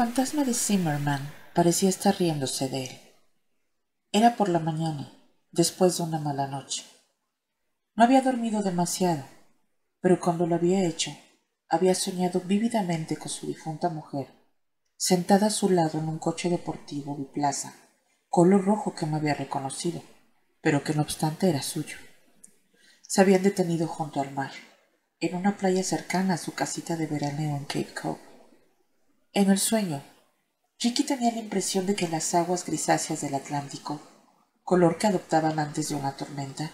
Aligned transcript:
Fantasma 0.00 0.44
de 0.44 0.54
Zimmerman 0.54 1.30
parecía 1.54 1.90
estar 1.90 2.16
riéndose 2.18 2.70
de 2.70 2.84
él. 2.84 3.00
Era 4.12 4.34
por 4.34 4.48
la 4.48 4.58
mañana, 4.58 5.12
después 5.52 5.98
de 5.98 6.04
una 6.04 6.18
mala 6.18 6.46
noche. 6.46 6.86
No 7.96 8.04
había 8.04 8.22
dormido 8.22 8.62
demasiado, 8.62 9.24
pero 10.00 10.18
cuando 10.18 10.46
lo 10.46 10.54
había 10.54 10.86
hecho, 10.86 11.10
había 11.68 11.94
soñado 11.94 12.40
vívidamente 12.40 13.18
con 13.18 13.28
su 13.28 13.46
difunta 13.46 13.90
mujer, 13.90 14.28
sentada 14.96 15.48
a 15.48 15.50
su 15.50 15.68
lado 15.68 15.98
en 15.98 16.08
un 16.08 16.18
coche 16.18 16.48
deportivo 16.48 17.14
biplaza, 17.14 17.74
color 18.30 18.64
rojo 18.64 18.94
que 18.94 19.04
no 19.04 19.16
había 19.16 19.34
reconocido, 19.34 20.02
pero 20.62 20.82
que 20.82 20.94
no 20.94 21.02
obstante 21.02 21.50
era 21.50 21.60
suyo. 21.60 21.98
Se 23.02 23.20
habían 23.20 23.42
detenido 23.42 23.86
junto 23.86 24.22
al 24.22 24.32
mar, 24.32 24.52
en 25.20 25.36
una 25.36 25.58
playa 25.58 25.84
cercana 25.84 26.32
a 26.32 26.38
su 26.38 26.54
casita 26.54 26.96
de 26.96 27.06
veraneo 27.06 27.54
en 27.54 27.66
Cape 27.66 27.92
Cove. 27.92 28.29
En 29.32 29.48
el 29.48 29.60
sueño, 29.60 30.02
Ricky 30.80 31.04
tenía 31.04 31.30
la 31.30 31.38
impresión 31.38 31.86
de 31.86 31.94
que 31.94 32.08
las 32.08 32.34
aguas 32.34 32.66
grisáceas 32.66 33.20
del 33.20 33.36
Atlántico, 33.36 34.00
color 34.64 34.98
que 34.98 35.06
adoptaban 35.06 35.60
antes 35.60 35.88
de 35.88 35.94
una 35.94 36.16
tormenta, 36.16 36.72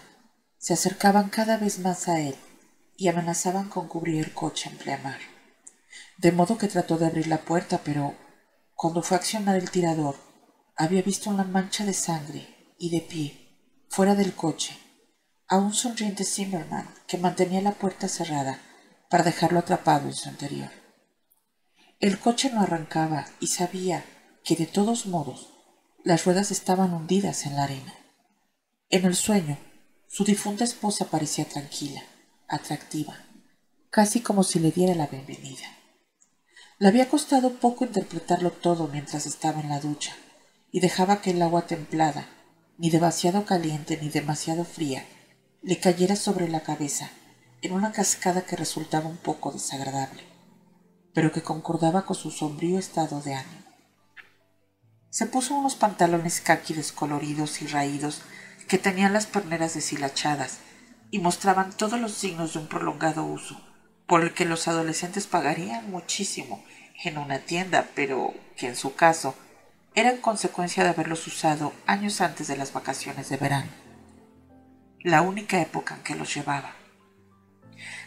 se 0.57 0.73
acercaban 0.73 1.29
cada 1.29 1.57
vez 1.57 1.77
más 1.77 2.07
a 2.07 2.19
él 2.19 2.35
y 2.95 3.09
amenazaban 3.09 3.69
con 3.69 3.87
cubrir 3.87 4.25
el 4.25 4.33
coche 4.33 4.71
en 4.71 4.77
pleamar. 4.77 5.19
De 6.17 6.31
modo 6.31 6.57
que 6.57 6.67
trató 6.67 6.97
de 6.97 7.05
abrir 7.05 7.27
la 7.27 7.45
puerta, 7.45 7.81
pero 7.83 8.15
cuando 8.73 9.03
fue 9.03 9.17
a 9.17 9.19
accionar 9.19 9.55
el 9.55 9.69
tirador, 9.69 10.15
había 10.75 11.03
visto 11.03 11.29
una 11.29 11.43
mancha 11.43 11.85
de 11.85 11.93
sangre 11.93 12.73
y 12.79 12.89
de 12.89 13.01
pie, 13.01 13.85
fuera 13.89 14.15
del 14.15 14.33
coche, 14.33 14.75
a 15.47 15.57
un 15.57 15.75
sonriente 15.75 16.25
Zimmerman 16.25 16.89
que 17.05 17.19
mantenía 17.19 17.61
la 17.61 17.73
puerta 17.73 18.07
cerrada 18.07 18.59
para 19.11 19.23
dejarlo 19.23 19.59
atrapado 19.59 20.07
en 20.07 20.15
su 20.15 20.27
interior. 20.27 20.86
El 21.99 22.19
coche 22.19 22.51
no 22.53 22.61
arrancaba 22.61 23.25
y 23.39 23.47
sabía 23.47 24.05
que 24.43 24.55
de 24.55 24.67
todos 24.67 25.07
modos 25.07 25.47
las 26.03 26.25
ruedas 26.25 26.51
estaban 26.51 26.93
hundidas 26.93 27.47
en 27.47 27.55
la 27.55 27.63
arena. 27.63 27.95
En 28.89 29.03
el 29.05 29.15
sueño, 29.15 29.57
su 30.07 30.23
difunta 30.23 30.63
esposa 30.63 31.05
parecía 31.05 31.45
tranquila, 31.45 32.03
atractiva, 32.47 33.17
casi 33.89 34.21
como 34.21 34.43
si 34.43 34.59
le 34.59 34.69
diera 34.69 34.93
la 34.93 35.07
bienvenida. 35.07 35.65
Le 36.77 36.87
había 36.87 37.09
costado 37.09 37.53
poco 37.53 37.83
interpretarlo 37.83 38.51
todo 38.51 38.87
mientras 38.89 39.25
estaba 39.25 39.59
en 39.59 39.69
la 39.69 39.79
ducha 39.79 40.15
y 40.71 40.81
dejaba 40.81 41.19
que 41.19 41.31
el 41.31 41.41
agua 41.41 41.65
templada, 41.65 42.29
ni 42.77 42.91
demasiado 42.91 43.43
caliente 43.43 43.97
ni 43.99 44.09
demasiado 44.09 44.65
fría, 44.65 45.03
le 45.63 45.79
cayera 45.79 46.15
sobre 46.15 46.47
la 46.47 46.61
cabeza 46.61 47.09
en 47.63 47.73
una 47.73 47.91
cascada 47.91 48.43
que 48.43 48.55
resultaba 48.55 49.09
un 49.09 49.17
poco 49.17 49.51
desagradable, 49.51 50.26
pero 51.13 51.31
que 51.31 51.41
concordaba 51.41 52.05
con 52.05 52.15
su 52.15 52.31
sombrío 52.31 52.79
estado 52.79 53.21
de 53.21 53.35
ánimo. 53.35 53.63
Se 55.09 55.25
puso 55.25 55.55
unos 55.55 55.75
pantalones 55.75 56.41
caqui 56.41 56.73
descoloridos 56.73 57.61
y 57.61 57.67
raídos 57.67 58.21
que 58.67 58.77
tenían 58.77 59.13
las 59.13 59.25
perneras 59.25 59.73
deshilachadas 59.73 60.59
y 61.09 61.19
mostraban 61.19 61.71
todos 61.71 61.99
los 61.99 62.13
signos 62.13 62.53
de 62.53 62.59
un 62.59 62.67
prolongado 62.67 63.23
uso, 63.23 63.59
por 64.05 64.21
el 64.21 64.33
que 64.33 64.45
los 64.45 64.67
adolescentes 64.67 65.25
pagarían 65.27 65.89
muchísimo 65.89 66.63
en 67.03 67.17
una 67.17 67.39
tienda, 67.39 67.89
pero 67.95 68.33
que 68.55 68.67
en 68.67 68.75
su 68.75 68.95
caso 68.95 69.35
era 69.95 70.11
en 70.11 70.21
consecuencia 70.21 70.83
de 70.83 70.89
haberlos 70.89 71.25
usado 71.25 71.73
años 71.85 72.21
antes 72.21 72.47
de 72.47 72.57
las 72.57 72.73
vacaciones 72.73 73.29
de 73.29 73.37
verano 73.37 73.87
la 75.07 75.21
única 75.21 75.61
época 75.61 75.95
en 75.95 76.03
que 76.03 76.15
los 76.15 76.33
llevaba. 76.33 76.73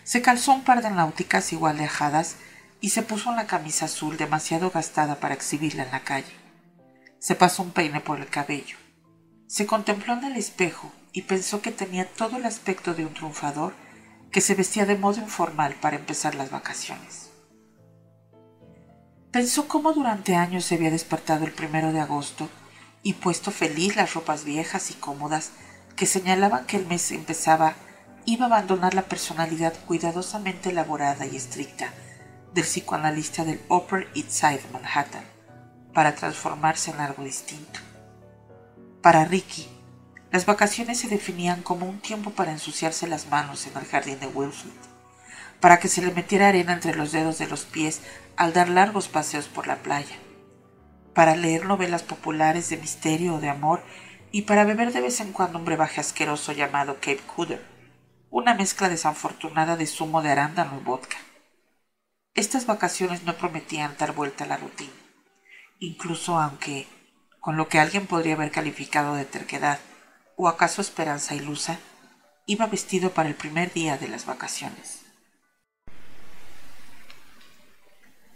Se 0.04 0.22
calzó 0.22 0.52
un 0.52 0.64
par 0.64 0.82
de 0.82 0.90
náuticas 0.90 1.52
igual 1.52 1.78
de 1.78 1.84
ajadas 1.84 2.36
y 2.80 2.90
se 2.90 3.02
puso 3.02 3.30
una 3.30 3.46
camisa 3.46 3.84
azul 3.84 4.16
demasiado 4.16 4.70
gastada 4.70 5.20
para 5.20 5.34
exhibirla 5.34 5.84
en 5.84 5.90
la 5.92 6.00
calle. 6.00 6.32
Se 7.18 7.34
pasó 7.34 7.62
un 7.62 7.72
peine 7.72 8.00
por 8.00 8.20
el 8.20 8.28
cabello. 8.28 8.76
Se 9.46 9.66
contempló 9.66 10.14
en 10.14 10.24
el 10.24 10.36
espejo 10.36 10.90
y 11.12 11.22
pensó 11.22 11.60
que 11.60 11.72
tenía 11.72 12.06
todo 12.06 12.38
el 12.38 12.46
aspecto 12.46 12.94
de 12.94 13.04
un 13.04 13.12
triunfador 13.12 13.74
que 14.30 14.40
se 14.40 14.54
vestía 14.54 14.86
de 14.86 14.96
modo 14.96 15.20
informal 15.20 15.74
para 15.74 15.96
empezar 15.96 16.34
las 16.34 16.50
vacaciones. 16.50 17.30
Pensó 19.32 19.68
cómo 19.68 19.92
durante 19.92 20.34
años 20.34 20.64
se 20.64 20.76
había 20.76 20.90
despertado 20.90 21.44
el 21.44 21.52
primero 21.52 21.92
de 21.92 22.00
agosto 22.00 22.48
y 23.02 23.14
puesto 23.14 23.50
feliz 23.50 23.96
las 23.96 24.14
ropas 24.14 24.44
viejas 24.44 24.90
y 24.90 24.94
cómodas 24.94 25.50
que 25.96 26.06
señalaban 26.06 26.66
que 26.66 26.76
el 26.76 26.86
mes 26.86 27.10
empezaba, 27.12 27.74
iba 28.24 28.44
a 28.44 28.48
abandonar 28.48 28.94
la 28.94 29.02
personalidad 29.02 29.74
cuidadosamente 29.86 30.70
elaborada 30.70 31.26
y 31.26 31.36
estricta 31.36 31.92
del 32.54 32.64
psicoanalista 32.64 33.44
del 33.44 33.60
Upper 33.68 34.08
East 34.14 34.30
Side 34.30 34.62
Manhattan 34.72 35.24
para 35.94 36.14
transformarse 36.14 36.90
en 36.90 37.00
algo 37.00 37.24
distinto. 37.24 37.80
Para 39.02 39.24
Ricky, 39.24 39.68
las 40.30 40.46
vacaciones 40.46 40.98
se 40.98 41.08
definían 41.08 41.62
como 41.62 41.86
un 41.86 42.00
tiempo 42.00 42.30
para 42.30 42.52
ensuciarse 42.52 43.06
las 43.06 43.28
manos 43.28 43.66
en 43.66 43.76
el 43.76 43.84
jardín 43.84 44.20
de 44.20 44.26
Wilfred, 44.26 44.70
para 45.60 45.78
que 45.78 45.88
se 45.88 46.02
le 46.02 46.12
metiera 46.12 46.48
arena 46.48 46.72
entre 46.72 46.94
los 46.94 47.12
dedos 47.12 47.38
de 47.38 47.48
los 47.48 47.64
pies 47.64 48.00
al 48.36 48.52
dar 48.52 48.68
largos 48.68 49.08
paseos 49.08 49.46
por 49.46 49.66
la 49.66 49.76
playa, 49.76 50.16
para 51.14 51.34
leer 51.34 51.66
novelas 51.66 52.02
populares 52.02 52.68
de 52.70 52.76
misterio 52.76 53.34
o 53.34 53.40
de 53.40 53.48
amor 53.48 53.82
y 54.30 54.42
para 54.42 54.64
beber 54.64 54.92
de 54.92 55.00
vez 55.00 55.20
en 55.20 55.32
cuando 55.32 55.58
un 55.58 55.64
brebaje 55.64 56.00
asqueroso 56.00 56.52
llamado 56.52 56.94
Cape 56.96 57.20
Cooder, 57.34 57.64
una 58.30 58.54
mezcla 58.54 58.88
desafortunada 58.88 59.76
de 59.76 59.86
zumo 59.86 60.22
de 60.22 60.30
arándano 60.30 60.78
y 60.80 60.84
vodka. 60.84 61.16
Estas 62.34 62.66
vacaciones 62.66 63.24
no 63.24 63.36
prometían 63.36 63.96
dar 63.98 64.12
vuelta 64.12 64.44
a 64.44 64.46
la 64.46 64.56
rutina, 64.56 64.92
incluso 65.80 66.38
aunque, 66.38 66.86
con 67.40 67.56
lo 67.56 67.68
que 67.68 67.80
alguien 67.80 68.06
podría 68.06 68.34
haber 68.34 68.52
calificado 68.52 69.16
de 69.16 69.24
terquedad 69.24 69.80
o 70.36 70.46
acaso 70.46 70.80
esperanza 70.80 71.34
ilusa, 71.34 71.78
iba 72.46 72.66
vestido 72.66 73.10
para 73.10 73.28
el 73.28 73.34
primer 73.34 73.72
día 73.72 73.98
de 73.98 74.06
las 74.06 74.26
vacaciones. 74.26 75.00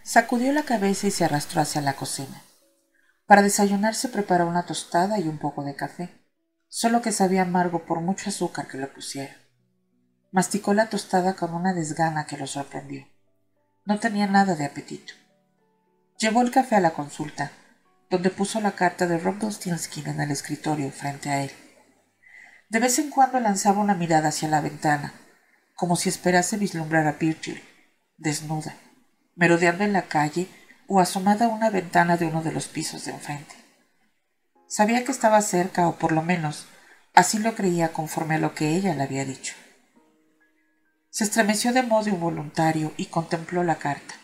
Sacudió 0.02 0.52
la 0.52 0.64
cabeza 0.64 1.06
y 1.06 1.12
se 1.12 1.24
arrastró 1.24 1.62
hacia 1.62 1.80
la 1.80 1.94
cocina. 1.94 2.42
Para 3.26 3.42
desayunar 3.42 3.94
se 3.94 4.08
preparó 4.08 4.48
una 4.48 4.66
tostada 4.66 5.20
y 5.20 5.28
un 5.28 5.38
poco 5.38 5.62
de 5.62 5.76
café, 5.76 6.10
solo 6.68 7.00
que 7.00 7.12
sabía 7.12 7.42
amargo 7.42 7.86
por 7.86 8.00
mucho 8.00 8.28
azúcar 8.28 8.66
que 8.66 8.76
le 8.76 8.88
pusiera. 8.88 9.36
Masticó 10.32 10.74
la 10.74 10.90
tostada 10.90 11.36
con 11.36 11.54
una 11.54 11.72
desgana 11.72 12.26
que 12.26 12.36
lo 12.36 12.48
sorprendió. 12.48 13.13
No 13.86 14.00
tenía 14.00 14.26
nada 14.26 14.54
de 14.54 14.64
apetito. 14.64 15.12
Llevó 16.18 16.40
el 16.40 16.50
café 16.50 16.76
a 16.76 16.80
la 16.80 16.92
consulta, 16.94 17.52
donde 18.08 18.30
puso 18.30 18.60
la 18.62 18.72
carta 18.72 19.06
de 19.06 19.18
Rumpelstiltskin 19.18 20.06
en 20.06 20.20
el 20.20 20.30
escritorio 20.30 20.90
frente 20.90 21.28
a 21.28 21.42
él. 21.42 21.50
De 22.70 22.78
vez 22.78 22.98
en 22.98 23.10
cuando 23.10 23.40
lanzaba 23.40 23.82
una 23.82 23.94
mirada 23.94 24.28
hacia 24.28 24.48
la 24.48 24.62
ventana, 24.62 25.12
como 25.74 25.96
si 25.96 26.08
esperase 26.08 26.56
vislumbrar 26.56 27.06
a 27.06 27.12
Virgil, 27.12 27.62
desnuda, 28.16 28.74
merodeando 29.34 29.84
en 29.84 29.92
la 29.92 30.02
calle 30.02 30.48
o 30.86 31.00
asomada 31.00 31.46
a 31.46 31.48
una 31.48 31.68
ventana 31.68 32.16
de 32.16 32.26
uno 32.26 32.42
de 32.42 32.52
los 32.52 32.68
pisos 32.68 33.04
de 33.04 33.12
enfrente. 33.12 33.54
Sabía 34.66 35.04
que 35.04 35.12
estaba 35.12 35.42
cerca, 35.42 35.88
o 35.88 35.96
por 35.96 36.12
lo 36.12 36.22
menos 36.22 36.66
así 37.12 37.38
lo 37.38 37.54
creía 37.54 37.92
conforme 37.92 38.36
a 38.36 38.38
lo 38.38 38.54
que 38.54 38.70
ella 38.70 38.94
le 38.94 39.02
había 39.02 39.26
dicho. 39.26 39.54
Se 41.14 41.22
estremeció 41.22 41.72
de 41.72 41.84
modo 41.84 42.08
involuntario 42.08 42.92
y 42.96 43.06
contempló 43.06 43.62
la 43.62 43.76
carta. 43.76 44.16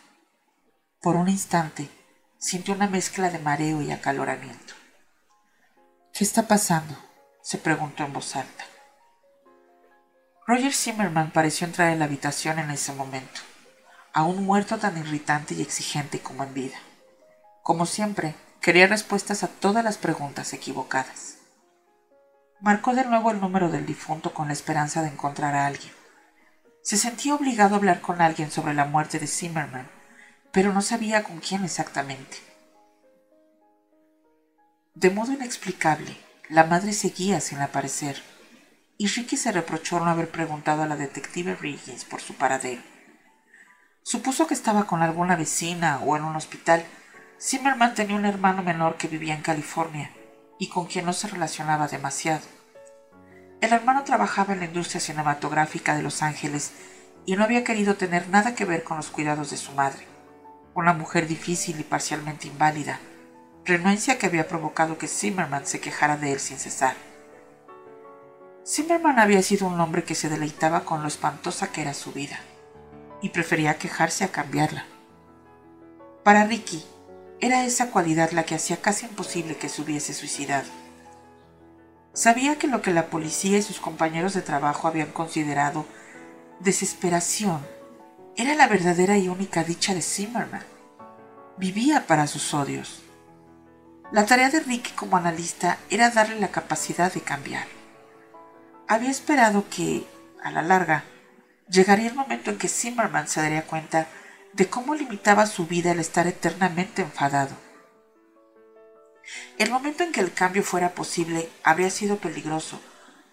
Por 0.99 1.15
un 1.15 1.29
instante 1.29 1.89
sintió 2.37 2.73
una 2.73 2.89
mezcla 2.89 3.29
de 3.29 3.39
mareo 3.39 3.81
y 3.81 3.93
acaloramiento. 3.93 4.73
¿Qué 6.11 6.25
está 6.25 6.49
pasando? 6.49 6.97
se 7.41 7.57
preguntó 7.59 8.03
en 8.03 8.11
voz 8.11 8.35
alta. 8.35 8.65
Roger 10.45 10.73
Zimmerman 10.73 11.31
pareció 11.31 11.65
entrar 11.65 11.93
en 11.93 11.99
la 11.99 12.05
habitación 12.05 12.59
en 12.59 12.69
ese 12.71 12.91
momento 12.91 13.39
a 14.11 14.23
un 14.23 14.43
muerto 14.43 14.77
tan 14.77 14.97
irritante 14.97 15.53
y 15.53 15.61
exigente 15.61 16.19
como 16.19 16.43
en 16.43 16.53
vida. 16.53 16.77
Como 17.63 17.85
siempre, 17.85 18.35
quería 18.59 18.87
respuestas 18.87 19.43
a 19.43 19.47
todas 19.47 19.85
las 19.85 19.97
preguntas 19.97 20.51
equivocadas. 20.51 21.37
Marcó 22.59 22.93
de 22.93 23.05
nuevo 23.05 23.31
el 23.31 23.39
número 23.39 23.69
del 23.69 23.85
difunto 23.85 24.33
con 24.33 24.47
la 24.47 24.53
esperanza 24.53 25.01
de 25.01 25.07
encontrar 25.07 25.55
a 25.55 25.67
alguien. 25.67 26.00
Se 26.83 26.97
sentía 26.97 27.35
obligado 27.35 27.75
a 27.75 27.77
hablar 27.77 28.01
con 28.01 28.21
alguien 28.21 28.49
sobre 28.49 28.73
la 28.73 28.85
muerte 28.85 29.19
de 29.19 29.27
Zimmerman, 29.27 29.87
pero 30.51 30.73
no 30.73 30.81
sabía 30.81 31.23
con 31.23 31.39
quién 31.39 31.63
exactamente. 31.63 32.37
De 34.95 35.11
modo 35.11 35.31
inexplicable, 35.31 36.17
la 36.49 36.63
madre 36.63 36.93
seguía 36.93 37.39
sin 37.39 37.59
aparecer, 37.59 38.21
y 38.97 39.07
Ricky 39.07 39.37
se 39.37 39.51
reprochó 39.51 39.99
no 39.99 40.09
haber 40.09 40.29
preguntado 40.29 40.83
a 40.83 40.87
la 40.87 40.95
detective 40.95 41.55
Riggins 41.55 42.03
por 42.03 42.19
su 42.19 42.33
paradero. 42.35 42.81
Supuso 44.03 44.47
que 44.47 44.53
estaba 44.55 44.85
con 44.87 45.03
alguna 45.03 45.35
vecina 45.35 45.99
o 45.99 46.17
en 46.17 46.23
un 46.23 46.35
hospital. 46.35 46.83
Zimmerman 47.39 47.93
tenía 47.93 48.15
un 48.15 48.25
hermano 48.25 48.63
menor 48.63 48.97
que 48.97 49.07
vivía 49.07 49.35
en 49.35 49.43
California 49.43 50.11
y 50.59 50.69
con 50.69 50.87
quien 50.87 51.05
no 51.05 51.13
se 51.13 51.27
relacionaba 51.27 51.87
demasiado. 51.87 52.60
El 53.61 53.73
hermano 53.73 54.03
trabajaba 54.03 54.53
en 54.53 54.59
la 54.59 54.65
industria 54.65 54.99
cinematográfica 54.99 55.95
de 55.95 56.01
Los 56.01 56.23
Ángeles 56.23 56.71
y 57.27 57.35
no 57.35 57.43
había 57.43 57.63
querido 57.63 57.95
tener 57.95 58.27
nada 58.27 58.55
que 58.55 58.65
ver 58.65 58.83
con 58.83 58.97
los 58.97 59.11
cuidados 59.11 59.51
de 59.51 59.57
su 59.57 59.71
madre. 59.73 60.07
una 60.73 60.93
mujer 60.93 61.27
difícil 61.27 61.79
y 61.81 61.83
parcialmente 61.83 62.47
inválida, 62.47 62.99
renuencia 63.65 64.17
que 64.17 64.25
había 64.25 64.47
provocado 64.47 64.97
que 64.97 65.09
Zimmerman 65.09 65.67
se 65.67 65.81
quejara 65.81 66.15
de 66.15 66.31
él 66.31 66.39
sin 66.39 66.57
cesar. 66.57 66.95
Zimmerman 68.65 69.19
había 69.19 69.43
sido 69.43 69.67
un 69.67 69.79
hombre 69.81 70.05
que 70.05 70.15
se 70.15 70.29
deleitaba 70.29 70.85
con 70.85 71.01
lo 71.01 71.09
espantosa 71.09 71.73
que 71.73 71.81
era 71.81 71.93
su 71.93 72.13
vida, 72.13 72.39
y 73.21 73.29
prefería 73.29 73.77
quejarse 73.77 74.23
a 74.23 74.31
cambiarla. 74.31 74.85
Para 76.23 76.45
Ricky, 76.45 76.81
era 77.41 77.65
esa 77.65 77.91
cualidad 77.91 78.31
la 78.31 78.43
que 78.43 78.55
hacía 78.55 78.81
casi 78.81 79.05
imposible 79.05 79.57
que 79.57 79.67
se 79.67 79.81
hubiese 79.81 80.13
suicidado. 80.13 80.80
Sabía 82.13 82.57
que 82.57 82.67
lo 82.67 82.81
que 82.81 82.91
la 82.91 83.07
policía 83.07 83.57
y 83.57 83.61
sus 83.61 83.79
compañeros 83.79 84.33
de 84.33 84.41
trabajo 84.41 84.87
habían 84.87 85.11
considerado 85.11 85.85
desesperación 86.59 87.65
era 88.35 88.53
la 88.55 88.67
verdadera 88.67 89.17
y 89.17 89.29
única 89.29 89.63
dicha 89.63 89.93
de 89.93 90.01
Zimmerman. 90.01 90.63
Vivía 91.57 92.07
para 92.07 92.27
sus 92.27 92.53
odios. 92.53 93.01
La 94.11 94.25
tarea 94.25 94.49
de 94.49 94.59
Ricky 94.59 94.91
como 94.91 95.15
analista 95.15 95.77
era 95.89 96.09
darle 96.09 96.39
la 96.39 96.49
capacidad 96.49 97.13
de 97.13 97.21
cambiar. 97.21 97.65
Había 98.89 99.09
esperado 99.09 99.69
que, 99.69 100.05
a 100.43 100.51
la 100.51 100.61
larga, 100.61 101.05
llegaría 101.69 102.09
el 102.09 102.15
momento 102.15 102.51
en 102.51 102.57
que 102.57 102.67
Zimmerman 102.67 103.29
se 103.29 103.41
daría 103.41 103.65
cuenta 103.65 104.07
de 104.51 104.67
cómo 104.67 104.95
limitaba 104.95 105.45
su 105.45 105.65
vida 105.65 105.91
el 105.91 105.99
estar 105.99 106.27
eternamente 106.27 107.01
enfadado. 107.01 107.55
El 109.57 109.69
momento 109.69 110.03
en 110.03 110.11
que 110.11 110.21
el 110.21 110.33
cambio 110.33 110.63
fuera 110.63 110.93
posible 110.93 111.49
habría 111.63 111.89
sido 111.89 112.17
peligroso, 112.17 112.81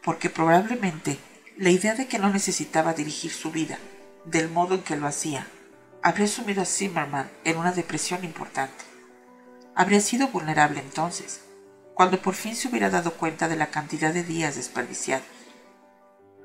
porque 0.03 0.31
probablemente 0.31 1.19
la 1.57 1.71
idea 1.71 1.95
de 1.95 2.07
que 2.07 2.19
no 2.19 2.31
necesitaba 2.31 2.95
dirigir 2.95 3.33
su 3.33 3.51
vida 3.51 3.79
del 4.25 4.49
modo 4.49 4.75
en 4.75 4.83
que 4.83 4.97
lo 4.97 5.07
hacía 5.07 5.47
habría 6.03 6.29
sumido 6.29 6.63
a 6.63 6.65
Zimmerman 6.65 7.31
en 7.45 7.57
una 7.57 7.73
depresión 7.73 8.25
importante. 8.25 8.85
Habría 9.75 10.01
sido 10.01 10.29
vulnerable 10.29 10.81
entonces, 10.81 11.41
cuando 11.95 12.23
por 12.23 12.35
fin 12.35 12.55
se 12.55 12.69
hubiera 12.69 12.91
dado 12.91 13.15
cuenta 13.15 13.49
de 13.49 13.57
la 13.57 13.67
cantidad 13.67 14.13
de 14.13 14.23
días 14.23 14.57
desperdiciados. 14.57 15.27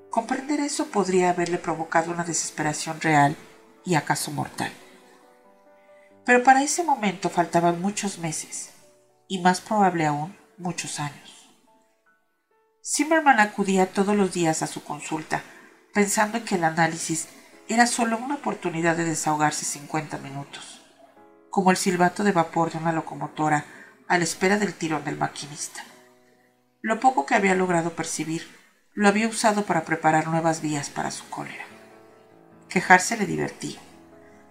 Comprender 0.10 0.60
eso 0.60 0.88
podría 0.88 1.30
haberle 1.30 1.58
provocado 1.58 2.12
una 2.12 2.24
desesperación 2.24 3.02
real 3.02 3.36
y 3.86 3.96
acaso 3.96 4.32
mortal. 4.32 4.72
Pero 6.26 6.44
para 6.44 6.64
ese 6.64 6.84
momento 6.84 7.30
faltaban 7.30 7.82
muchos 7.82 8.18
meses, 8.20 8.73
y 9.34 9.40
más 9.40 9.62
probable 9.62 10.06
aún, 10.06 10.38
muchos 10.60 11.00
años. 11.00 11.50
Zimmerman 12.86 13.40
acudía 13.40 13.88
todos 13.88 14.16
los 14.16 14.32
días 14.32 14.62
a 14.62 14.68
su 14.68 14.84
consulta, 14.84 15.42
pensando 15.92 16.38
en 16.38 16.46
que 16.46 16.54
el 16.54 16.64
análisis 16.64 17.30
era 17.68 17.88
solo 17.88 18.20
una 18.20 18.36
oportunidad 18.36 18.96
de 18.96 19.06
desahogarse 19.06 19.66
50 19.66 20.20
minutos, 20.20 20.84
como 21.50 21.72
el 21.72 21.78
silbato 21.78 22.24
de 22.24 22.32
vapor 22.32 22.72
de 22.72 22.78
una 22.78 22.92
locomotora 22.92 23.66
a 24.08 24.20
la 24.20 24.24
espera 24.24 24.60
del 24.60 24.76
tirón 24.76 25.04
del 25.04 25.18
maquinista. 25.18 25.84
Lo 26.82 27.00
poco 27.00 27.26
que 27.26 27.34
había 27.34 27.56
logrado 27.56 27.96
percibir 27.96 28.46
lo 28.94 29.08
había 29.08 29.28
usado 29.28 29.66
para 29.66 29.84
preparar 29.84 30.28
nuevas 30.28 30.62
vías 30.62 30.92
para 30.92 31.10
su 31.10 31.28
cólera. 31.32 31.66
Quejarse 32.70 33.18
le 33.18 33.26
divertía. 33.26 33.80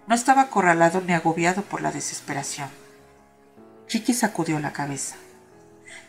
No 0.07 0.15
estaba 0.15 0.41
acorralado 0.41 0.99
ni 0.99 1.13
agobiado 1.13 1.61
por 1.61 1.81
la 1.81 1.93
desesperación. 1.93 2.82
Chiqui 3.87 4.13
sacudió 4.13 4.59
la 4.59 4.73
cabeza. 4.73 5.15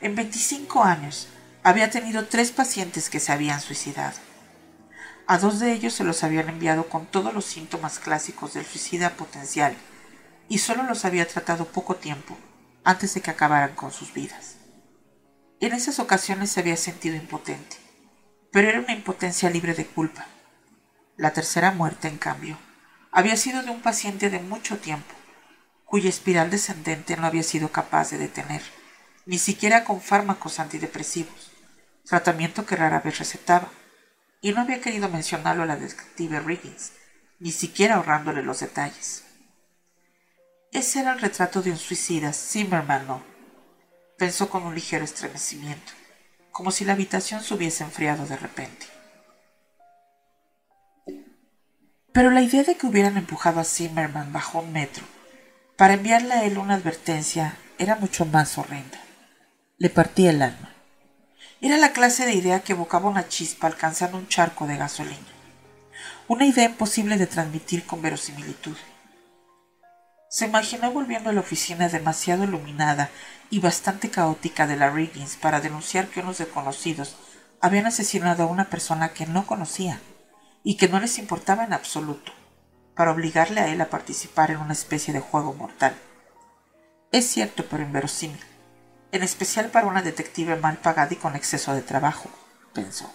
En 0.00 0.14
25 0.14 0.84
años 0.84 1.28
había 1.62 1.90
tenido 1.90 2.26
tres 2.26 2.50
pacientes 2.52 3.10
que 3.10 3.20
se 3.20 3.32
habían 3.32 3.60
suicidado. 3.60 4.18
A 5.26 5.38
dos 5.38 5.60
de 5.60 5.72
ellos 5.72 5.94
se 5.94 6.04
los 6.04 6.22
habían 6.22 6.48
enviado 6.48 6.88
con 6.88 7.06
todos 7.06 7.32
los 7.32 7.44
síntomas 7.44 7.98
clásicos 7.98 8.54
del 8.54 8.66
suicida 8.66 9.10
potencial 9.16 9.74
y 10.48 10.58
solo 10.58 10.82
los 10.82 11.04
había 11.04 11.26
tratado 11.26 11.66
poco 11.66 11.96
tiempo 11.96 12.36
antes 12.84 13.14
de 13.14 13.22
que 13.22 13.30
acabaran 13.30 13.74
con 13.74 13.92
sus 13.92 14.12
vidas. 14.12 14.56
En 15.60 15.72
esas 15.72 15.98
ocasiones 15.98 16.50
se 16.50 16.60
había 16.60 16.76
sentido 16.76 17.16
impotente, 17.16 17.76
pero 18.52 18.68
era 18.68 18.80
una 18.80 18.92
impotencia 18.92 19.48
libre 19.48 19.72
de 19.72 19.86
culpa, 19.86 20.26
la 21.16 21.32
tercera 21.32 21.70
muerte, 21.70 22.08
en 22.08 22.18
cambio, 22.18 22.58
había 23.12 23.36
sido 23.36 23.62
de 23.62 23.70
un 23.70 23.80
paciente 23.80 24.30
de 24.30 24.40
mucho 24.40 24.78
tiempo, 24.78 25.14
cuya 25.84 26.08
espiral 26.08 26.50
descendente 26.50 27.16
no 27.16 27.26
había 27.26 27.42
sido 27.42 27.70
capaz 27.70 28.10
de 28.10 28.18
detener, 28.18 28.62
ni 29.26 29.38
siquiera 29.38 29.84
con 29.84 30.00
fármacos 30.00 30.58
antidepresivos, 30.58 31.50
tratamiento 32.04 32.66
que 32.66 32.76
rara 32.76 33.00
vez 33.00 33.18
recetaba, 33.18 33.68
y 34.40 34.52
no 34.52 34.60
había 34.60 34.80
querido 34.80 35.08
mencionarlo 35.08 35.62
a 35.62 35.66
la 35.66 35.76
detective 35.76 36.40
Riggins, 36.40 36.92
ni 37.38 37.50
siquiera 37.50 37.96
ahorrándole 37.96 38.42
los 38.42 38.60
detalles. 38.60 39.24
Ese 40.72 41.00
era 41.00 41.12
el 41.12 41.20
retrato 41.20 41.62
de 41.62 41.70
un 41.70 41.78
suicida, 41.78 42.32
Zimmerman 42.32 43.06
no, 43.06 43.22
pensó 44.18 44.50
con 44.50 44.64
un 44.64 44.74
ligero 44.74 45.04
estremecimiento, 45.04 45.92
como 46.50 46.70
si 46.70 46.84
la 46.84 46.92
habitación 46.92 47.42
se 47.42 47.54
hubiese 47.54 47.84
enfriado 47.84 48.26
de 48.26 48.36
repente. 48.36 48.86
Pero 52.12 52.30
la 52.30 52.42
idea 52.42 52.62
de 52.62 52.76
que 52.76 52.86
hubieran 52.86 53.16
empujado 53.16 53.60
a 53.60 53.64
Zimmerman 53.64 54.32
bajo 54.32 54.60
un 54.60 54.72
metro 54.72 55.04
para 55.76 55.94
enviarle 55.94 56.34
a 56.34 56.44
él 56.44 56.58
una 56.58 56.74
advertencia 56.74 57.56
era 57.78 57.96
mucho 57.96 58.24
más 58.24 58.58
horrenda. 58.58 58.98
Le 59.76 59.90
partía 59.90 60.30
el 60.30 60.42
alma. 60.42 60.72
Era 61.60 61.78
la 61.78 61.92
clase 61.92 62.26
de 62.26 62.34
idea 62.34 62.60
que 62.60 62.74
evocaba 62.74 63.08
una 63.08 63.28
chispa 63.28 63.66
alcanzando 63.66 64.18
un 64.18 64.28
charco 64.28 64.66
de 64.66 64.76
gasolina. 64.76 65.18
Una 66.28 66.46
idea 66.46 66.66
imposible 66.66 67.16
de 67.16 67.26
transmitir 67.26 67.86
con 67.86 68.02
verosimilitud. 68.02 68.76
Se 70.28 70.46
imaginó 70.46 70.92
volviendo 70.92 71.30
a 71.30 71.32
la 71.32 71.40
oficina 71.40 71.88
demasiado 71.88 72.44
iluminada 72.44 73.10
y 73.50 73.58
bastante 73.58 74.10
caótica 74.10 74.66
de 74.66 74.76
la 74.76 74.90
Riggins 74.90 75.36
para 75.36 75.60
denunciar 75.60 76.06
que 76.06 76.20
unos 76.20 76.38
desconocidos 76.38 77.16
habían 77.60 77.86
asesinado 77.86 78.44
a 78.44 78.46
una 78.46 78.70
persona 78.70 79.12
que 79.12 79.26
no 79.26 79.46
conocía 79.46 80.00
y 80.62 80.76
que 80.76 80.88
no 80.88 81.00
les 81.00 81.18
importaba 81.18 81.64
en 81.64 81.72
absoluto, 81.72 82.32
para 82.94 83.12
obligarle 83.12 83.60
a 83.60 83.68
él 83.68 83.80
a 83.80 83.90
participar 83.90 84.50
en 84.50 84.58
una 84.58 84.72
especie 84.72 85.12
de 85.12 85.20
juego 85.20 85.52
mortal. 85.54 85.94
Es 87.12 87.26
cierto, 87.26 87.64
pero 87.68 87.82
inverosímil, 87.82 88.40
en 89.12 89.22
especial 89.22 89.70
para 89.70 89.86
una 89.86 90.02
detective 90.02 90.56
mal 90.56 90.78
pagada 90.78 91.12
y 91.12 91.16
con 91.16 91.36
exceso 91.36 91.74
de 91.74 91.82
trabajo, 91.82 92.28
pensó. 92.72 93.12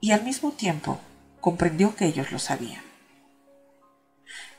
Y 0.00 0.12
al 0.12 0.22
mismo 0.22 0.52
tiempo 0.52 1.00
comprendió 1.40 1.94
que 1.94 2.06
ellos 2.06 2.32
lo 2.32 2.38
sabían. 2.38 2.82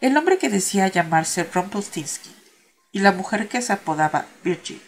El 0.02 0.16
hombre 0.16 0.38
que 0.38 0.50
decía 0.50 0.88
llamarse 0.88 1.44
Rumpelstiltskin 1.44 2.36
y 2.92 3.00
la 3.00 3.12
mujer 3.12 3.48
que 3.48 3.62
se 3.62 3.74
apodaba 3.74 4.26
Virgil 4.44 4.82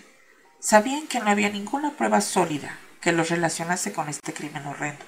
sabían 0.60 1.08
que 1.08 1.19
no 1.19 1.29
había 1.29 1.50
ninguna 1.50 1.91
prueba 1.91 2.22
sólida 2.22 2.77
que 3.01 3.12
los 3.12 3.29
relacionase 3.29 3.91
con 3.93 4.10
este 4.10 4.34
crimen 4.34 4.65
horrendo 4.65 5.05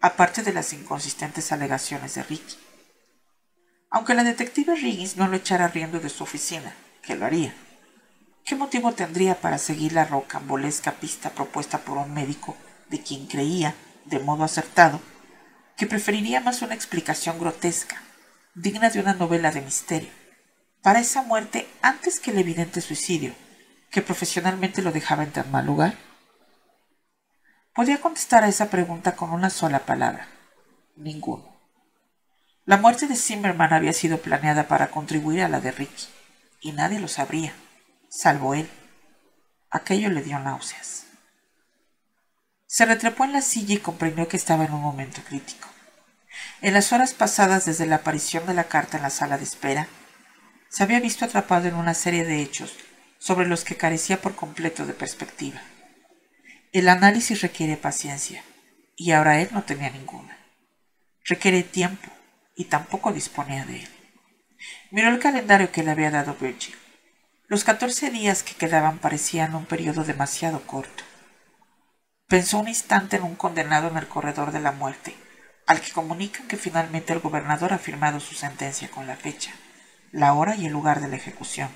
aparte 0.00 0.42
de 0.42 0.52
las 0.52 0.72
inconsistentes 0.72 1.52
alegaciones 1.52 2.14
de 2.14 2.22
Ricky. 2.22 2.56
Aunque 3.90 4.14
la 4.14 4.22
detective 4.22 4.76
Riggins 4.76 5.16
no 5.16 5.26
lo 5.26 5.36
echara 5.36 5.66
riendo 5.66 5.98
de 5.98 6.08
su 6.08 6.22
oficina, 6.22 6.72
que 7.02 7.16
lo 7.16 7.26
haría, 7.26 7.52
¿qué 8.44 8.54
motivo 8.54 8.92
tendría 8.92 9.40
para 9.40 9.58
seguir 9.58 9.92
la 9.92 10.04
rocambolesca 10.04 10.92
pista 10.92 11.30
propuesta 11.30 11.78
por 11.78 11.98
un 11.98 12.14
médico 12.14 12.56
de 12.88 13.02
quien 13.02 13.26
creía, 13.26 13.74
de 14.04 14.20
modo 14.20 14.44
acertado, 14.44 15.00
que 15.76 15.86
preferiría 15.86 16.40
más 16.40 16.62
una 16.62 16.74
explicación 16.74 17.40
grotesca, 17.40 18.00
digna 18.54 18.90
de 18.90 19.00
una 19.00 19.14
novela 19.14 19.50
de 19.50 19.60
misterio, 19.60 20.10
para 20.82 21.00
esa 21.00 21.22
muerte 21.22 21.68
antes 21.82 22.20
que 22.20 22.30
el 22.30 22.38
evidente 22.38 22.80
suicidio, 22.80 23.34
que 23.90 24.02
profesionalmente 24.02 24.82
lo 24.82 24.92
dejaba 24.92 25.24
en 25.24 25.32
tan 25.32 25.50
mal 25.50 25.66
lugar? 25.66 25.94
Podía 27.74 28.00
contestar 28.00 28.44
a 28.44 28.48
esa 28.48 28.70
pregunta 28.70 29.16
con 29.16 29.30
una 29.30 29.50
sola 29.50 29.80
palabra. 29.80 30.28
Ninguno. 30.96 31.49
La 32.66 32.76
muerte 32.76 33.06
de 33.06 33.16
Zimmerman 33.16 33.72
había 33.72 33.92
sido 33.92 34.18
planeada 34.18 34.68
para 34.68 34.90
contribuir 34.90 35.42
a 35.42 35.48
la 35.48 35.60
de 35.60 35.72
Ricky, 35.72 36.08
y 36.60 36.72
nadie 36.72 37.00
lo 37.00 37.08
sabría, 37.08 37.54
salvo 38.08 38.54
él. 38.54 38.68
Aquello 39.70 40.10
le 40.10 40.22
dio 40.22 40.38
náuseas. 40.38 41.06
Se 42.66 42.84
retrepó 42.84 43.24
en 43.24 43.32
la 43.32 43.40
silla 43.40 43.74
y 43.74 43.78
comprendió 43.78 44.28
que 44.28 44.36
estaba 44.36 44.64
en 44.64 44.72
un 44.72 44.82
momento 44.82 45.22
crítico. 45.22 45.68
En 46.60 46.74
las 46.74 46.92
horas 46.92 47.14
pasadas 47.14 47.64
desde 47.64 47.86
la 47.86 47.96
aparición 47.96 48.46
de 48.46 48.54
la 48.54 48.64
carta 48.64 48.98
en 48.98 49.02
la 49.02 49.10
sala 49.10 49.38
de 49.38 49.44
espera, 49.44 49.88
se 50.68 50.82
había 50.82 51.00
visto 51.00 51.24
atrapado 51.24 51.66
en 51.66 51.74
una 51.74 51.94
serie 51.94 52.24
de 52.24 52.42
hechos 52.42 52.76
sobre 53.18 53.48
los 53.48 53.64
que 53.64 53.76
carecía 53.76 54.20
por 54.20 54.36
completo 54.36 54.86
de 54.86 54.92
perspectiva. 54.92 55.60
El 56.72 56.88
análisis 56.88 57.40
requiere 57.40 57.76
paciencia, 57.76 58.44
y 58.96 59.10
ahora 59.12 59.40
él 59.40 59.48
no 59.50 59.64
tenía 59.64 59.90
ninguna. 59.90 60.38
Requiere 61.24 61.62
tiempo, 61.62 62.08
y 62.60 62.64
tampoco 62.64 63.10
disponía 63.10 63.64
de 63.64 63.76
él. 63.76 63.88
Miró 64.90 65.08
el 65.08 65.18
calendario 65.18 65.72
que 65.72 65.82
le 65.82 65.92
había 65.92 66.10
dado 66.10 66.36
Virgil. 66.38 66.76
Los 67.48 67.64
catorce 67.64 68.10
días 68.10 68.42
que 68.42 68.52
quedaban 68.54 68.98
parecían 68.98 69.54
un 69.54 69.64
periodo 69.64 70.04
demasiado 70.04 70.60
corto. 70.66 71.02
Pensó 72.28 72.58
un 72.58 72.68
instante 72.68 73.16
en 73.16 73.22
un 73.22 73.34
condenado 73.34 73.88
en 73.88 73.96
el 73.96 74.06
corredor 74.08 74.52
de 74.52 74.60
la 74.60 74.72
muerte, 74.72 75.16
al 75.66 75.80
que 75.80 75.90
comunican 75.92 76.48
que 76.48 76.58
finalmente 76.58 77.14
el 77.14 77.20
gobernador 77.20 77.72
ha 77.72 77.78
firmado 77.78 78.20
su 78.20 78.34
sentencia 78.34 78.90
con 78.90 79.06
la 79.06 79.16
fecha, 79.16 79.52
la 80.12 80.34
hora 80.34 80.54
y 80.54 80.66
el 80.66 80.72
lugar 80.72 81.00
de 81.00 81.08
la 81.08 81.16
ejecución. 81.16 81.70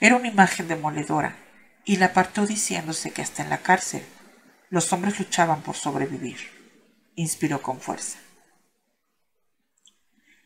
Era 0.00 0.16
una 0.16 0.26
imagen 0.26 0.66
demoledora 0.66 1.36
y 1.84 1.98
la 1.98 2.06
apartó 2.06 2.48
diciéndose 2.48 3.12
que 3.12 3.22
hasta 3.22 3.44
en 3.44 3.50
la 3.50 3.58
cárcel 3.58 4.04
los 4.70 4.92
hombres 4.92 5.20
luchaban 5.20 5.62
por 5.62 5.76
sobrevivir. 5.76 6.50
Inspiró 7.14 7.62
con 7.62 7.80
fuerza. 7.80 8.23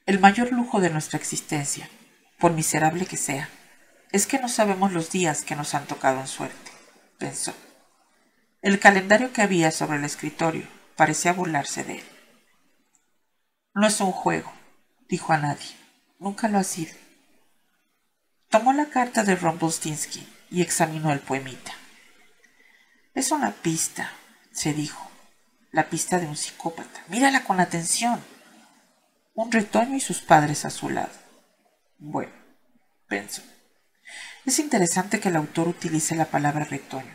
El 0.08 0.20
mayor 0.20 0.52
lujo 0.52 0.80
de 0.80 0.88
nuestra 0.88 1.18
existencia, 1.18 1.86
por 2.38 2.54
miserable 2.54 3.04
que 3.04 3.18
sea, 3.18 3.50
es 4.10 4.26
que 4.26 4.38
no 4.38 4.48
sabemos 4.48 4.90
los 4.90 5.10
días 5.10 5.42
que 5.42 5.54
nos 5.54 5.74
han 5.74 5.84
tocado 5.84 6.18
en 6.18 6.26
suerte, 6.26 6.70
pensó. 7.18 7.52
El 8.62 8.80
calendario 8.80 9.34
que 9.34 9.42
había 9.42 9.70
sobre 9.70 9.98
el 9.98 10.04
escritorio 10.06 10.66
parecía 10.96 11.34
burlarse 11.34 11.84
de 11.84 11.96
él. 11.96 12.04
No 13.74 13.86
es 13.86 14.00
un 14.00 14.12
juego, 14.12 14.50
dijo 15.10 15.34
a 15.34 15.36
nadie. 15.36 15.76
Nunca 16.18 16.48
lo 16.48 16.56
ha 16.56 16.64
sido. 16.64 16.94
Tomó 18.48 18.72
la 18.72 18.86
carta 18.86 19.24
de 19.24 19.36
Rumpelstiltskin 19.36 20.26
y 20.50 20.62
examinó 20.62 21.12
el 21.12 21.20
poemita. 21.20 21.72
Es 23.12 23.30
una 23.30 23.50
pista, 23.50 24.10
se 24.52 24.72
dijo. 24.72 25.10
La 25.70 25.90
pista 25.90 26.18
de 26.18 26.26
un 26.26 26.36
psicópata. 26.38 27.04
Mírala 27.08 27.44
con 27.44 27.60
atención. 27.60 28.38
Un 29.40 29.52
retoño 29.52 29.95
y 29.95 30.00
sus 30.00 30.21
padres 30.21 30.64
a 30.64 30.71
su 30.71 30.90
lado. 30.90 31.12
Bueno, 31.97 32.33
pensó. 33.07 33.40
Es 34.45 34.59
interesante 34.59 35.21
que 35.21 35.28
el 35.28 35.37
autor 35.37 35.68
utilice 35.68 36.16
la 36.16 36.25
palabra 36.25 36.64
retoño, 36.64 37.14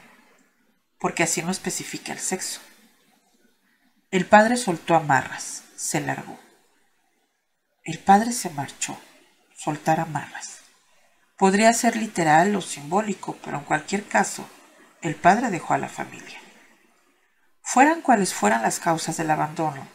porque 1.01 1.23
así 1.23 1.41
no 1.41 1.51
especifica 1.51 2.13
el 2.13 2.19
sexo. 2.19 2.61
El 4.09 4.25
padre 4.25 4.55
soltó 4.55 4.95
amarras, 4.95 5.63
se 5.75 5.99
largó. 5.99 6.39
El 7.83 7.99
padre 7.99 8.31
se 8.31 8.49
marchó, 8.51 8.97
soltar 9.57 9.99
amarras. 9.99 10.59
Podría 11.37 11.73
ser 11.73 11.97
literal 11.97 12.55
o 12.55 12.61
simbólico, 12.61 13.37
pero 13.43 13.57
en 13.57 13.65
cualquier 13.65 14.07
caso, 14.07 14.47
el 15.01 15.15
padre 15.15 15.49
dejó 15.49 15.73
a 15.73 15.77
la 15.77 15.89
familia. 15.89 16.39
Fueran 17.63 18.01
cuales 18.01 18.33
fueran 18.33 18.61
las 18.61 18.79
causas 18.79 19.17
del 19.17 19.29
abandono, 19.29 19.85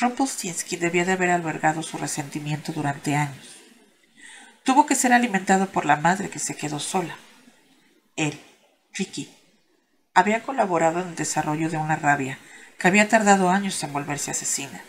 Rumpelstiltsky 0.00 0.76
debía 0.76 1.04
de 1.04 1.12
haber 1.12 1.30
albergado 1.30 1.82
su 1.82 1.98
resentimiento 1.98 2.72
durante 2.72 3.16
años. 3.16 3.56
Tuvo 4.62 4.86
que 4.86 4.94
ser 4.94 5.12
alimentado 5.12 5.70
por 5.70 5.86
la 5.86 5.96
madre 5.96 6.30
que 6.30 6.38
se 6.38 6.56
quedó 6.56 6.78
sola. 6.78 7.16
Él, 8.14 8.40
Ricky, 8.92 9.34
había 10.14 10.42
colaborado 10.42 11.00
en 11.00 11.08
el 11.08 11.14
desarrollo 11.16 11.68
de 11.68 11.78
una 11.78 11.96
rabia 11.96 12.38
que 12.78 12.86
había 12.86 13.08
tardado 13.08 13.50
años 13.50 13.82
en 13.82 13.92
volverse 13.92 14.30
asesina. 14.30 14.82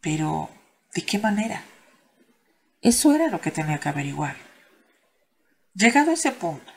Pero, 0.00 0.50
¿de 0.94 1.04
qué 1.04 1.18
manera? 1.18 1.64
Eso 2.80 3.14
era 3.14 3.28
lo 3.28 3.40
que 3.40 3.50
tenía 3.50 3.80
que 3.80 3.88
averiguar. 3.88 4.36
Llegado 5.74 6.12
a 6.12 6.14
ese 6.14 6.30
punto, 6.30 6.72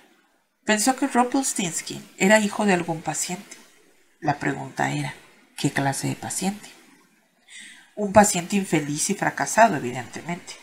pensó 0.65 0.95
que 0.95 1.07
Rumpelstiltskin 1.07 2.07
era 2.17 2.39
hijo 2.39 2.65
de 2.65 2.73
algún 2.73 3.01
paciente. 3.03 3.57
La 4.19 4.39
pregunta 4.39 4.91
era, 4.91 5.13
¿qué 5.57 5.71
clase 5.71 6.07
de 6.07 6.15
paciente? 6.15 6.80
Un 8.01 8.13
paciente 8.13 8.55
infeliz 8.55 9.11
y 9.11 9.13
fracasado, 9.13 9.75
evidentemente. 9.75 10.55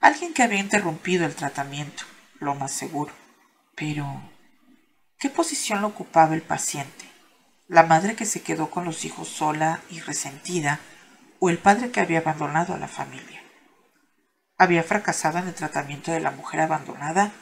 Alguien 0.00 0.32
que 0.32 0.44
había 0.44 0.60
interrumpido 0.60 1.26
el 1.26 1.34
tratamiento, 1.34 2.04
lo 2.38 2.54
más 2.54 2.70
seguro. 2.70 3.12
Pero, 3.74 4.06
¿qué 5.18 5.28
posición 5.28 5.80
lo 5.80 5.88
ocupaba 5.88 6.36
el 6.36 6.42
paciente? 6.42 7.04
¿La 7.66 7.82
madre 7.82 8.14
que 8.14 8.26
se 8.26 8.42
quedó 8.42 8.70
con 8.70 8.84
los 8.84 9.04
hijos 9.04 9.26
sola 9.26 9.80
y 9.90 9.98
resentida 9.98 10.78
o 11.40 11.50
el 11.50 11.58
padre 11.58 11.90
que 11.90 11.98
había 11.98 12.20
abandonado 12.20 12.74
a 12.74 12.78
la 12.78 12.86
familia? 12.86 13.42
¿Había 14.56 14.84
fracasado 14.84 15.38
en 15.38 15.48
el 15.48 15.54
tratamiento 15.54 16.12
de 16.12 16.20
la 16.20 16.30
mujer 16.30 16.60
abandonada 16.60 17.32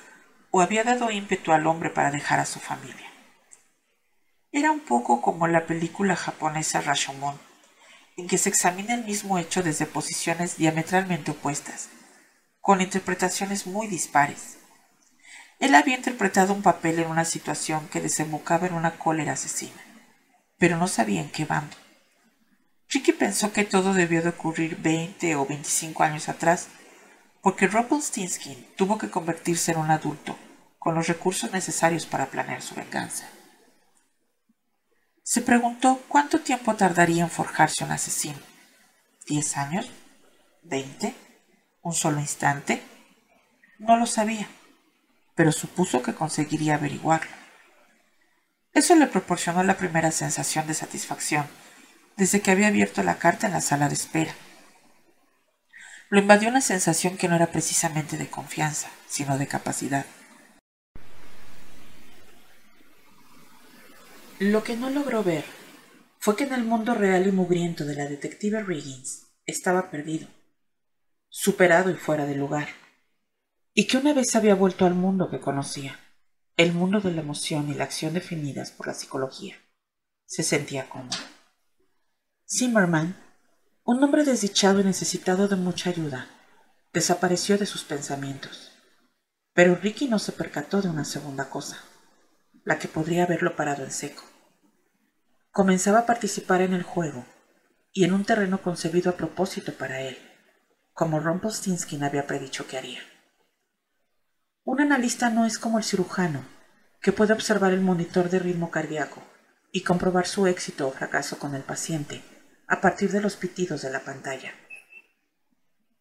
o 0.51 0.63
había 0.63 0.83
dado 0.83 1.11
ímpetu 1.11 1.53
al 1.53 1.67
hombre 1.67 1.91
para 1.91 2.11
dejar 2.11 2.41
a 2.41 2.47
su 2.47 2.59
familia? 2.59 3.13
Era 4.51 4.71
un 4.71 4.81
poco 4.81 5.21
como 5.21 5.47
la 5.47 5.67
película 5.67 6.17
japonesa 6.17 6.81
Rashomon, 6.81 7.39
en 8.17 8.29
que 8.29 8.39
se 8.39 8.49
examina 8.49 8.95
el 8.95 9.05
mismo 9.05 9.39
hecho 9.39 9.63
desde 9.63 9.87
posiciones 9.87 10.57
diametralmente 10.57 11.33
opuestas, 11.33 11.89
con 12.61 12.81
interpretaciones 12.81 13.67
muy 13.67 13.87
dispares. 13.87 14.59
Él 15.59 15.75
había 15.75 15.97
interpretado 15.97 16.53
un 16.53 16.63
papel 16.63 16.99
en 16.99 17.09
una 17.09 17.25
situación 17.25 17.89
que 17.89 18.01
desembocaba 18.01 18.67
en 18.67 18.75
una 18.75 18.99
cólera 18.99 19.33
asesina, 19.33 19.81
pero 20.59 20.77
no 20.77 20.89
sabía 20.89 21.21
en 21.21 21.31
qué 21.31 21.45
bando. 21.45 21.77
Ricky 22.89 23.13
pensó 23.13 23.53
que 23.53 23.65
todo 23.65 23.93
debió 23.93 24.23
de 24.23 24.29
ocurrir 24.29 24.77
20 24.77 25.37
o 25.37 25.47
25 25.47 26.03
años 26.03 26.29
atrás, 26.29 26.69
porque 27.43 27.67
Rumpelstiltskin 27.67 28.67
tuvo 28.77 28.99
que 28.99 29.11
convertirse 29.11 29.73
en 29.73 29.79
un 29.79 29.91
adulto, 29.91 30.39
con 30.79 30.95
los 30.95 31.09
recursos 31.09 31.51
necesarios 31.53 32.07
para 32.07 32.27
planear 32.27 32.63
su 32.63 32.75
venganza. 32.75 33.29
Se 35.25 35.41
preguntó 35.41 36.03
cuánto 36.07 36.41
tiempo 36.41 36.77
tardaría 36.77 37.25
en 37.25 37.31
forjarse 37.31 37.83
un 37.83 37.91
asesino. 37.91 38.39
¿Diez 39.27 39.57
años? 39.57 39.91
¿Veinte? 40.63 41.15
un 41.83 41.95
solo 41.95 42.21
instante? 42.21 42.83
No 43.79 43.97
lo 43.97 44.07
sabía, 44.07 44.49
pero 45.35 45.51
supuso 45.51 46.03
que 46.03 46.15
conseguiría 46.15 46.75
averiguarlo. 46.75 47.31
Eso 48.73 48.95
le 48.97 49.07
proporcionó 49.07 49.63
la 49.63 49.77
primera 49.77 50.11
sensación 50.11 50.67
de 50.67 50.75
satisfacción 50.75 51.47
desde 52.17 52.41
que 52.41 52.51
había 52.51 52.69
abierto 52.69 53.03
la 53.03 53.19
carta 53.19 53.47
en 53.47 53.55
la 53.55 53.61
sala 53.61 53.89
de 53.89 53.95
espera. 53.95 54.35
Lo 56.11 56.21
invadió 56.21 56.49
una 56.51 56.61
sensación 56.61 57.17
que 57.17 57.29
no 57.29 57.37
era 57.37 57.49
precisamente 57.49 58.17
de 58.17 58.29
confianza, 58.29 58.89
sino 59.09 59.39
de 59.39 59.47
capacidad. 59.47 60.05
Lo 64.41 64.65
que 64.65 64.77
no 64.77 64.91
logró 64.91 65.23
ver 65.23 65.45
fue 66.19 66.35
que 66.35 66.45
en 66.45 66.53
el 66.53 66.65
mundo 66.65 66.95
real 66.95 67.27
y 67.27 67.33
mugriento 67.33 67.85
de 67.85 67.95
la 67.95 68.07
detective 68.07 68.63
Riggins 68.63 69.29
estaba 69.47 69.91
perdido 69.91 70.27
superado 71.29 71.91
y 71.91 71.95
fuera 71.95 72.27
de 72.27 72.37
lugar, 72.37 72.69
y 73.73 73.89
que 73.89 73.97
una 73.97 74.15
vez 74.15 74.37
había 74.37 74.55
vuelto 74.55 74.87
al 74.87 74.95
mundo 74.95 75.31
que 75.31 75.41
conocía, 75.41 75.99
el 76.57 76.73
mundo 76.73 77.01
de 77.01 77.11
la 77.11 77.23
emoción 77.23 77.69
y 77.69 77.75
la 77.75 77.85
acción 77.85 78.15
definidas 78.15 78.71
por 78.71 78.87
la 78.87 78.95
psicología. 78.95 79.57
Se 80.27 80.45
sentía 80.45 80.89
cómodo. 80.89 81.19
Zimmerman, 82.49 83.17
un 83.83 84.05
hombre 84.05 84.23
desdichado 84.23 84.81
y 84.81 84.85
necesitado 84.85 85.49
de 85.49 85.57
mucha 85.57 85.91
ayuda, 85.91 86.29
desapareció 86.93 87.59
de 87.59 87.67
sus 87.67 87.83
pensamientos. 87.83 88.71
Pero 89.55 89.75
Ricky 89.75 90.07
no 90.07 90.21
se 90.21 90.31
percató 90.31 90.83
de 90.83 90.89
una 90.89 91.05
segunda 91.05 91.51
cosa, 91.51 91.83
la 92.65 92.79
que 92.79 92.89
podría 92.89 93.25
haberlo 93.25 93.57
parado 93.57 93.85
en 93.85 93.91
seco. 93.91 94.23
Comenzaba 95.51 96.01
a 96.01 96.07
participar 96.07 96.63
en 96.63 96.73
el 96.73 96.83
juego, 96.83 97.25
y 97.93 98.05
en 98.05 98.13
un 98.13 98.25
terreno 98.25 98.61
concebido 98.61 99.11
a 99.11 99.17
propósito 99.17 99.73
para 99.73 100.01
él 100.01 100.19
como 100.95 101.19
Rumpelstiltskin 101.19 102.05
había 102.05 102.27
predicho 102.27 102.69
que 102.69 102.79
haría. 102.79 103.01
Un 104.63 104.81
analista 104.81 105.29
no 105.29 105.45
es 105.45 105.59
como 105.59 105.79
el 105.79 105.85
cirujano, 105.85 106.47
que 107.03 107.13
puede 107.13 107.35
observar 107.35 107.73
el 107.73 107.81
monitor 107.81 108.31
de 108.31 108.39
ritmo 108.39 108.71
cardíaco 108.71 109.21
y 109.73 109.83
comprobar 109.83 110.27
su 110.27 110.47
éxito 110.47 110.87
o 110.87 110.93
fracaso 110.93 111.39
con 111.39 111.55
el 111.55 111.63
paciente 111.63 112.23
a 112.69 112.81
partir 112.81 113.11
de 113.11 113.21
los 113.21 113.37
pitidos 113.37 113.83
de 113.83 113.91
la 113.91 114.05
pantalla. 114.05 114.53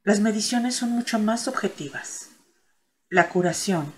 Las 0.03 0.19
mediciones 0.19 0.75
son 0.75 0.91
mucho 0.91 1.17
más 1.17 1.47
objetivas. 1.47 2.29
La 3.09 3.29
curación, 3.29 3.93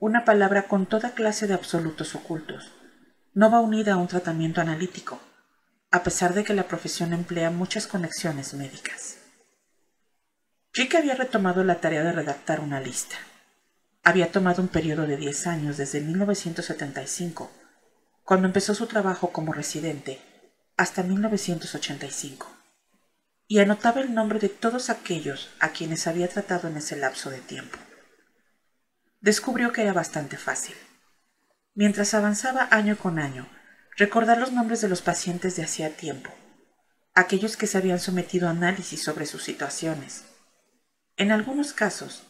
una 0.00 0.24
palabra 0.24 0.62
con 0.62 0.86
toda 0.86 1.10
clase 1.12 1.46
de 1.46 1.52
absolutos 1.52 2.14
ocultos, 2.14 2.72
no 3.34 3.50
va 3.50 3.60
unida 3.60 3.92
a 3.92 3.96
un 3.98 4.08
tratamiento 4.08 4.62
analítico, 4.62 5.20
a 5.90 6.02
pesar 6.02 6.32
de 6.32 6.42
que 6.42 6.54
la 6.54 6.66
profesión 6.66 7.12
emplea 7.12 7.50
muchas 7.50 7.86
conexiones 7.86 8.54
médicas. 8.54 9.18
Rick 10.72 10.94
había 10.94 11.16
retomado 11.16 11.64
la 11.64 11.82
tarea 11.82 12.02
de 12.02 12.12
redactar 12.12 12.60
una 12.60 12.80
lista. 12.80 13.16
Había 14.02 14.32
tomado 14.32 14.62
un 14.62 14.68
periodo 14.68 15.06
de 15.06 15.18
10 15.18 15.46
años 15.46 15.76
desde 15.76 16.00
1975, 16.00 17.50
cuando 18.24 18.46
empezó 18.46 18.74
su 18.74 18.86
trabajo 18.86 19.32
como 19.32 19.52
residente, 19.52 20.18
hasta 20.78 21.02
1985, 21.02 22.48
y 23.48 23.58
anotaba 23.58 24.00
el 24.00 24.14
nombre 24.14 24.38
de 24.38 24.48
todos 24.48 24.88
aquellos 24.88 25.50
a 25.60 25.70
quienes 25.70 26.06
había 26.06 26.28
tratado 26.28 26.68
en 26.68 26.78
ese 26.78 26.96
lapso 26.96 27.28
de 27.28 27.40
tiempo. 27.40 27.76
Descubrió 29.20 29.72
que 29.72 29.82
era 29.82 29.92
bastante 29.92 30.38
fácil. 30.38 30.74
Mientras 31.74 32.14
avanzaba 32.14 32.68
año 32.70 32.96
con 32.96 33.18
año, 33.18 33.48
recordar 33.96 34.38
los 34.38 34.52
nombres 34.52 34.80
de 34.80 34.88
los 34.88 35.02
pacientes 35.02 35.56
de 35.56 35.62
hacía 35.62 35.94
tiempo, 35.94 36.30
aquellos 37.14 37.58
que 37.58 37.66
se 37.66 37.76
habían 37.76 38.00
sometido 38.00 38.48
a 38.48 38.52
análisis 38.52 39.02
sobre 39.02 39.26
sus 39.26 39.42
situaciones, 39.44 40.24
en 41.16 41.32
algunos 41.32 41.74
casos, 41.74 42.22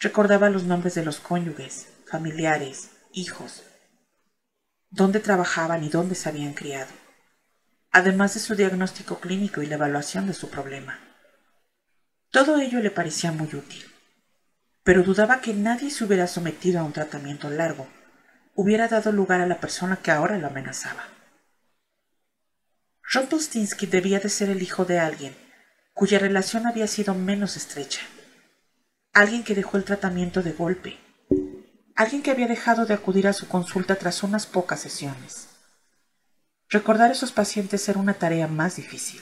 recordaba 0.00 0.50
los 0.50 0.64
nombres 0.64 0.96
de 0.96 1.04
los 1.04 1.20
cónyuges, 1.20 1.86
familiares, 2.10 2.90
hijos, 3.12 3.62
dónde 4.90 5.20
trabajaban 5.20 5.84
y 5.84 5.90
dónde 5.90 6.16
se 6.16 6.28
habían 6.28 6.54
criado, 6.54 6.90
además 7.92 8.34
de 8.34 8.40
su 8.40 8.56
diagnóstico 8.56 9.20
clínico 9.20 9.62
y 9.62 9.66
la 9.66 9.76
evaluación 9.76 10.26
de 10.26 10.34
su 10.34 10.50
problema. 10.50 10.98
Todo 12.32 12.58
ello 12.58 12.80
le 12.80 12.90
parecía 12.90 13.30
muy 13.30 13.54
útil. 13.54 13.91
Pero 14.84 15.02
dudaba 15.02 15.40
que 15.40 15.54
nadie 15.54 15.90
se 15.90 16.04
hubiera 16.04 16.26
sometido 16.26 16.80
a 16.80 16.84
un 16.84 16.92
tratamiento 16.92 17.48
largo, 17.50 17.88
hubiera 18.54 18.88
dado 18.88 19.12
lugar 19.12 19.40
a 19.40 19.46
la 19.46 19.60
persona 19.60 19.96
que 19.96 20.10
ahora 20.10 20.38
lo 20.38 20.48
amenazaba. 20.48 21.04
Rumpelstiltskin 23.02 23.90
debía 23.90 24.20
de 24.20 24.28
ser 24.28 24.50
el 24.50 24.62
hijo 24.62 24.84
de 24.84 24.98
alguien 24.98 25.36
cuya 25.94 26.18
relación 26.18 26.66
había 26.66 26.86
sido 26.86 27.14
menos 27.14 27.56
estrecha, 27.56 28.00
alguien 29.12 29.44
que 29.44 29.54
dejó 29.54 29.76
el 29.76 29.84
tratamiento 29.84 30.42
de 30.42 30.52
golpe, 30.52 30.98
alguien 31.94 32.22
que 32.22 32.30
había 32.30 32.48
dejado 32.48 32.86
de 32.86 32.94
acudir 32.94 33.28
a 33.28 33.34
su 33.34 33.46
consulta 33.48 33.96
tras 33.96 34.22
unas 34.22 34.46
pocas 34.46 34.80
sesiones. 34.80 35.48
Recordar 36.70 37.10
a 37.10 37.12
esos 37.12 37.32
pacientes 37.32 37.86
era 37.88 38.00
una 38.00 38.14
tarea 38.14 38.48
más 38.48 38.76
difícil. 38.76 39.20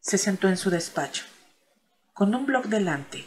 Se 0.00 0.18
sentó 0.18 0.48
en 0.48 0.58
su 0.58 0.68
despacho, 0.68 1.24
con 2.16 2.34
un 2.34 2.46
blog 2.46 2.68
delante, 2.68 3.26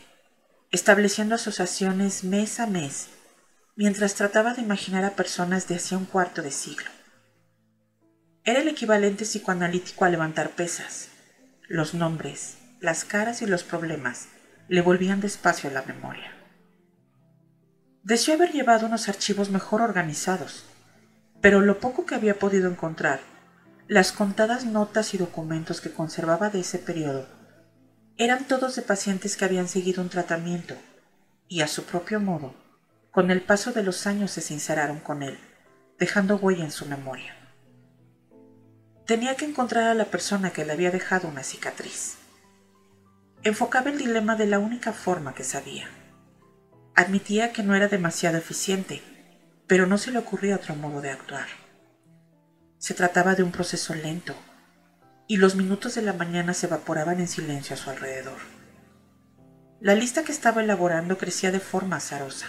estableciendo 0.72 1.36
asociaciones 1.36 2.24
mes 2.24 2.60
a 2.60 2.66
mes, 2.66 3.10
mientras 3.76 4.16
trataba 4.16 4.56
de 4.56 4.64
imaginar 4.64 5.06
a 5.06 5.12
personas 5.12 5.68
de 5.68 5.76
hacía 5.76 5.96
un 5.96 6.06
cuarto 6.06 6.42
de 6.42 6.50
siglo. 6.50 6.90
Era 8.44 8.62
el 8.62 8.68
equivalente 8.68 9.26
psicoanalítico 9.26 10.06
a 10.06 10.10
levantar 10.10 10.56
pesas. 10.56 11.10
Los 11.68 11.94
nombres, 11.94 12.58
las 12.82 13.06
caras 13.06 13.44
y 13.44 13.46
los 13.46 13.64
problemas 13.64 14.30
le 14.70 14.82
volvían 14.82 15.22
despacio 15.22 15.70
a 15.70 15.74
la 15.74 15.84
memoria. 15.84 16.34
Deseó 18.02 18.34
haber 18.34 18.54
llevado 18.54 18.88
unos 18.88 19.08
archivos 19.08 19.52
mejor 19.52 19.84
organizados, 19.84 20.64
pero 21.42 21.62
lo 21.62 21.80
poco 21.80 22.08
que 22.08 22.16
había 22.16 22.40
podido 22.40 22.68
encontrar, 22.68 23.20
las 23.88 24.12
contadas 24.12 24.66
notas 24.66 25.14
y 25.14 25.20
documentos 25.20 25.80
que 25.80 25.92
conservaba 25.92 26.50
de 26.50 26.62
ese 26.62 26.80
periodo, 26.80 27.39
eran 28.20 28.44
todos 28.44 28.76
de 28.76 28.82
pacientes 28.82 29.38
que 29.38 29.46
habían 29.46 29.70
seguido 29.70 30.04
un 30.04 30.10
tratamiento 30.10 30.76
y 31.48 31.62
a 31.62 31.68
su 31.68 31.86
propio 31.86 32.20
modo, 32.20 32.54
con 33.12 33.32
el 33.32 33.42
paso 33.42 33.72
de 33.72 33.82
los 33.82 34.06
años 34.08 34.32
se 34.32 34.42
sinceraron 34.42 35.00
con 35.00 35.24
él, 35.24 35.40
dejando 35.98 36.36
huella 36.36 36.66
en 36.66 36.72
su 36.72 36.86
memoria. 36.86 37.34
Tenía 39.08 39.38
que 39.38 39.46
encontrar 39.46 39.86
a 39.86 39.94
la 39.94 40.04
persona 40.04 40.52
que 40.52 40.66
le 40.66 40.74
había 40.74 40.92
dejado 40.92 41.30
una 41.30 41.44
cicatriz. 41.44 42.18
Enfocaba 43.44 43.90
el 43.90 43.98
dilema 43.98 44.36
de 44.36 44.48
la 44.48 44.60
única 44.60 44.92
forma 44.92 45.34
que 45.34 45.46
sabía. 45.46 45.90
Admitía 46.96 47.54
que 47.54 47.64
no 47.64 47.74
era 47.74 47.88
demasiado 47.88 48.38
eficiente, 48.38 49.02
pero 49.66 49.88
no 49.88 49.98
se 49.98 50.12
le 50.12 50.20
ocurría 50.20 50.58
otro 50.58 50.76
modo 50.76 51.00
de 51.00 51.12
actuar. 51.12 51.48
Se 52.80 52.94
trataba 52.94 53.36
de 53.36 53.44
un 53.44 53.54
proceso 53.54 53.96
lento, 53.96 54.36
y 55.30 55.38
los 55.38 55.56
minutos 55.56 55.96
de 55.96 56.02
la 56.02 56.12
mañana 56.12 56.54
se 56.54 56.68
evaporaban 56.68 57.22
en 57.22 57.30
silencio 57.30 57.76
a 57.76 57.78
su 57.78 57.90
alrededor. 57.90 58.40
La 59.80 59.96
lista 59.96 60.26
que 60.26 60.34
estaba 60.34 60.62
elaborando 60.62 61.18
crecía 61.18 61.52
de 61.54 61.62
forma 61.62 61.96
azarosa. 61.96 62.48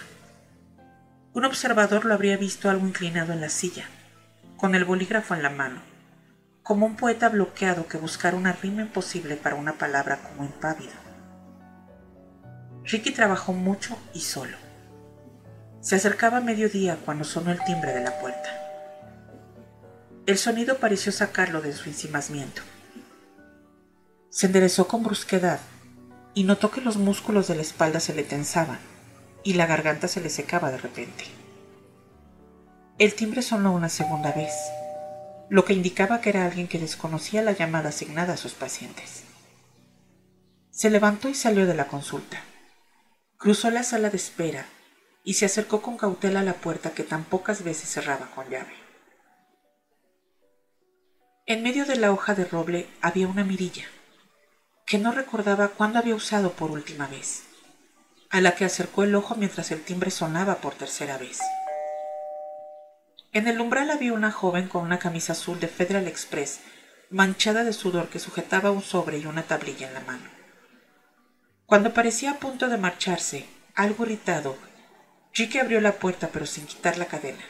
Un 1.31 1.45
observador 1.45 2.03
lo 2.03 2.13
habría 2.13 2.35
visto 2.35 2.69
algo 2.69 2.85
inclinado 2.85 3.31
en 3.31 3.39
la 3.39 3.47
silla, 3.47 3.85
con 4.57 4.75
el 4.75 4.83
bolígrafo 4.83 5.33
en 5.33 5.43
la 5.43 5.49
mano 5.49 5.91
como 6.63 6.85
un 6.85 6.95
poeta 6.95 7.29
bloqueado 7.29 7.87
que 7.87 7.97
buscara 7.97 8.37
una 8.37 8.53
rima 8.53 8.81
imposible 8.81 9.35
para 9.35 9.55
una 9.55 9.73
palabra 9.73 10.19
como 10.19 10.45
impávido. 10.45 10.93
Ricky 12.83 13.11
trabajó 13.11 13.53
mucho 13.53 13.97
y 14.13 14.21
solo. 14.21 14.57
Se 15.81 15.95
acercaba 15.95 16.37
a 16.37 16.41
mediodía 16.41 16.97
cuando 17.03 17.23
sonó 17.23 17.51
el 17.51 17.63
timbre 17.63 17.93
de 17.93 18.03
la 18.03 18.19
puerta. 18.19 18.49
El 20.27 20.37
sonido 20.37 20.77
pareció 20.77 21.11
sacarlo 21.11 21.61
de 21.61 21.73
su 21.73 21.89
encimamiento. 21.89 22.61
Se 24.31 24.47
enderezó 24.47 24.87
con 24.87 25.03
brusquedad 25.03 25.59
y 26.33 26.45
notó 26.45 26.71
que 26.71 26.79
los 26.79 26.95
músculos 26.95 27.49
de 27.49 27.55
la 27.55 27.61
espalda 27.61 27.99
se 27.99 28.15
le 28.15 28.23
tensaban 28.23 28.79
y 29.43 29.53
la 29.53 29.65
garganta 29.65 30.07
se 30.07 30.21
le 30.21 30.29
secaba 30.29 30.71
de 30.71 30.77
repente. 30.77 31.25
El 32.97 33.13
timbre 33.13 33.41
sonó 33.41 33.73
una 33.73 33.89
segunda 33.89 34.31
vez 34.31 34.53
lo 35.49 35.65
que 35.65 35.73
indicaba 35.73 36.21
que 36.21 36.29
era 36.29 36.45
alguien 36.45 36.69
que 36.69 36.79
desconocía 36.79 37.41
la 37.41 37.51
llamada 37.51 37.89
asignada 37.89 38.35
a 38.35 38.37
sus 38.37 38.53
pacientes. 38.53 39.23
Se 40.69 40.89
levantó 40.89 41.27
y 41.27 41.35
salió 41.35 41.67
de 41.67 41.73
la 41.73 41.89
consulta. 41.89 42.41
Cruzó 43.35 43.69
la 43.69 43.83
sala 43.83 44.09
de 44.09 44.15
espera 44.15 44.65
y 45.25 45.33
se 45.33 45.45
acercó 45.45 45.81
con 45.81 45.97
cautela 45.97 46.39
a 46.39 46.43
la 46.43 46.53
puerta 46.53 46.91
que 46.91 47.03
tan 47.03 47.25
pocas 47.25 47.65
veces 47.65 47.89
cerraba 47.89 48.31
con 48.33 48.49
llave. 48.49 48.73
En 51.47 51.63
medio 51.63 51.85
de 51.85 51.97
la 51.97 52.13
hoja 52.13 52.33
de 52.33 52.45
roble 52.45 52.87
había 53.01 53.27
una 53.27 53.43
mirilla, 53.43 53.83
que 54.91 54.97
no 54.97 55.13
recordaba 55.13 55.69
cuándo 55.69 55.99
había 55.99 56.15
usado 56.15 56.51
por 56.51 56.69
última 56.69 57.07
vez, 57.07 57.43
a 58.29 58.41
la 58.41 58.55
que 58.55 58.65
acercó 58.65 59.03
el 59.03 59.15
ojo 59.15 59.35
mientras 59.35 59.71
el 59.71 59.81
timbre 59.85 60.11
sonaba 60.11 60.55
por 60.55 60.73
tercera 60.75 61.17
vez. 61.17 61.39
En 63.31 63.47
el 63.47 63.61
umbral 63.61 63.89
había 63.89 64.11
una 64.11 64.33
joven 64.33 64.67
con 64.67 64.83
una 64.83 64.99
camisa 64.99 65.31
azul 65.31 65.61
de 65.61 65.69
Federal 65.69 66.09
Express, 66.09 66.59
manchada 67.09 67.63
de 67.63 67.71
sudor 67.71 68.09
que 68.09 68.19
sujetaba 68.19 68.71
un 68.71 68.81
sobre 68.81 69.19
y 69.19 69.25
una 69.27 69.43
tablilla 69.43 69.87
en 69.87 69.93
la 69.93 70.01
mano. 70.01 70.29
Cuando 71.65 71.93
parecía 71.93 72.31
a 72.31 72.39
punto 72.39 72.67
de 72.67 72.77
marcharse, 72.77 73.45
algo 73.75 74.03
irritado, 74.03 74.57
Ricky 75.33 75.59
abrió 75.59 75.79
la 75.79 75.93
puerta 75.93 76.31
pero 76.33 76.45
sin 76.45 76.65
quitar 76.65 76.97
la 76.97 77.05
cadena. 77.05 77.45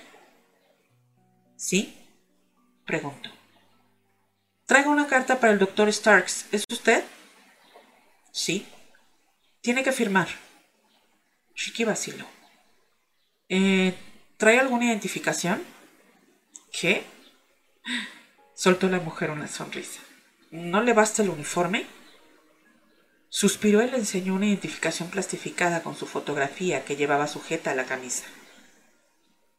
¿Sí? 1.55 2.07
preguntó. 2.85 3.31
Traigo 4.67 4.91
una 4.91 5.07
carta 5.07 5.39
para 5.39 5.53
el 5.53 5.57
doctor 5.57 5.91
Starks. 5.91 6.45
¿Es 6.51 6.65
usted? 6.69 7.03
Sí. 8.31 8.65
Tiene 9.61 9.83
que 9.83 9.91
firmar. 9.91 10.27
Ricky 11.55 11.83
vaciló. 11.83 12.25
Eh, 13.49 13.93
¿Trae 14.37 14.59
alguna 14.59 14.85
identificación? 14.85 15.61
¿Qué? 16.71 17.03
Soltó 18.55 18.89
la 18.89 18.99
mujer 18.99 19.29
una 19.29 19.47
sonrisa. 19.47 19.99
¿No 20.51 20.81
le 20.81 20.93
basta 20.93 21.21
el 21.21 21.29
uniforme? 21.29 21.85
Suspiró 23.29 23.83
y 23.83 23.89
le 23.89 23.97
enseñó 23.97 24.35
una 24.35 24.47
identificación 24.47 25.09
plastificada 25.09 25.83
con 25.83 25.95
su 25.95 26.05
fotografía 26.05 26.83
que 26.83 26.95
llevaba 26.95 27.27
sujeta 27.27 27.71
a 27.71 27.75
la 27.75 27.85
camisa. 27.85 28.25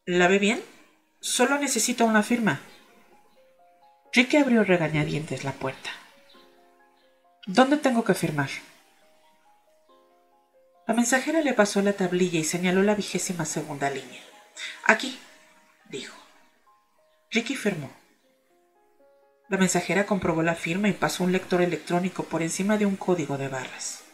¿La 0.04 0.28
ve 0.28 0.38
bien? 0.38 0.62
Solo 1.20 1.58
necesito 1.58 2.04
una 2.04 2.22
firma. 2.22 2.60
Ricky 4.12 4.36
abrió 4.36 4.64
regañadientes 4.64 5.44
la 5.44 5.52
puerta. 5.52 5.90
¿Dónde 7.46 7.76
tengo 7.76 8.04
que 8.04 8.14
firmar? 8.14 8.50
La 10.86 10.94
mensajera 10.94 11.40
le 11.40 11.54
pasó 11.54 11.82
la 11.82 11.92
tablilla 11.92 12.38
y 12.38 12.44
señaló 12.44 12.84
la 12.84 12.94
vigésima 12.94 13.44
segunda 13.44 13.90
línea. 13.90 14.22
Aquí, 14.84 15.18
dijo. 15.90 16.16
Ricky 17.32 17.56
firmó. 17.56 17.90
La 19.48 19.58
mensajera 19.58 20.06
comprobó 20.06 20.42
la 20.42 20.54
firma 20.54 20.88
y 20.88 20.92
pasó 20.92 21.24
un 21.24 21.32
lector 21.32 21.62
electrónico 21.62 22.22
por 22.22 22.42
encima 22.42 22.78
de 22.78 22.86
un 22.86 22.94
código 22.94 23.36
de 23.36 23.48
barras. 23.48 24.04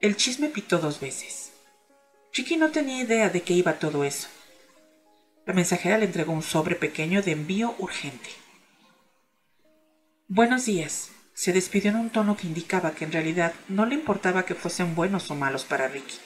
El 0.00 0.16
chisme 0.16 0.50
pitó 0.50 0.78
dos 0.78 1.00
veces. 1.00 1.50
Ricky 2.32 2.56
no 2.56 2.70
tenía 2.70 3.02
idea 3.02 3.28
de 3.28 3.42
qué 3.42 3.54
iba 3.54 3.80
todo 3.80 4.04
eso. 4.04 4.28
La 5.46 5.52
mensajera 5.52 5.98
le 5.98 6.04
entregó 6.04 6.32
un 6.32 6.42
sobre 6.42 6.76
pequeño 6.76 7.22
de 7.22 7.32
envío 7.32 7.74
urgente. 7.78 8.30
Buenos 10.28 10.66
días. 10.66 11.10
Se 11.38 11.52
despidió 11.52 11.92
en 11.92 11.98
un 11.98 12.10
tono 12.10 12.36
que 12.36 12.48
indicaba 12.48 12.96
que 12.96 13.04
en 13.04 13.12
realidad 13.12 13.52
no 13.68 13.86
le 13.86 13.94
importaba 13.94 14.44
que 14.44 14.56
fuesen 14.56 14.96
buenos 14.96 15.30
o 15.30 15.36
malos 15.36 15.64
para 15.64 15.86
Ricky 15.86 16.18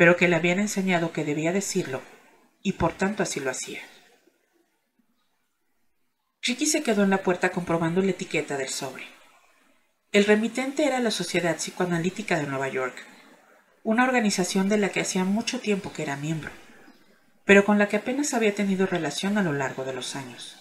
pero 0.00 0.16
que 0.16 0.28
le 0.28 0.36
habían 0.36 0.58
enseñado 0.58 1.12
que 1.12 1.26
debía 1.26 1.52
decirlo, 1.52 2.00
y 2.62 2.72
por 2.72 2.94
tanto 2.94 3.22
así 3.22 3.38
lo 3.38 3.50
hacía. 3.50 3.82
Ricky 6.40 6.64
se 6.64 6.82
quedó 6.82 7.04
en 7.04 7.10
la 7.10 7.22
puerta 7.22 7.50
comprobando 7.50 8.00
la 8.00 8.12
etiqueta 8.12 8.56
del 8.56 8.70
sobre. 8.70 9.04
El 10.10 10.24
remitente 10.24 10.86
era 10.86 11.00
la 11.00 11.10
Sociedad 11.10 11.54
Psicoanalítica 11.56 12.38
de 12.38 12.46
Nueva 12.46 12.68
York, 12.68 12.96
una 13.82 14.04
organización 14.04 14.70
de 14.70 14.78
la 14.78 14.88
que 14.88 15.00
hacía 15.00 15.24
mucho 15.24 15.60
tiempo 15.60 15.92
que 15.92 16.04
era 16.04 16.16
miembro, 16.16 16.50
pero 17.44 17.66
con 17.66 17.76
la 17.76 17.86
que 17.86 17.98
apenas 17.98 18.32
había 18.32 18.54
tenido 18.54 18.86
relación 18.86 19.36
a 19.36 19.42
lo 19.42 19.52
largo 19.52 19.84
de 19.84 19.92
los 19.92 20.16
años. 20.16 20.59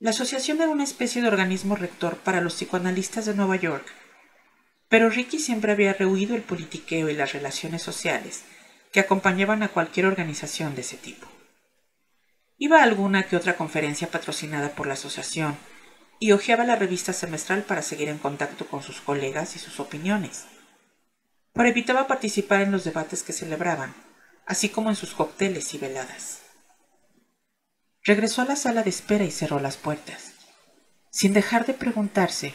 La 0.00 0.10
asociación 0.10 0.60
era 0.60 0.70
una 0.70 0.84
especie 0.84 1.22
de 1.22 1.28
organismo 1.28 1.76
rector 1.76 2.16
para 2.16 2.40
los 2.40 2.54
psicoanalistas 2.54 3.26
de 3.26 3.34
Nueva 3.34 3.56
York 3.56 3.86
pero 4.90 5.08
Ricky 5.08 5.38
siempre 5.38 5.70
había 5.70 5.94
rehuido 5.94 6.34
el 6.34 6.42
politiqueo 6.42 7.08
y 7.08 7.14
las 7.14 7.32
relaciones 7.32 7.80
sociales 7.80 8.42
que 8.92 8.98
acompañaban 8.98 9.62
a 9.62 9.68
cualquier 9.68 10.06
organización 10.06 10.74
de 10.74 10.80
ese 10.80 10.96
tipo. 10.96 11.28
Iba 12.58 12.80
a 12.80 12.82
alguna 12.82 13.22
que 13.22 13.36
otra 13.36 13.56
conferencia 13.56 14.10
patrocinada 14.10 14.70
por 14.70 14.88
la 14.88 14.94
asociación 14.94 15.56
y 16.18 16.32
hojeaba 16.32 16.64
la 16.64 16.74
revista 16.74 17.12
semestral 17.12 17.62
para 17.62 17.82
seguir 17.82 18.08
en 18.08 18.18
contacto 18.18 18.66
con 18.66 18.82
sus 18.82 19.00
colegas 19.00 19.54
y 19.54 19.60
sus 19.60 19.78
opiniones. 19.78 20.46
Pero 21.54 21.68
evitaba 21.68 22.08
participar 22.08 22.62
en 22.62 22.72
los 22.72 22.82
debates 22.82 23.22
que 23.22 23.32
celebraban, 23.32 23.94
así 24.44 24.70
como 24.70 24.90
en 24.90 24.96
sus 24.96 25.12
cócteles 25.14 25.72
y 25.72 25.78
veladas. 25.78 26.40
Regresó 28.02 28.42
a 28.42 28.46
la 28.46 28.56
sala 28.56 28.82
de 28.82 28.90
espera 28.90 29.24
y 29.24 29.30
cerró 29.30 29.60
las 29.60 29.76
puertas, 29.76 30.32
sin 31.10 31.32
dejar 31.32 31.66
de 31.66 31.74
preguntarse 31.74 32.54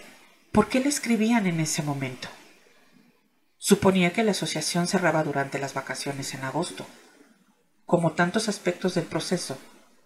¿Por 0.56 0.70
qué 0.70 0.80
le 0.80 0.88
escribían 0.88 1.48
en 1.48 1.60
ese 1.60 1.84
momento? 1.84 2.30
Suponía 3.58 4.14
que 4.14 4.24
la 4.24 4.32
asociación 4.32 4.88
cerraba 4.88 5.22
durante 5.22 5.60
las 5.60 5.74
vacaciones 5.74 6.34
en 6.34 6.46
agosto. 6.46 6.88
Como 7.86 8.14
tantos 8.14 8.48
aspectos 8.48 8.96
del 8.96 9.04
proceso, 9.04 9.60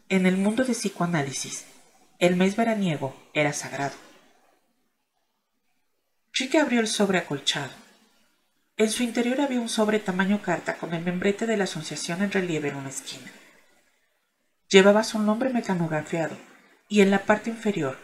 en 0.09 0.25
el 0.25 0.37
mundo 0.37 0.63
de 0.63 0.73
psicoanálisis, 0.73 1.65
el 2.17 2.35
mes 2.35 2.55
veraniego 2.55 3.15
era 3.35 3.53
sagrado. 3.53 3.95
Chique 6.33 6.57
abrió 6.57 6.79
el 6.79 6.87
sobre 6.87 7.19
acolchado. 7.19 7.73
En 8.75 8.89
su 8.89 9.03
interior 9.03 9.41
había 9.41 9.61
un 9.61 9.69
sobre 9.69 9.99
tamaño 9.99 10.41
carta 10.41 10.77
con 10.77 10.95
el 10.95 11.03
membrete 11.03 11.45
de 11.45 11.57
la 11.57 11.65
asociación 11.65 12.23
en 12.23 12.31
relieve 12.31 12.69
en 12.69 12.77
una 12.77 12.89
esquina. 12.89 13.31
Llevaba 14.69 15.03
su 15.03 15.17
nombre 15.17 15.49
mecanografiado 15.49 16.37
y 16.87 17.01
en 17.01 17.09
la 17.09 17.25
parte 17.25 17.49
inferior 17.49 17.97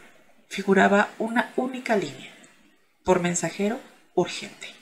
figuraba 0.48 1.10
una 1.18 1.52
única 1.54 1.94
línea. 1.94 2.34
Por 3.04 3.20
mensajero 3.20 3.80
urgente. 4.16 4.74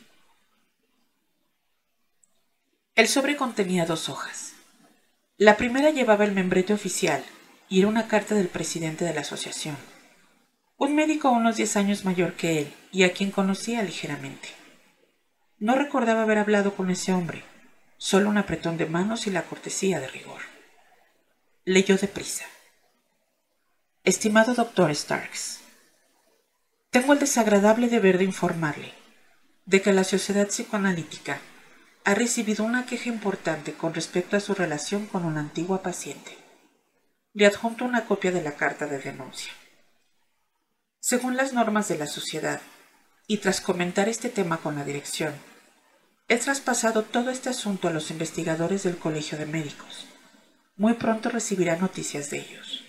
El 2.95 3.07
sobre 3.07 3.37
contenía 3.37 3.85
dos 3.85 4.09
hojas. 4.09 4.55
La 5.37 5.59
primera 5.59 5.91
llevaba 5.91 6.25
el 6.25 6.33
membrete 6.33 6.73
oficial 6.73 7.23
y 7.69 7.81
era 7.81 7.89
una 7.89 8.09
carta 8.09 8.35
del 8.35 8.49
presidente 8.49 9.05
de 9.05 9.13
la 9.13 9.21
asociación, 9.21 9.77
un 10.79 10.95
médico 10.95 11.31
unos 11.31 11.57
diez 11.57 11.77
años 11.77 12.07
mayor 12.07 12.33
que 12.35 12.61
él 12.61 12.73
y 12.93 13.03
a 13.03 13.13
quien 13.13 13.31
conocía 13.31 13.83
ligeramente. 13.83 14.49
No 15.59 15.75
recordaba 15.75 16.23
haber 16.23 16.39
hablado 16.39 16.77
con 16.77 16.91
ese 16.91 17.13
hombre, 17.13 17.43
solo 17.99 18.31
un 18.31 18.39
apretón 18.39 18.79
de 18.79 18.87
manos 18.87 19.27
y 19.27 19.31
la 19.31 19.43
cortesía 19.43 20.01
de 20.01 20.09
rigor. 20.09 20.54
Leyó 21.67 21.97
deprisa. 21.97 22.45
Estimado 24.03 24.53
doctor 24.53 24.95
Starks, 24.95 25.61
tengo 26.91 27.15
el 27.15 27.19
desagradable 27.21 27.89
deber 27.89 28.19
de 28.19 28.25
informarle 28.25 28.93
de 29.65 29.81
que 29.81 29.95
la 29.95 30.05
Sociedad 30.05 30.47
Psicoanalítica 30.47 31.41
ha 32.05 32.15
recibido 32.15 32.67
una 32.67 32.85
queja 32.85 33.09
importante 33.09 33.73
con 33.73 33.95
respecto 33.95 34.37
a 34.37 34.41
su 34.41 34.53
relación 34.53 35.07
con 35.07 35.25
una 35.25 35.41
antigua 35.41 35.83
paciente. 35.83 36.37
Le 37.33 37.47
adjunto 37.47 37.87
una 37.87 38.05
copia 38.05 38.31
de 38.31 38.43
la 38.43 38.57
carta 38.57 38.85
de 38.87 38.99
denuncia. 38.99 39.55
Según 41.01 41.35
las 41.35 41.55
normas 41.55 41.89
de 41.89 41.97
la 41.97 42.07
sociedad, 42.07 42.61
y 43.27 43.39
tras 43.39 43.63
comentar 43.63 44.11
este 44.11 44.29
tema 44.29 44.59
con 44.59 44.75
la 44.75 44.85
dirección, 44.85 45.33
he 46.29 46.37
traspasado 46.37 47.05
todo 47.05 47.31
este 47.31 47.49
asunto 47.49 47.89
a 47.89 47.91
los 47.91 48.11
investigadores 48.11 48.83
del 48.83 48.99
Colegio 48.99 49.39
de 49.39 49.47
Médicos. 49.47 50.09
Muy 50.77 50.95
pronto 50.95 51.29
recibirá 51.31 51.77
noticias 51.77 52.31
de 52.31 52.39
ellos. 52.39 52.85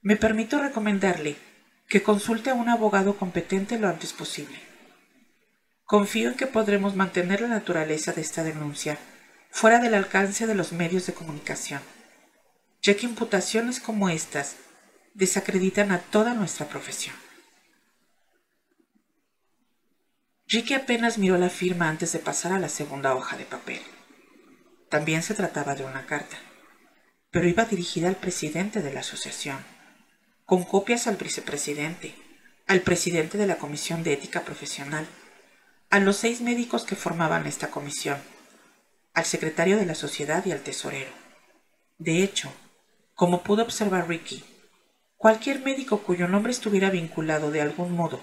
Me 0.00 0.16
permito 0.16 0.60
recomendarle 0.60 1.36
que 1.88 2.02
consulte 2.02 2.50
a 2.50 2.54
un 2.54 2.68
abogado 2.68 3.16
competente 3.16 3.78
lo 3.78 3.88
antes 3.88 4.12
posible 4.12 4.74
Confío 5.84 6.30
en 6.30 6.34
que 6.34 6.46
podremos 6.46 6.96
mantener 6.96 7.42
la 7.42 7.48
naturaleza 7.48 8.12
de 8.12 8.22
esta 8.22 8.42
denuncia 8.42 8.98
fuera 9.50 9.80
del 9.80 9.94
alcance 9.94 10.46
de 10.46 10.54
los 10.54 10.72
medios 10.72 11.06
de 11.06 11.12
comunicación, 11.12 11.80
ya 12.82 12.96
que 12.96 13.04
imputaciones 13.04 13.80
como 13.80 14.08
estas 14.08 14.56
desacreditan 15.12 15.92
a 15.92 15.98
toda 15.98 16.32
nuestra 16.32 16.66
profesión. 16.66 17.14
Ricky 20.48 20.74
apenas 20.74 21.18
miró 21.18 21.36
la 21.36 21.50
firma 21.50 21.88
antes 21.88 22.12
de 22.12 22.18
pasar 22.18 22.52
a 22.52 22.58
la 22.58 22.68
segunda 22.68 23.14
hoja 23.14 23.36
de 23.36 23.44
papel. 23.44 23.80
También 24.94 25.24
se 25.24 25.34
trataba 25.34 25.74
de 25.74 25.84
una 25.84 26.06
carta, 26.06 26.36
pero 27.32 27.48
iba 27.48 27.64
dirigida 27.64 28.06
al 28.06 28.14
presidente 28.14 28.80
de 28.80 28.92
la 28.92 29.00
asociación, 29.00 29.58
con 30.44 30.62
copias 30.62 31.08
al 31.08 31.16
vicepresidente, 31.16 32.14
al 32.68 32.80
presidente 32.80 33.36
de 33.36 33.48
la 33.48 33.56
Comisión 33.56 34.04
de 34.04 34.12
Ética 34.12 34.42
Profesional, 34.42 35.04
a 35.90 35.98
los 35.98 36.18
seis 36.18 36.42
médicos 36.42 36.84
que 36.84 36.94
formaban 36.94 37.44
esta 37.48 37.72
comisión, 37.72 38.18
al 39.14 39.24
secretario 39.24 39.78
de 39.78 39.84
la 39.84 39.96
sociedad 39.96 40.46
y 40.46 40.52
al 40.52 40.60
tesorero. 40.60 41.10
De 41.98 42.22
hecho, 42.22 42.52
como 43.16 43.42
pudo 43.42 43.64
observar 43.64 44.06
Ricky, 44.06 44.44
cualquier 45.16 45.58
médico 45.58 46.04
cuyo 46.04 46.28
nombre 46.28 46.52
estuviera 46.52 46.90
vinculado 46.90 47.50
de 47.50 47.62
algún 47.62 47.96
modo 47.96 48.22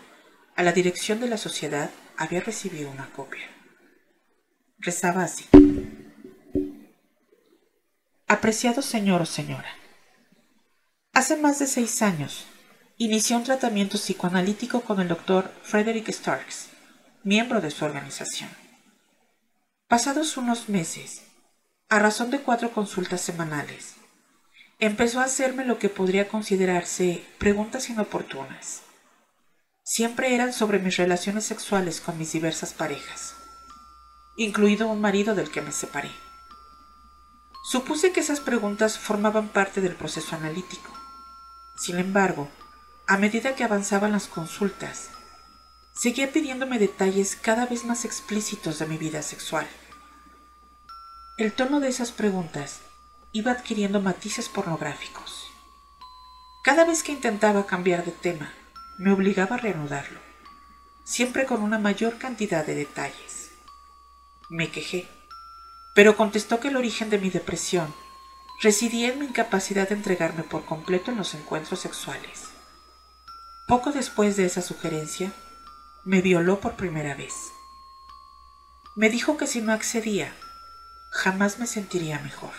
a 0.56 0.64
la 0.64 0.72
dirección 0.72 1.20
de 1.20 1.28
la 1.28 1.38
sociedad 1.38 1.90
había 2.16 2.40
recibido 2.40 2.90
una 2.90 3.12
copia. 3.12 3.50
Rezaba 4.80 5.24
así. 5.24 5.50
Apreciado 8.38 8.82
señor 8.82 9.20
o 9.22 9.26
señora, 9.26 9.68
hace 11.12 11.36
más 11.36 11.60
de 11.60 11.68
seis 11.68 12.02
años 12.02 12.46
inició 12.98 13.36
un 13.36 13.44
tratamiento 13.44 13.98
psicoanalítico 13.98 14.80
con 14.88 15.02
el 15.02 15.10
doctor 15.10 15.54
Frederick 15.64 16.08
Starks 16.08 16.70
miembro 17.26 17.60
de 17.60 17.72
su 17.72 17.84
organización. 17.84 18.50
Pasados 19.90 20.38
unos 20.38 20.70
meses, 20.70 21.24
a 21.90 22.00
razón 22.00 22.32
de 22.32 22.40
cuatro 22.40 22.72
consultas 22.72 23.20
semanales, 23.20 23.96
empezó 24.80 25.20
a 25.20 25.26
hacerme 25.26 25.66
lo 25.66 25.78
que 25.78 25.90
podría 25.90 26.30
considerarse 26.30 27.26
preguntas 27.38 27.90
inoportunas. 27.90 28.84
Siempre 29.84 30.34
eran 30.34 30.54
sobre 30.54 30.80
mis 30.80 30.96
relaciones 30.96 31.44
sexuales 31.44 32.00
con 32.00 32.18
mis 32.18 32.32
diversas 32.32 32.72
parejas, 32.72 33.34
incluido 34.38 34.88
un 34.88 35.02
marido 35.02 35.36
del 35.36 35.52
que 35.52 35.62
me 35.62 35.74
separé. 35.74 36.12
Supuse 37.72 38.12
que 38.12 38.20
esas 38.20 38.42
preguntas 38.42 39.00
formaban 39.00 39.48
parte 39.48 39.80
del 39.80 39.96
proceso 39.96 40.36
analítico. 40.36 40.92
Sin 41.78 42.00
embargo, 42.00 42.50
a 43.08 43.16
medida 43.16 43.56
que 43.56 43.64
avanzaban 43.64 44.12
las 44.12 44.28
consultas, 44.28 45.10
seguía 45.94 46.34
pidiéndome 46.34 46.80
detalles 46.80 47.38
cada 47.38 47.66
vez 47.66 47.86
más 47.86 48.04
explícitos 48.04 48.78
de 48.78 48.88
mi 48.88 48.98
vida 48.98 49.22
sexual. 49.22 49.66
El 51.38 51.54
tono 51.54 51.80
de 51.80 51.88
esas 51.88 52.12
preguntas 52.12 52.82
iba 53.32 53.54
adquiriendo 53.54 54.02
matices 54.02 54.50
pornográficos. 54.50 55.48
Cada 56.66 56.84
vez 56.84 57.04
que 57.04 57.14
intentaba 57.14 57.68
cambiar 57.68 58.04
de 58.04 58.12
tema, 58.12 58.52
me 58.98 59.14
obligaba 59.14 59.56
a 59.56 59.60
reanudarlo, 59.60 60.20
siempre 61.06 61.46
con 61.46 61.62
una 61.62 61.80
mayor 61.80 62.18
cantidad 62.18 62.66
de 62.66 62.76
detalles. 62.76 63.52
Me 64.50 64.70
quejé, 64.72 65.08
pero 65.94 66.16
contestó 66.16 66.60
que 66.60 66.70
el 66.70 66.78
origen 66.78 67.10
de 67.10 67.18
mi 67.18 67.30
depresión 67.30 67.94
residía 68.62 69.10
en 69.10 69.20
mi 69.20 69.26
incapacidad 69.26 69.90
de 69.90 69.96
entregarme 69.96 70.44
por 70.44 70.66
completo 70.66 71.12
en 71.12 71.18
los 71.18 71.34
encuentros 71.34 71.80
sexuales. 71.80 72.50
Poco 73.68 73.92
después 73.92 74.38
de 74.38 74.46
esa 74.46 74.62
sugerencia, 74.62 75.34
me 76.04 76.22
violó 76.22 76.60
por 76.60 76.76
primera 76.76 77.16
vez. 77.16 77.52
Me 78.96 79.10
dijo 79.10 79.38
que 79.38 79.48
si 79.48 79.62
no 79.62 79.72
accedía, 79.74 80.34
jamás 81.12 81.60
me 81.60 81.68
sentiría 81.68 82.20
mejor. 82.20 82.54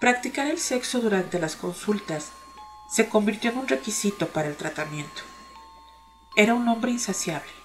Practicar 0.00 0.46
el 0.46 0.58
sexo 0.58 1.00
durante 1.00 1.38
las 1.38 1.56
consultas 1.56 2.30
se 2.90 3.08
convirtió 3.08 3.50
en 3.50 3.58
un 3.58 3.68
requisito 3.68 4.28
para 4.28 4.48
el 4.48 4.56
tratamiento. 4.56 5.22
Era 6.36 6.54
un 6.54 6.66
hombre 6.68 6.90
insaciable. 6.90 7.59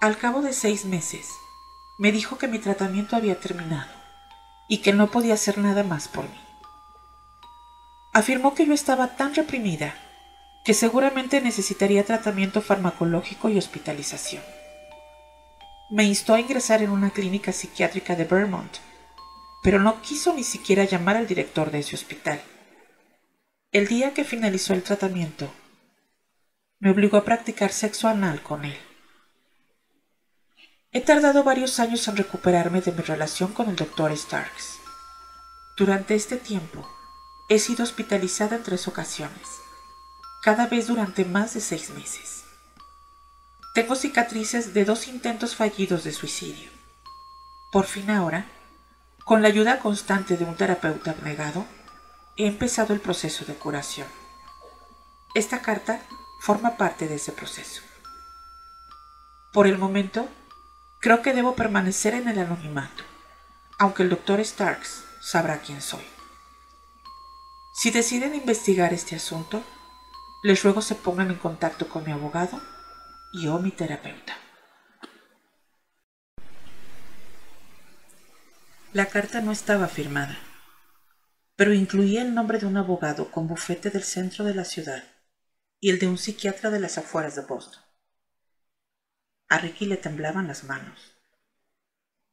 Al 0.00 0.16
cabo 0.16 0.40
de 0.40 0.54
seis 0.54 0.86
meses, 0.86 1.28
me 1.98 2.10
dijo 2.10 2.38
que 2.38 2.48
mi 2.48 2.58
tratamiento 2.58 3.16
había 3.16 3.38
terminado 3.38 3.90
y 4.66 4.78
que 4.78 4.94
no 4.94 5.10
podía 5.10 5.34
hacer 5.34 5.58
nada 5.58 5.82
más 5.82 6.08
por 6.08 6.24
mí. 6.24 6.40
Afirmó 8.14 8.54
que 8.54 8.64
yo 8.64 8.72
estaba 8.72 9.16
tan 9.16 9.34
reprimida 9.34 9.94
que 10.64 10.72
seguramente 10.72 11.42
necesitaría 11.42 12.02
tratamiento 12.06 12.62
farmacológico 12.62 13.50
y 13.50 13.58
hospitalización. 13.58 14.42
Me 15.90 16.04
instó 16.04 16.32
a 16.32 16.40
ingresar 16.40 16.80
en 16.80 16.92
una 16.92 17.10
clínica 17.10 17.52
psiquiátrica 17.52 18.16
de 18.16 18.24
Vermont, 18.24 18.78
pero 19.62 19.80
no 19.80 20.00
quiso 20.00 20.32
ni 20.32 20.44
siquiera 20.44 20.84
llamar 20.84 21.18
al 21.18 21.26
director 21.26 21.70
de 21.70 21.80
ese 21.80 21.94
hospital. 21.94 22.40
El 23.70 23.86
día 23.86 24.14
que 24.14 24.24
finalizó 24.24 24.72
el 24.72 24.82
tratamiento, 24.82 25.52
me 26.78 26.90
obligó 26.90 27.18
a 27.18 27.24
practicar 27.24 27.70
sexo 27.70 28.08
anal 28.08 28.42
con 28.42 28.64
él. 28.64 28.78
He 30.92 31.00
tardado 31.00 31.44
varios 31.44 31.78
años 31.78 32.08
en 32.08 32.16
recuperarme 32.16 32.80
de 32.80 32.90
mi 32.90 33.02
relación 33.02 33.52
con 33.52 33.68
el 33.68 33.76
doctor 33.76 34.16
Starks. 34.16 34.80
Durante 35.76 36.16
este 36.16 36.36
tiempo, 36.36 36.84
he 37.48 37.60
sido 37.60 37.84
hospitalizada 37.84 38.56
en 38.56 38.64
tres 38.64 38.88
ocasiones 38.88 39.46
cada 40.42 40.66
vez 40.66 40.88
durante 40.88 41.24
más 41.24 41.54
de 41.54 41.60
seis 41.60 41.90
meses. 41.90 42.42
Tengo 43.72 43.94
cicatrices 43.94 44.74
de 44.74 44.84
dos 44.84 45.06
intentos 45.06 45.54
fallidos 45.54 46.02
de 46.02 46.12
suicidio. 46.12 46.70
Por 47.70 47.84
fin 47.84 48.10
ahora, 48.10 48.46
con 49.24 49.42
la 49.42 49.48
ayuda 49.48 49.78
constante 49.78 50.36
de 50.36 50.44
un 50.44 50.56
terapeuta 50.56 51.12
abnegado, 51.12 51.66
he 52.36 52.48
empezado 52.48 52.94
el 52.94 53.00
proceso 53.00 53.44
de 53.44 53.54
curación. 53.54 54.08
Esta 55.36 55.62
carta 55.62 56.00
forma 56.40 56.76
parte 56.76 57.06
de 57.06 57.14
ese 57.14 57.30
proceso. 57.30 57.82
Por 59.52 59.68
el 59.68 59.78
momento, 59.78 60.28
creo 61.00 61.22
que 61.22 61.32
debo 61.32 61.56
permanecer 61.56 62.14
en 62.14 62.28
el 62.28 62.38
anonimato, 62.38 63.02
aunque 63.78 64.02
el 64.02 64.10
doctor 64.10 64.44
Starks 64.44 65.04
sabrá 65.20 65.58
quién 65.60 65.80
soy. 65.80 66.04
Si 67.74 67.90
deciden 67.90 68.34
investigar 68.34 68.92
este 68.92 69.16
asunto, 69.16 69.64
les 70.42 70.62
ruego 70.62 70.82
se 70.82 70.94
pongan 70.94 71.30
en 71.30 71.38
contacto 71.38 71.88
con 71.88 72.04
mi 72.04 72.12
abogado 72.12 72.60
y 73.32 73.48
o 73.48 73.58
mi 73.58 73.70
terapeuta. 73.70 74.36
La 78.92 79.06
carta 79.06 79.40
no 79.40 79.52
estaba 79.52 79.88
firmada, 79.88 80.38
pero 81.56 81.72
incluía 81.72 82.22
el 82.22 82.34
nombre 82.34 82.58
de 82.58 82.66
un 82.66 82.76
abogado 82.76 83.30
con 83.30 83.46
bufete 83.46 83.88
del 83.90 84.02
centro 84.02 84.44
de 84.44 84.54
la 84.54 84.64
ciudad 84.64 85.04
y 85.78 85.90
el 85.90 85.98
de 85.98 86.08
un 86.08 86.18
psiquiatra 86.18 86.70
de 86.70 86.80
las 86.80 86.98
afueras 86.98 87.36
de 87.36 87.42
Boston. 87.42 87.82
A 89.50 89.58
Ricky 89.58 89.84
le 89.84 89.96
temblaban 89.96 90.46
las 90.46 90.62
manos. 90.62 91.16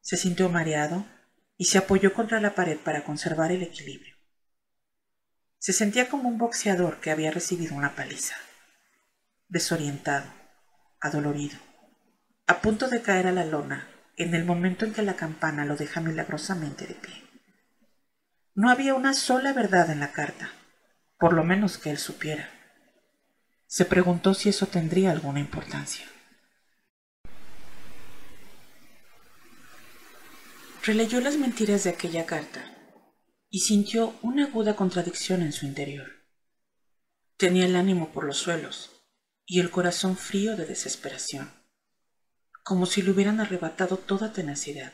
Se 0.02 0.18
sintió 0.18 0.50
mareado 0.50 1.04
y 1.58 1.66
se 1.66 1.80
apoyó 1.80 2.14
contra 2.14 2.40
la 2.40 2.54
pared 2.54 2.78
para 2.78 3.04
conservar 3.04 3.52
el 3.52 3.64
equilibrio. 3.64 4.16
Se 5.58 5.74
sentía 5.74 6.10
como 6.10 6.30
un 6.30 6.38
boxeador 6.38 7.00
que 7.00 7.10
había 7.10 7.32
recibido 7.32 7.74
una 7.74 7.96
paliza, 7.96 8.36
desorientado, 9.48 10.32
adolorido, 11.02 11.58
a 12.46 12.62
punto 12.62 12.88
de 12.88 13.02
caer 13.02 13.26
a 13.26 13.32
la 13.32 13.46
lona 13.46 13.90
en 14.16 14.36
el 14.36 14.46
momento 14.46 14.86
en 14.86 14.94
que 14.94 15.02
la 15.02 15.16
campana 15.16 15.66
lo 15.66 15.76
deja 15.76 16.02
milagrosamente 16.02 16.86
de 16.86 16.94
pie. 16.94 17.24
No 18.54 18.70
había 18.70 18.94
una 18.94 19.16
sola 19.16 19.54
verdad 19.54 19.90
en 19.90 20.02
la 20.02 20.12
carta, 20.12 20.52
por 21.18 21.34
lo 21.34 21.44
menos 21.44 21.80
que 21.80 21.90
él 21.90 21.98
supiera. 21.98 22.48
Se 23.66 23.86
preguntó 23.86 24.36
si 24.36 24.50
eso 24.50 24.68
tendría 24.68 25.10
alguna 25.10 25.40
importancia. 25.40 26.06
Releyó 30.88 31.20
las 31.20 31.36
mentiras 31.36 31.84
de 31.84 31.90
aquella 31.90 32.26
carta 32.26 32.64
y 33.50 33.60
sintió 33.60 34.18
una 34.22 34.46
aguda 34.46 34.78
contradicción 34.78 35.42
en 35.42 35.52
su 35.52 35.66
interior. 35.66 36.08
Tenía 37.36 37.66
el 37.66 37.76
ánimo 37.76 38.14
por 38.14 38.24
los 38.24 38.38
suelos 38.38 39.04
y 39.46 39.60
el 39.60 39.70
corazón 39.70 40.16
frío 40.16 40.56
de 40.56 40.66
desesperación, 40.66 41.52
como 42.64 42.86
si 42.86 43.02
le 43.02 43.12
hubieran 43.12 43.42
arrebatado 43.42 43.98
toda 43.98 44.32
tenacidad, 44.32 44.94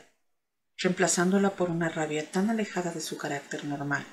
reemplazándola 0.78 1.50
por 1.50 1.70
una 1.70 1.88
rabia 1.88 2.28
tan 2.28 2.50
alejada 2.50 2.90
de 2.90 3.00
su 3.00 3.16
carácter 3.16 3.64
normal 3.64 4.04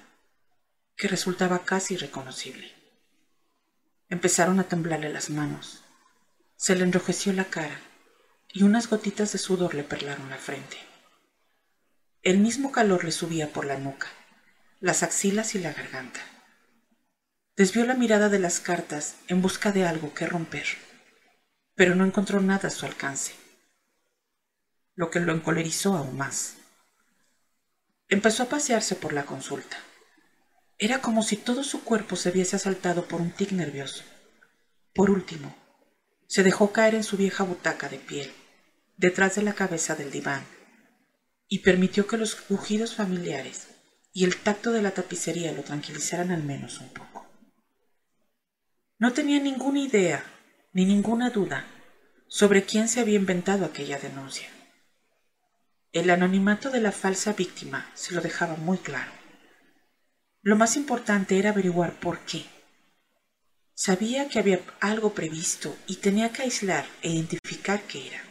que 0.96 1.08
resultaba 1.08 1.65
casi 1.65 1.96
irreconocible. 1.96 2.72
Empezaron 4.08 4.60
a 4.60 4.65
temblarle 4.65 5.12
las 5.12 5.32
manos, 5.32 5.84
se 6.56 6.76
le 6.76 6.84
enrojeció 6.84 7.34
la 7.34 7.46
cara 7.46 7.82
y 8.54 8.62
unas 8.62 8.88
gotitas 8.88 9.32
de 9.32 9.39
sudor 9.39 9.74
le 9.74 9.84
perlaron 9.84 10.30
la 10.30 10.38
frente. 10.38 10.90
El 12.24 12.38
mismo 12.38 12.72
calor 12.72 13.04
le 13.04 13.12
subía 13.12 13.52
por 13.52 13.66
la 13.66 13.80
nuca, 13.80 14.06
las 14.80 15.02
axilas 15.02 15.56
y 15.56 15.60
la 15.60 15.74
garganta. 15.74 16.20
Desvió 17.56 17.84
la 17.84 17.96
mirada 17.96 18.30
de 18.30 18.38
las 18.38 18.60
cartas 18.60 19.16
en 19.28 19.42
busca 19.42 19.72
de 19.72 19.88
algo 19.88 20.14
que 20.14 20.28
romper, 20.28 20.68
pero 21.74 21.96
no 21.96 22.06
encontró 22.06 22.40
nada 22.40 22.68
a 22.68 22.72
su 22.72 22.86
alcance, 22.86 23.34
lo 24.94 25.10
que 25.10 25.20
lo 25.20 25.34
encolerizó 25.34 25.98
aún 25.98 26.16
más. 26.16 26.58
Empezó 28.08 28.44
a 28.44 28.50
pasearse 28.50 28.94
por 28.94 29.14
la 29.14 29.26
consulta. 29.26 29.78
Era 30.78 31.02
como 31.02 31.24
si 31.24 31.38
todo 31.38 31.64
su 31.64 31.84
cuerpo 31.84 32.16
se 32.16 32.30
viese 32.30 32.56
asaltado 32.56 33.08
por 33.08 33.20
un 33.20 33.32
tic 33.32 33.52
nervioso. 33.52 34.04
Por 34.94 35.10
último, 35.10 35.56
se 36.28 36.44
dejó 36.44 36.72
caer 36.72 36.94
en 36.94 37.04
su 37.04 37.18
vieja 37.18 37.44
butaca 37.44 37.90
de 37.90 37.98
piel, 37.98 38.32
detrás 38.96 39.34
de 39.34 39.42
la 39.42 39.54
cabeza 39.54 39.96
del 39.96 40.12
diván, 40.12 40.46
y 41.54 41.60
permitió 41.60 42.08
que 42.08 42.16
los 42.16 42.48
rugidos 42.48 42.96
familiares 42.96 43.68
y 44.14 44.24
el 44.24 44.38
tacto 44.38 44.72
de 44.72 44.82
la 44.82 44.92
tapicería 44.92 45.52
lo 45.52 45.64
tranquilizaran 45.64 46.32
al 46.32 46.44
menos 46.44 46.80
un 46.80 46.88
poco. 46.88 47.30
No 48.98 49.12
tenía 49.12 49.38
ninguna 49.42 49.82
idea 49.82 50.24
ni 50.72 50.86
ninguna 50.86 51.30
duda 51.30 51.68
sobre 52.30 52.64
quién 52.64 52.88
se 52.88 53.02
había 53.02 53.18
inventado 53.18 53.66
aquella 53.66 54.00
denuncia. 54.00 54.48
El 55.92 56.10
anonimato 56.10 56.70
de 56.70 56.80
la 56.80 56.94
falsa 56.94 57.34
víctima 57.34 57.92
se 57.96 58.14
lo 58.14 58.22
dejaba 58.22 58.56
muy 58.56 58.78
claro. 58.78 59.12
Lo 60.42 60.56
más 60.56 60.78
importante 60.78 61.38
era 61.38 61.50
averiguar 61.50 62.00
por 62.00 62.20
qué. 62.20 62.46
Sabía 63.74 64.30
que 64.30 64.40
había 64.40 64.62
algo 64.80 65.14
previsto 65.14 65.76
y 65.86 65.98
tenía 65.98 66.32
que 66.32 66.44
aislar 66.44 66.86
e 67.02 67.10
identificar 67.10 67.82
qué 67.82 68.08
era. 68.08 68.31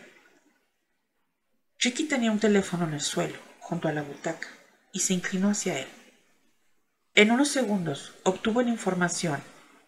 Ricky 1.83 2.05
tenía 2.05 2.31
un 2.31 2.39
teléfono 2.39 2.87
en 2.87 2.93
el 2.93 3.01
suelo, 3.01 3.39
junto 3.59 3.89
a 3.89 3.93
la 3.93 4.03
butaca, 4.03 4.49
y 4.93 5.01
se 5.01 5.15
inclinó 5.15 5.49
hacia 5.49 5.79
él. 5.79 5.89
En 7.15 7.31
unos 7.31 7.49
segundos 7.49 8.13
obtuvo 8.23 8.61
en 8.61 8.69
información 8.69 9.43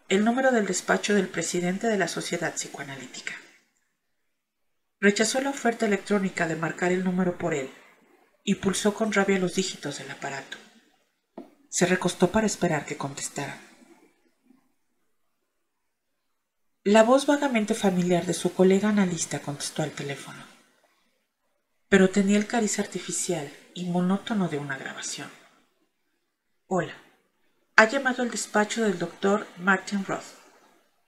el 0.09 0.24
número 0.24 0.52
del 0.52 0.66
despacho 0.66 1.14
del 1.14 1.28
presidente 1.28 1.88
de 1.88 1.98
la 1.98 2.09
Sociedad 2.09 2.55
Psicoanalítica. 2.55 3.35
Rechazó 5.00 5.42
la 5.42 5.50
oferta 5.50 5.85
electrónica 5.85 6.48
de 6.48 6.57
marcar 6.57 6.92
el 6.92 7.05
número 7.05 7.37
por 7.37 7.52
él 7.52 7.70
y 8.42 8.55
pulsó 8.55 8.94
con 8.94 9.12
rabia 9.12 9.38
los 9.38 9.55
dígitos 9.55 9.98
del 9.98 10.11
aparato. 10.11 10.57
Se 11.68 11.85
recostó 11.85 12.31
para 12.31 12.46
esperar 12.46 12.87
que 12.87 12.96
contestara. 12.96 13.59
La 16.85 17.02
voz 17.02 17.26
vagamente 17.26 17.74
familiar 17.74 18.24
de 18.24 18.35
su 18.35 18.55
colega 18.55 18.88
analista 18.88 19.40
contestó 19.40 19.83
al 19.83 19.90
teléfono 19.90 20.52
pero 21.92 22.09
tenía 22.09 22.38
el 22.38 22.46
cariz 22.46 22.78
artificial 22.78 23.52
y 23.74 23.85
monótono 23.85 24.48
de 24.48 24.57
una 24.57 24.78
grabación. 24.78 25.28
Hola, 26.66 26.94
ha 27.76 27.87
llamado 27.87 28.22
al 28.22 28.31
despacho 28.31 28.83
del 28.83 28.98
doctor 28.98 29.46
Martin 29.59 30.02
Roth. 30.07 30.24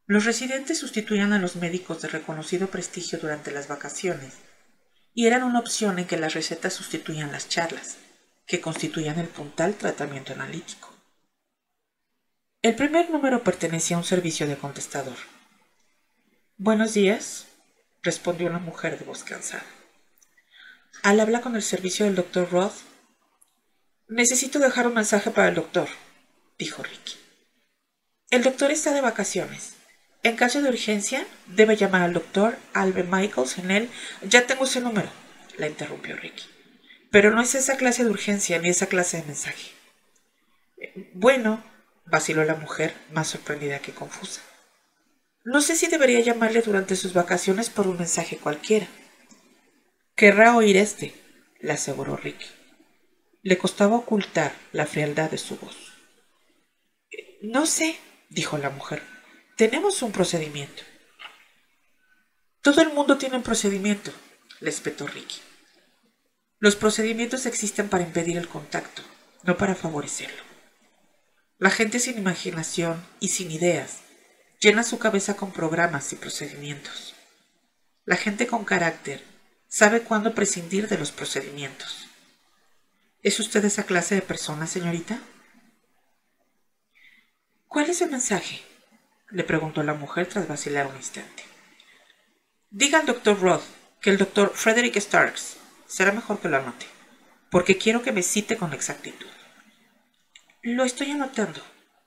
Los 0.07 0.25
residentes 0.25 0.79
sustituían 0.79 1.35
a 1.35 1.39
los 1.39 1.57
médicos 1.57 2.01
de 2.01 2.09
reconocido 2.09 2.69
prestigio 2.69 3.19
durante 3.19 3.51
las 3.51 3.69
vacaciones 3.69 4.46
y 5.17 5.27
eran 5.27 5.45
una 5.45 5.61
opción 5.61 5.99
en 5.99 6.07
que 6.07 6.19
las 6.19 6.35
recetas 6.35 6.75
sustituían 6.75 7.33
las 7.33 7.49
charlas, 7.49 7.97
que 8.47 8.61
constituían 8.61 9.19
el 9.19 9.29
puntal 9.29 9.75
tratamiento 9.75 10.35
analítico. 10.35 10.93
El 12.61 12.77
primer 12.77 13.09
número 13.09 13.43
pertenecía 13.43 13.97
a 13.97 14.01
un 14.01 14.05
servicio 14.05 14.47
de 14.47 14.59
contestador. 14.59 15.17
Buenos 16.59 16.93
días, 16.93 17.47
respondió 18.03 18.49
una 18.49 18.59
mujer 18.59 18.99
de 18.99 19.07
voz 19.07 19.25
cansada. 19.25 19.65
Al 21.03 21.19
hablar 21.19 21.41
con 21.41 21.57
el 21.57 21.63
servicio 21.63 22.05
del 22.05 22.15
doctor 22.15 22.51
Roth, 22.51 22.77
necesito 24.09 24.59
dejar 24.59 24.87
un 24.87 24.95
mensaje 24.95 25.31
para 25.31 25.49
el 25.49 25.55
doctor, 25.55 25.89
dijo 26.59 26.83
Ricky. 26.83 27.15
El 28.29 28.43
doctor 28.43 28.71
está 28.71 28.93
de 28.93 29.01
vacaciones. 29.01 29.76
En 30.27 30.35
caso 30.35 30.61
de 30.61 30.71
urgencia, 30.71 31.25
debe 31.47 31.77
llamar 31.77 32.03
al 32.03 32.13
doctor 32.13 32.59
Albert 32.75 33.09
Michaels 33.09 33.59
en 33.59 33.71
él. 33.71 33.91
Ya 34.23 34.45
tengo 34.45 34.65
ese 34.65 34.81
número, 34.81 35.09
la 35.57 35.69
interrumpió 35.69 36.17
Ricky. 36.17 36.43
Pero 37.13 37.31
no 37.31 37.41
es 37.41 37.55
esa 37.55 37.77
clase 37.77 38.03
de 38.03 38.11
urgencia 38.11 38.59
ni 38.59 38.69
esa 38.69 38.89
clase 38.89 39.19
de 39.19 39.23
mensaje. 39.23 39.71
Bueno, 41.15 41.63
vaciló 42.07 42.43
la 42.43 42.57
mujer, 42.57 42.93
más 43.13 43.29
sorprendida 43.29 43.79
que 43.79 43.93
confusa. 43.95 44.41
No 45.45 45.61
sé 45.61 45.77
si 45.77 45.87
debería 45.87 46.19
llamarle 46.19 46.61
durante 46.61 46.97
sus 46.97 47.13
vacaciones 47.13 47.71
por 47.71 47.87
un 47.87 47.97
mensaje 47.97 48.37
cualquiera. 48.37 48.89
Querrá 50.17 50.57
oír 50.57 50.77
este, 50.77 51.15
le 51.61 51.71
aseguró 51.71 52.17
Ricky. 52.17 52.49
Le 53.45 53.59
costaba 53.59 53.95
ocultar 53.95 54.53
la 54.73 54.87
frialdad 54.87 55.31
de 55.31 55.39
su 55.39 55.57
voz. 55.57 55.77
No 57.43 57.65
sé, 57.65 57.97
dijo 58.29 58.59
la 58.59 58.71
mujer. 58.71 59.15
Tenemos 59.57 60.03
un 60.03 60.13
procedimiento. 60.13 60.83
Todo 62.61 62.83
el 62.83 62.93
mundo 62.93 63.17
tiene 63.17 63.37
un 63.37 63.43
procedimiento, 63.43 64.13
le 64.61 64.69
espetó 64.69 65.07
Ricky. 65.07 65.41
Los 66.59 66.77
procedimientos 66.77 67.47
existen 67.47 67.89
para 67.89 68.05
impedir 68.05 68.37
el 68.37 68.49
contacto, 68.49 69.01
no 69.45 69.57
para 69.57 69.75
favorecerlo. 69.75 70.43
La 71.57 71.71
gente 71.71 72.01
sin 72.01 72.19
imaginación 72.19 73.03
y 73.19 73.29
sin 73.29 73.51
ideas 73.51 74.01
llena 74.61 74.83
su 74.83 74.99
cabeza 74.99 75.37
con 75.37 75.53
programas 75.53 76.13
y 76.13 76.17
procedimientos. 76.17 77.15
La 78.05 78.17
gente 78.17 78.47
con 78.47 78.67
carácter 78.67 79.25
sabe 79.69 80.03
cuándo 80.03 80.35
prescindir 80.35 80.87
de 80.87 80.99
los 80.99 81.13
procedimientos. 81.13 82.09
¿Es 83.23 83.41
usted 83.41 83.65
esa 83.65 83.85
clase 83.85 84.17
de 84.17 84.23
persona, 84.23 84.67
señorita? 84.67 85.19
¿Cuál 87.69 87.89
es 87.89 88.03
el 88.03 88.11
mensaje? 88.11 88.76
Le 89.31 89.45
preguntó 89.45 89.83
la 89.83 89.95
mujer 89.95 90.27
tras 90.27 90.49
vacilar 90.49 90.87
un 90.87 90.97
instante. 90.97 91.45
Diga 92.71 93.01
al 93.01 93.07
doctor 93.07 93.41
Roth 93.41 93.65
que 94.01 94.11
el 94.11 94.19
doctor 94.19 94.53
Frederick 94.55 94.97
Starks 94.97 95.57
será 95.87 96.13
mejor 96.13 96.41
que 96.41 96.49
lo 96.49 96.59
anote, 96.59 96.87
porque 97.51 97.79
quiero 97.79 98.03
que 98.03 98.13
me 98.13 98.23
cite 98.23 98.57
con 98.57 98.73
exactitud. 98.73 99.27
Lo 100.63 100.85
estoy 100.85 101.11
anotando, 101.11 101.63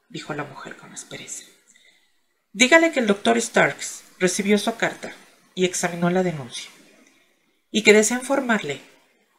dijo 0.10 0.34
la 0.34 0.44
mujer 0.44 0.76
con 0.76 0.92
aspereza. 0.92 1.44
Dígale 2.52 2.92
que 2.92 3.00
el 3.00 3.08
doctor 3.08 3.40
Starks 3.40 4.04
recibió 4.20 4.58
su 4.58 4.76
carta 4.76 5.14
y 5.56 5.66
examinó 5.66 6.10
la 6.10 6.24
denuncia, 6.24 6.70
y 7.72 7.84
que 7.84 7.94
desea 7.94 8.18
informarle 8.18 8.82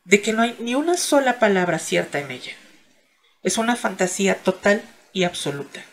de 0.04 0.22
que 0.22 0.32
no 0.32 0.42
hay 0.42 0.56
ni 0.60 0.74
una 0.74 0.96
sola 0.96 1.38
palabra 1.38 1.78
cierta 1.78 2.18
en 2.18 2.30
ella. 2.30 2.52
Es 3.42 3.58
una 3.58 3.76
fantasía 3.76 4.36
total 4.36 4.82
y 5.12 5.24
absoluta. 5.24 5.84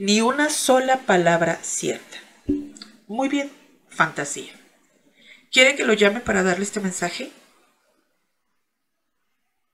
Ni 0.00 0.22
una 0.22 0.48
sola 0.48 1.00
palabra 1.00 1.58
cierta. 1.62 2.16
Muy 3.06 3.28
bien, 3.28 3.52
fantasía. 3.90 4.50
¿Quiere 5.52 5.76
que 5.76 5.84
lo 5.84 5.92
llame 5.92 6.20
para 6.20 6.42
darle 6.42 6.64
este 6.64 6.80
mensaje? 6.80 7.30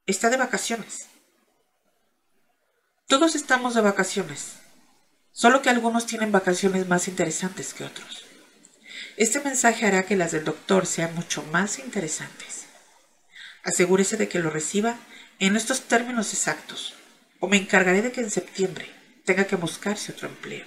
Está 0.04 0.28
de 0.28 0.36
vacaciones. 0.36 1.06
Todos 3.06 3.36
estamos 3.36 3.76
de 3.76 3.82
vacaciones, 3.82 4.54
solo 5.30 5.62
que 5.62 5.70
algunos 5.70 6.06
tienen 6.06 6.32
vacaciones 6.32 6.88
más 6.88 7.06
interesantes 7.06 7.72
que 7.72 7.84
otros. 7.84 8.24
Este 9.16 9.38
mensaje 9.38 9.86
hará 9.86 10.06
que 10.06 10.16
las 10.16 10.32
del 10.32 10.44
doctor 10.44 10.86
sean 10.86 11.14
mucho 11.14 11.44
más 11.52 11.78
interesantes. 11.78 12.66
Asegúrese 13.62 14.16
de 14.16 14.28
que 14.28 14.40
lo 14.40 14.50
reciba 14.50 14.98
en 15.38 15.54
estos 15.54 15.82
términos 15.82 16.32
exactos, 16.32 16.94
o 17.38 17.46
me 17.46 17.58
encargaré 17.58 18.02
de 18.02 18.10
que 18.10 18.22
en 18.22 18.32
septiembre 18.32 18.95
tenga 19.26 19.46
que 19.46 19.56
buscarse 19.56 20.12
otro 20.12 20.28
empleo. 20.28 20.64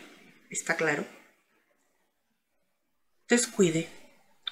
¿Está 0.49 0.75
claro? 0.75 1.07
Descuide, 3.27 3.89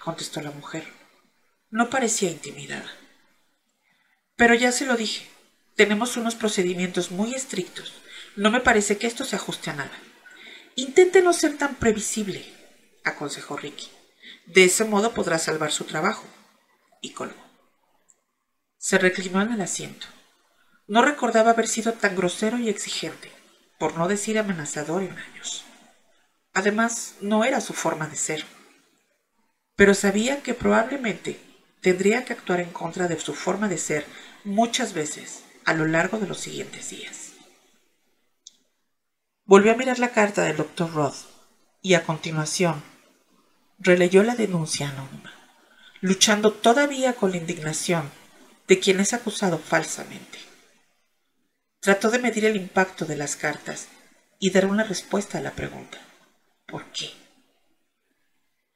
contestó 0.03 0.41
la 0.41 0.51
mujer. 0.51 0.87
No 1.69 1.89
parecía 1.89 2.31
intimidada. 2.31 2.89
Pero 4.37 4.55
ya 4.55 4.71
se 4.71 4.85
lo 4.85 4.95
dije. 4.95 5.27
Tenemos 5.75 6.15
unos 6.15 6.35
procedimientos 6.35 7.11
muy 7.11 7.35
estrictos. 7.35 7.93
No 8.35 8.49
me 8.49 8.61
parece 8.61 8.97
que 8.97 9.07
esto 9.07 9.25
se 9.25 9.35
ajuste 9.35 9.69
a 9.69 9.73
nada. 9.73 9.97
Intente 10.75 11.21
no 11.21 11.33
ser 11.33 11.57
tan 11.57 11.75
previsible, 11.75 12.45
aconsejó 13.03 13.57
Ricky. 13.57 13.89
De 14.45 14.63
ese 14.63 14.85
modo 14.85 15.13
podrá 15.13 15.37
salvar 15.37 15.71
su 15.71 15.83
trabajo. 15.83 16.25
Y 17.01 17.11
colgó. 17.11 17.43
Se 18.77 18.97
reclinó 18.97 19.41
en 19.41 19.53
el 19.53 19.61
asiento. 19.61 20.07
No 20.87 21.01
recordaba 21.01 21.51
haber 21.51 21.67
sido 21.67 21.93
tan 21.93 22.15
grosero 22.15 22.57
y 22.57 22.69
exigente, 22.69 23.31
por 23.77 23.97
no 23.97 24.07
decir 24.07 24.37
amenazador 24.39 25.03
en 25.03 25.17
años. 25.17 25.65
Además, 26.53 27.15
no 27.21 27.45
era 27.45 27.61
su 27.61 27.73
forma 27.73 28.07
de 28.07 28.15
ser 28.15 28.45
pero 29.77 29.93
sabía 29.93 30.41
que 30.41 30.55
probablemente 30.55 31.39
tendría 31.81 32.25
que 32.25 32.33
actuar 32.33 32.59
en 32.59 32.71
contra 32.71 33.07
de 33.07 33.17
su 33.17 33.33
forma 33.33 33.69
de 33.69 33.77
ser 33.77 34.05
muchas 34.43 34.93
veces 34.93 35.43
a 35.63 35.73
lo 35.73 35.85
largo 35.85 36.17
de 36.17 36.27
los 36.27 36.39
siguientes 36.39 36.89
días. 36.89 37.33
Volvió 39.45 39.71
a 39.71 39.75
mirar 39.75 39.99
la 39.99 40.09
carta 40.09 40.41
del 40.43 40.57
doctor 40.57 40.91
Roth 40.93 41.27
y 41.83 41.93
a 41.93 42.03
continuación 42.03 42.83
releyó 43.77 44.23
la 44.23 44.35
denuncia 44.35 44.89
anónima, 44.89 45.31
luchando 46.01 46.51
todavía 46.51 47.13
con 47.13 47.29
la 47.29 47.37
indignación 47.37 48.09
de 48.67 48.79
quien 48.79 48.99
es 48.99 49.13
acusado 49.13 49.59
falsamente. 49.59 50.39
Trató 51.87 52.11
de 52.11 52.19
medir 52.19 52.43
el 52.43 52.57
impacto 52.57 53.05
de 53.05 53.15
las 53.15 53.37
cartas 53.37 53.87
y 54.39 54.49
dar 54.49 54.65
una 54.65 54.83
respuesta 54.83 55.37
a 55.37 55.41
la 55.41 55.51
pregunta 55.51 55.97
¿por 56.65 56.83
qué? 56.91 57.13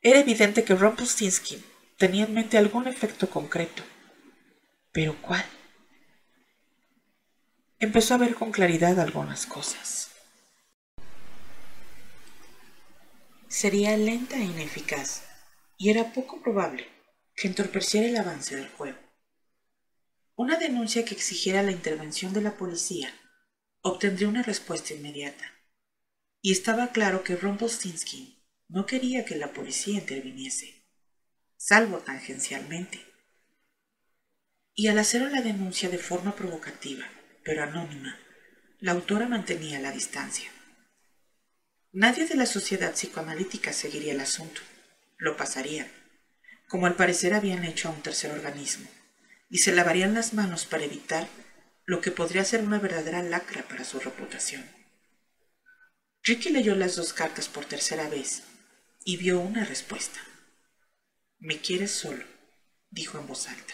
Era 0.01 0.21
evidente 0.21 0.63
que 0.63 0.75
Rumpelstiltskin 0.75 1.61
tenía 1.97 2.23
en 2.23 2.33
mente 2.33 2.57
algún 2.57 2.87
efecto 2.87 3.29
concreto. 3.29 3.83
¿Pero 4.93 5.21
cuál? 5.21 5.43
Empezó 7.79 8.13
a 8.13 8.17
ver 8.17 8.33
con 8.33 8.53
claridad 8.53 8.97
algunas 8.97 9.45
cosas. 9.45 10.09
Sería 13.49 13.97
lenta 13.97 14.37
e 14.37 14.45
ineficaz, 14.45 15.23
y 15.77 15.89
era 15.89 16.13
poco 16.13 16.41
probable 16.41 16.87
que 17.35 17.49
entorpeciera 17.49 18.07
el 18.07 18.15
avance 18.15 18.55
del 18.55 18.69
juego. 18.69 19.10
Una 20.43 20.57
denuncia 20.57 21.05
que 21.05 21.13
exigiera 21.13 21.61
la 21.61 21.71
intervención 21.71 22.33
de 22.33 22.41
la 22.41 22.57
policía 22.57 23.13
obtendría 23.81 24.27
una 24.27 24.41
respuesta 24.41 24.91
inmediata, 24.91 25.45
y 26.41 26.51
estaba 26.51 26.91
claro 26.91 27.23
que 27.23 27.35
Rumpelstiltskin 27.35 28.41
no 28.67 28.87
quería 28.87 29.23
que 29.23 29.35
la 29.35 29.53
policía 29.53 29.99
interviniese, 29.99 30.83
salvo 31.57 31.99
tangencialmente. 31.99 33.05
Y 34.73 34.87
al 34.87 34.97
hacer 34.97 35.21
la 35.31 35.43
denuncia 35.43 35.89
de 35.89 35.99
forma 35.99 36.35
provocativa, 36.35 37.07
pero 37.43 37.61
anónima, 37.61 38.17
la 38.79 38.93
autora 38.93 39.27
mantenía 39.27 39.79
la 39.79 39.91
distancia. 39.91 40.49
Nadie 41.91 42.25
de 42.25 42.33
la 42.33 42.47
sociedad 42.47 42.93
psicoanalítica 42.93 43.73
seguiría 43.73 44.13
el 44.13 44.21
asunto, 44.21 44.61
lo 45.17 45.37
pasarían, 45.37 45.91
como 46.67 46.87
al 46.87 46.95
parecer 46.95 47.35
habían 47.35 47.63
hecho 47.63 47.89
a 47.89 47.91
un 47.91 48.01
tercer 48.01 48.31
organismo, 48.31 48.89
y 49.51 49.59
se 49.59 49.73
lavarían 49.73 50.13
las 50.13 50.33
manos 50.33 50.65
para 50.65 50.85
evitar 50.85 51.27
lo 51.85 51.99
que 51.99 52.09
podría 52.09 52.45
ser 52.45 52.63
una 52.63 52.79
verdadera 52.79 53.21
lacra 53.21 53.67
para 53.67 53.83
su 53.83 53.99
reputación. 53.99 54.65
Ricky 56.23 56.51
leyó 56.51 56.73
las 56.73 56.95
dos 56.95 57.11
cartas 57.11 57.49
por 57.49 57.65
tercera 57.65 58.07
vez 58.07 58.43
y 59.03 59.17
vio 59.17 59.41
una 59.41 59.65
respuesta. 59.65 60.21
Me 61.37 61.59
quieres 61.59 61.91
solo, 61.91 62.23
dijo 62.91 63.19
en 63.19 63.27
voz 63.27 63.49
alta. 63.49 63.73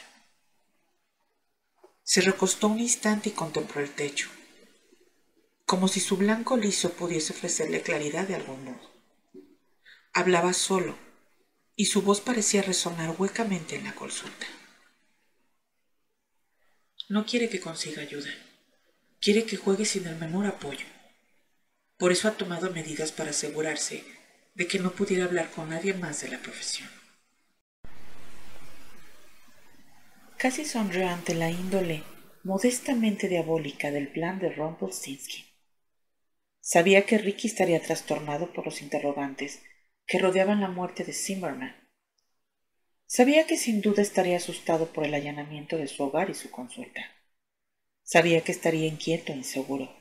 Se 2.02 2.22
recostó 2.22 2.70
un 2.70 2.80
instante 2.80 3.30
y 3.30 3.34
contempló 3.34 3.82
el 3.82 3.92
techo, 3.92 4.30
como 5.66 5.88
si 5.88 6.00
su 6.00 6.18
blanco 6.18 6.58
liso 6.58 6.94
pudiese 6.94 7.34
ofrecerle 7.34 7.84
claridad 7.84 8.28
de 8.28 8.36
algún 8.36 8.64
modo. 8.64 8.92
Hablaba 10.14 10.54
solo, 10.54 10.98
y 11.76 11.86
su 11.86 12.02
voz 12.02 12.20
parecía 12.20 12.64
resonar 12.64 13.14
huecamente 13.20 13.76
en 13.76 13.84
la 13.84 13.94
consulta. 13.94 14.48
No 17.10 17.26
quiere 17.26 17.48
que 17.48 17.62
consiga 17.62 18.02
ayuda, 18.02 18.30
quiere 19.22 19.46
que 19.46 19.56
juegue 19.56 19.86
sin 19.86 20.06
el 20.08 20.18
menor 20.18 20.46
apoyo. 20.46 20.86
Por 21.98 22.12
eso 22.12 22.28
ha 22.28 22.32
tomado 22.32 22.70
medidas 22.72 23.14
para 23.14 23.30
asegurarse 23.30 24.04
de 24.56 24.68
que 24.68 24.80
no 24.80 24.92
pudiera 24.92 25.24
hablar 25.24 25.50
con 25.52 25.70
nadie 25.70 25.94
más 25.94 26.22
de 26.22 26.28
la 26.28 26.40
profesión. 26.40 26.90
Casi 30.38 30.66
sonrió 30.66 31.08
ante 31.08 31.34
la 31.34 31.50
índole 31.50 32.04
modestamente 32.44 33.30
diabólica 33.30 33.90
del 33.90 34.10
plan 34.10 34.40
de 34.40 34.52
Rumpelstiltskin. 34.52 35.46
Sabía 36.60 37.06
que 37.06 37.18
Ricky 37.18 37.48
estaría 37.48 37.82
trastornado 37.82 38.52
por 38.52 38.66
los 38.66 38.82
interrogantes 38.82 39.62
que 40.06 40.20
rodeaban 40.20 40.60
la 40.60 40.68
muerte 40.68 41.06
de 41.06 41.14
Zimmerman. 41.14 41.87
Sabía 43.10 43.48
que 43.48 43.58
sin 43.58 43.80
duda 43.80 44.02
estaría 44.02 44.36
asustado 44.36 44.92
por 44.92 45.06
el 45.06 45.14
allanamiento 45.14 45.78
de 45.78 45.88
su 45.88 46.04
hogar 46.04 46.30
y 46.30 46.34
su 46.34 46.52
consulta. 46.52 47.02
Sabía 48.04 48.42
que 48.42 48.52
estaría 48.52 48.86
inquieto 48.86 49.32
e 49.32 49.38
inseguro, 49.38 49.96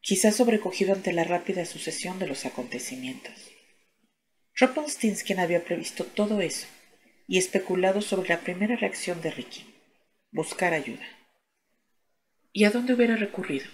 quizás 0.00 0.34
sobrecogido 0.34 0.92
ante 0.92 1.12
la 1.12 1.22
rápida 1.22 1.64
sucesión 1.64 2.18
de 2.18 2.26
los 2.26 2.46
acontecimientos. 2.46 3.32
Rumpelstiltskin 4.56 5.38
había 5.38 5.64
previsto 5.64 6.04
todo 6.04 6.40
eso 6.40 6.66
y 7.28 7.38
especulado 7.38 8.02
sobre 8.02 8.30
la 8.30 8.40
primera 8.40 8.74
reacción 8.74 9.22
de 9.22 9.30
Ricky, 9.30 9.72
buscar 10.32 10.74
ayuda. 10.74 11.06
¿Y 12.52 12.64
a 12.64 12.70
dónde 12.70 12.94
hubiera 12.94 13.14
recurrido? 13.14 13.66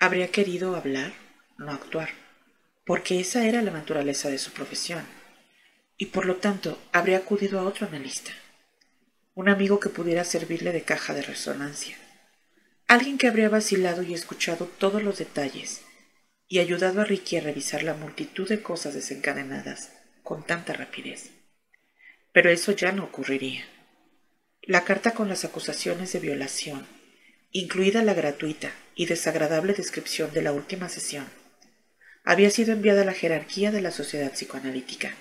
Habría 0.00 0.26
querido 0.26 0.74
hablar, 0.74 1.12
no 1.56 1.70
actuar, 1.70 2.10
porque 2.84 3.20
esa 3.20 3.46
era 3.46 3.62
la 3.62 3.70
naturaleza 3.70 4.28
de 4.28 4.38
su 4.38 4.50
profesión, 4.52 5.06
y 6.02 6.06
por 6.06 6.26
lo 6.26 6.38
tanto 6.38 6.82
habría 6.90 7.18
acudido 7.18 7.60
a 7.60 7.62
otro 7.62 7.86
analista, 7.86 8.32
un 9.36 9.48
amigo 9.48 9.78
que 9.78 9.88
pudiera 9.88 10.24
servirle 10.24 10.72
de 10.72 10.82
caja 10.82 11.14
de 11.14 11.22
resonancia, 11.22 11.96
alguien 12.88 13.18
que 13.18 13.28
habría 13.28 13.48
vacilado 13.48 14.02
y 14.02 14.12
escuchado 14.12 14.66
todos 14.66 15.00
los 15.00 15.18
detalles 15.18 15.82
y 16.48 16.58
ayudado 16.58 17.02
a 17.02 17.04
Ricky 17.04 17.36
a 17.36 17.40
revisar 17.42 17.84
la 17.84 17.94
multitud 17.94 18.48
de 18.48 18.62
cosas 18.62 18.94
desencadenadas 18.94 19.92
con 20.24 20.44
tanta 20.44 20.72
rapidez. 20.72 21.30
Pero 22.32 22.50
eso 22.50 22.72
ya 22.72 22.90
no 22.90 23.04
ocurriría. 23.04 23.64
La 24.60 24.82
carta 24.82 25.12
con 25.12 25.28
las 25.28 25.44
acusaciones 25.44 26.12
de 26.12 26.18
violación, 26.18 26.84
incluida 27.52 28.02
la 28.02 28.14
gratuita 28.14 28.72
y 28.96 29.06
desagradable 29.06 29.72
descripción 29.72 30.32
de 30.32 30.42
la 30.42 30.50
última 30.50 30.88
sesión, 30.88 31.26
había 32.24 32.50
sido 32.50 32.72
enviada 32.72 33.02
a 33.02 33.04
la 33.04 33.14
jerarquía 33.14 33.70
de 33.70 33.82
la 33.82 33.92
sociedad 33.92 34.32
psicoanalítica, 34.32 35.14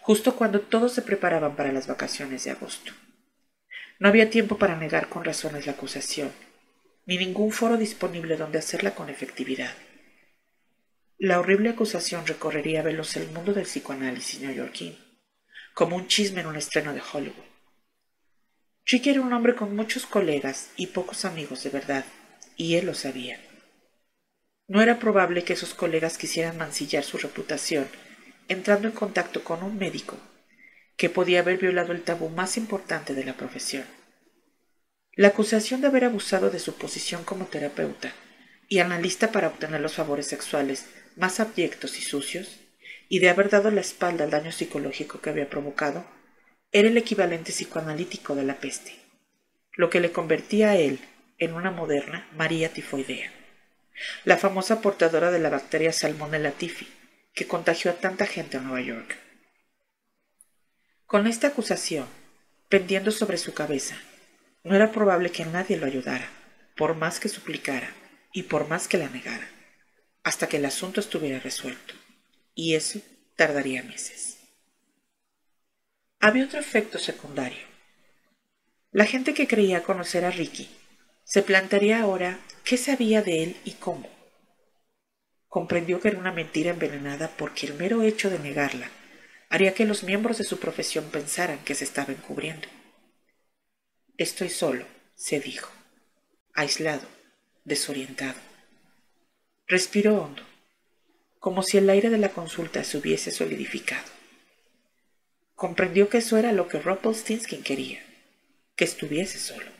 justo 0.00 0.36
cuando 0.36 0.60
todos 0.60 0.92
se 0.92 1.02
preparaban 1.02 1.56
para 1.56 1.72
las 1.72 1.86
vacaciones 1.86 2.44
de 2.44 2.50
agosto. 2.50 2.92
No 3.98 4.08
había 4.08 4.30
tiempo 4.30 4.58
para 4.58 4.76
negar 4.76 5.08
con 5.08 5.24
razones 5.24 5.66
la 5.66 5.72
acusación, 5.72 6.32
ni 7.06 7.18
ningún 7.18 7.52
foro 7.52 7.76
disponible 7.76 8.36
donde 8.36 8.58
hacerla 8.58 8.94
con 8.94 9.08
efectividad. 9.08 9.74
La 11.18 11.40
horrible 11.40 11.70
acusación 11.70 12.26
recorrería 12.26 12.82
veloz 12.82 13.16
el 13.16 13.28
mundo 13.30 13.52
del 13.52 13.64
psicoanálisis 13.64 14.40
neoyorquino, 14.40 14.96
como 15.74 15.96
un 15.96 16.06
chisme 16.06 16.42
en 16.42 16.46
un 16.46 16.56
estreno 16.56 16.94
de 16.94 17.02
Hollywood. 17.12 17.44
Ricky 18.86 19.10
era 19.10 19.20
un 19.20 19.32
hombre 19.32 19.54
con 19.54 19.74
muchos 19.74 20.06
colegas 20.06 20.70
y 20.76 20.86
pocos 20.86 21.24
amigos 21.24 21.64
de 21.64 21.70
verdad, 21.70 22.04
y 22.56 22.76
él 22.76 22.86
lo 22.86 22.94
sabía. 22.94 23.40
No 24.68 24.80
era 24.80 24.98
probable 24.98 25.44
que 25.44 25.54
esos 25.54 25.74
colegas 25.74 26.18
quisieran 26.18 26.56
mancillar 26.56 27.02
su 27.02 27.18
reputación 27.18 27.88
entrando 28.48 28.88
en 28.88 28.94
contacto 28.94 29.44
con 29.44 29.62
un 29.62 29.78
médico 29.78 30.16
que 30.96 31.10
podía 31.10 31.40
haber 31.40 31.58
violado 31.58 31.92
el 31.92 32.02
tabú 32.02 32.28
más 32.28 32.56
importante 32.56 33.14
de 33.14 33.24
la 33.24 33.34
profesión. 33.34 33.84
La 35.12 35.28
acusación 35.28 35.80
de 35.80 35.88
haber 35.88 36.04
abusado 36.04 36.50
de 36.50 36.58
su 36.58 36.74
posición 36.74 37.24
como 37.24 37.46
terapeuta 37.46 38.12
y 38.68 38.80
analista 38.80 39.32
para 39.32 39.48
obtener 39.48 39.80
los 39.80 39.94
favores 39.94 40.26
sexuales 40.26 40.86
más 41.16 41.40
abyectos 41.40 41.98
y 41.98 42.02
sucios, 42.02 42.60
y 43.08 43.20
de 43.20 43.30
haber 43.30 43.48
dado 43.48 43.70
la 43.70 43.80
espalda 43.80 44.24
al 44.24 44.30
daño 44.30 44.52
psicológico 44.52 45.20
que 45.20 45.30
había 45.30 45.48
provocado, 45.48 46.04
era 46.72 46.88
el 46.88 46.96
equivalente 46.96 47.52
psicoanalítico 47.52 48.34
de 48.34 48.44
la 48.44 48.60
peste, 48.60 48.94
lo 49.72 49.88
que 49.88 50.00
le 50.00 50.12
convertía 50.12 50.70
a 50.70 50.76
él 50.76 51.00
en 51.38 51.54
una 51.54 51.70
moderna 51.70 52.28
María 52.36 52.72
tifoidea 52.72 53.32
la 54.24 54.36
famosa 54.36 54.80
portadora 54.80 55.30
de 55.30 55.38
la 55.38 55.50
bacteria 55.50 55.92
Salmonella 55.92 56.52
tifi, 56.52 56.88
que 57.38 57.46
contagió 57.46 57.92
a 57.92 57.94
tanta 57.94 58.26
gente 58.26 58.56
en 58.56 58.64
Nueva 58.64 58.80
York. 58.80 59.16
Con 61.06 61.28
esta 61.28 61.46
acusación 61.46 62.08
pendiendo 62.68 63.12
sobre 63.12 63.38
su 63.38 63.54
cabeza, 63.54 63.96
no 64.64 64.74
era 64.74 64.90
probable 64.90 65.30
que 65.30 65.44
nadie 65.44 65.76
lo 65.76 65.86
ayudara, 65.86 66.28
por 66.76 66.96
más 66.96 67.20
que 67.20 67.28
suplicara 67.28 67.94
y 68.32 68.42
por 68.42 68.66
más 68.66 68.88
que 68.88 68.98
la 68.98 69.08
negara, 69.08 69.48
hasta 70.24 70.48
que 70.48 70.56
el 70.56 70.64
asunto 70.64 70.98
estuviera 70.98 71.38
resuelto, 71.38 71.94
y 72.56 72.74
eso 72.74 73.00
tardaría 73.36 73.84
meses. 73.84 74.38
Había 76.18 76.44
otro 76.44 76.58
efecto 76.58 76.98
secundario. 76.98 77.64
La 78.90 79.04
gente 79.04 79.32
que 79.32 79.46
creía 79.46 79.84
conocer 79.84 80.24
a 80.24 80.32
Ricky 80.32 80.68
se 81.22 81.42
plantearía 81.42 82.00
ahora 82.00 82.40
qué 82.64 82.76
sabía 82.76 83.22
de 83.22 83.44
él 83.44 83.56
y 83.64 83.74
cómo. 83.74 84.17
Comprendió 85.48 86.00
que 86.00 86.08
era 86.08 86.18
una 86.18 86.32
mentira 86.32 86.70
envenenada 86.70 87.30
porque 87.36 87.66
el 87.66 87.74
mero 87.74 88.02
hecho 88.02 88.30
de 88.30 88.38
negarla 88.38 88.90
haría 89.48 89.74
que 89.74 89.86
los 89.86 90.02
miembros 90.04 90.38
de 90.38 90.44
su 90.44 90.58
profesión 90.60 91.06
pensaran 91.10 91.58
que 91.64 91.74
se 91.74 91.84
estaba 91.84 92.12
encubriendo. 92.12 92.68
Estoy 94.18 94.50
solo, 94.50 94.84
se 95.14 95.40
dijo, 95.40 95.70
aislado, 96.54 97.06
desorientado. 97.64 98.38
Respiró 99.66 100.22
hondo, 100.22 100.42
como 101.38 101.62
si 101.62 101.78
el 101.78 101.88
aire 101.88 102.10
de 102.10 102.18
la 102.18 102.30
consulta 102.30 102.84
se 102.84 102.98
hubiese 102.98 103.30
solidificado. 103.30 104.08
Comprendió 105.54 106.08
que 106.08 106.18
eso 106.18 106.36
era 106.36 106.52
lo 106.52 106.68
que 106.68 106.78
Rumpelstiltskin 106.78 107.62
quería, 107.62 108.00
que 108.76 108.84
estuviese 108.84 109.38
solo. 109.38 109.70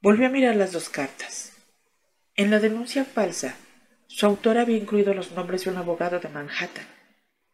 Volvió 0.00 0.26
a 0.26 0.30
mirar 0.30 0.56
las 0.56 0.72
dos 0.72 0.88
cartas. 0.88 1.52
En 2.34 2.50
la 2.50 2.60
denuncia 2.60 3.04
falsa, 3.04 3.56
su 4.12 4.26
autor 4.26 4.58
había 4.58 4.76
incluido 4.76 5.14
los 5.14 5.30
nombres 5.32 5.64
de 5.64 5.70
un 5.70 5.76
abogado 5.76 6.18
de 6.18 6.28
Manhattan 6.28 6.86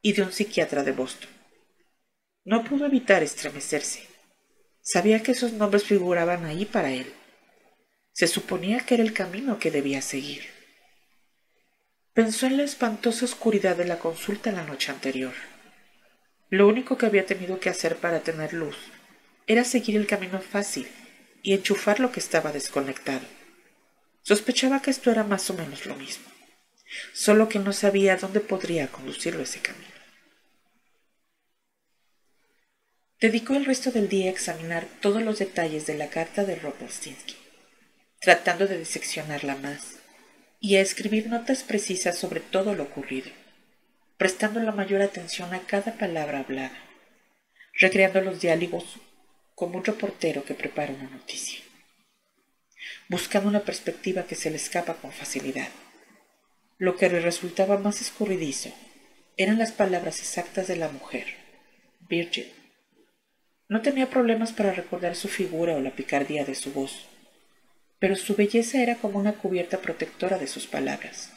y 0.00 0.14
de 0.14 0.22
un 0.22 0.32
psiquiatra 0.32 0.82
de 0.82 0.92
Boston. 0.92 1.28
No 2.44 2.64
pudo 2.64 2.86
evitar 2.86 3.22
estremecerse. 3.22 4.08
Sabía 4.80 5.22
que 5.22 5.32
esos 5.32 5.52
nombres 5.52 5.84
figuraban 5.84 6.46
ahí 6.46 6.64
para 6.64 6.90
él. 6.90 7.12
Se 8.12 8.26
suponía 8.26 8.80
que 8.80 8.94
era 8.94 9.02
el 9.02 9.12
camino 9.12 9.58
que 9.58 9.70
debía 9.70 10.00
seguir. 10.00 10.44
Pensó 12.14 12.46
en 12.46 12.56
la 12.56 12.62
espantosa 12.62 13.26
oscuridad 13.26 13.76
de 13.76 13.84
la 13.84 13.98
consulta 13.98 14.50
la 14.50 14.64
noche 14.64 14.90
anterior. 14.90 15.34
Lo 16.48 16.66
único 16.66 16.96
que 16.96 17.04
había 17.04 17.26
tenido 17.26 17.60
que 17.60 17.68
hacer 17.68 17.96
para 17.96 18.20
tener 18.20 18.54
luz 18.54 18.76
era 19.46 19.64
seguir 19.64 19.96
el 19.96 20.06
camino 20.06 20.40
fácil 20.40 20.88
y 21.42 21.52
enchufar 21.52 22.00
lo 22.00 22.12
que 22.12 22.20
estaba 22.20 22.52
desconectado. 22.52 23.26
Sospechaba 24.22 24.80
que 24.80 24.90
esto 24.90 25.10
era 25.10 25.22
más 25.22 25.50
o 25.50 25.54
menos 25.54 25.84
lo 25.84 25.94
mismo, 25.94 26.24
solo 27.12 27.48
que 27.48 27.58
no 27.58 27.72
sabía 27.72 28.16
dónde 28.16 28.40
podría 28.40 28.88
conducirlo 28.88 29.42
ese 29.42 29.60
camino. 29.60 29.96
Dedicó 33.20 33.54
el 33.54 33.64
resto 33.64 33.90
del 33.90 34.08
día 34.08 34.28
a 34.28 34.32
examinar 34.32 34.86
todos 35.00 35.22
los 35.22 35.38
detalles 35.38 35.86
de 35.86 35.96
la 35.96 36.08
carta 36.08 36.44
de 36.44 36.56
Robostinsky, 36.56 37.36
tratando 38.20 38.66
de 38.66 38.78
diseccionarla 38.78 39.56
más 39.56 39.96
y 40.60 40.76
a 40.76 40.82
escribir 40.82 41.28
notas 41.28 41.62
precisas 41.62 42.18
sobre 42.18 42.40
todo 42.40 42.74
lo 42.74 42.82
ocurrido, 42.82 43.30
prestando 44.18 44.60
la 44.60 44.72
mayor 44.72 45.00
atención 45.00 45.54
a 45.54 45.60
cada 45.60 45.96
palabra 45.96 46.40
hablada, 46.40 46.78
recreando 47.74 48.20
los 48.20 48.40
diálogos 48.40 48.98
como 49.54 49.78
un 49.78 49.84
reportero 49.84 50.44
que 50.44 50.54
prepara 50.54 50.92
una 50.92 51.08
noticia, 51.08 51.60
buscando 53.08 53.48
una 53.48 53.60
perspectiva 53.60 54.26
que 54.26 54.34
se 54.34 54.50
le 54.50 54.56
escapa 54.56 54.94
con 54.94 55.10
facilidad. 55.10 55.68
Lo 56.78 56.96
que 56.96 57.08
le 57.08 57.20
resultaba 57.20 57.78
más 57.78 58.02
escurridizo 58.02 58.70
eran 59.38 59.58
las 59.58 59.72
palabras 59.72 60.18
exactas 60.18 60.66
de 60.66 60.76
la 60.76 60.90
mujer, 60.90 61.24
Virgin. 62.06 62.44
No 63.66 63.80
tenía 63.80 64.10
problemas 64.10 64.52
para 64.52 64.72
recordar 64.72 65.16
su 65.16 65.28
figura 65.28 65.74
o 65.74 65.80
la 65.80 65.96
picardía 65.96 66.44
de 66.44 66.54
su 66.54 66.74
voz, 66.74 67.08
pero 67.98 68.14
su 68.14 68.36
belleza 68.36 68.82
era 68.82 68.96
como 68.96 69.18
una 69.18 69.32
cubierta 69.32 69.78
protectora 69.78 70.36
de 70.36 70.46
sus 70.46 70.66
palabras. 70.66 71.32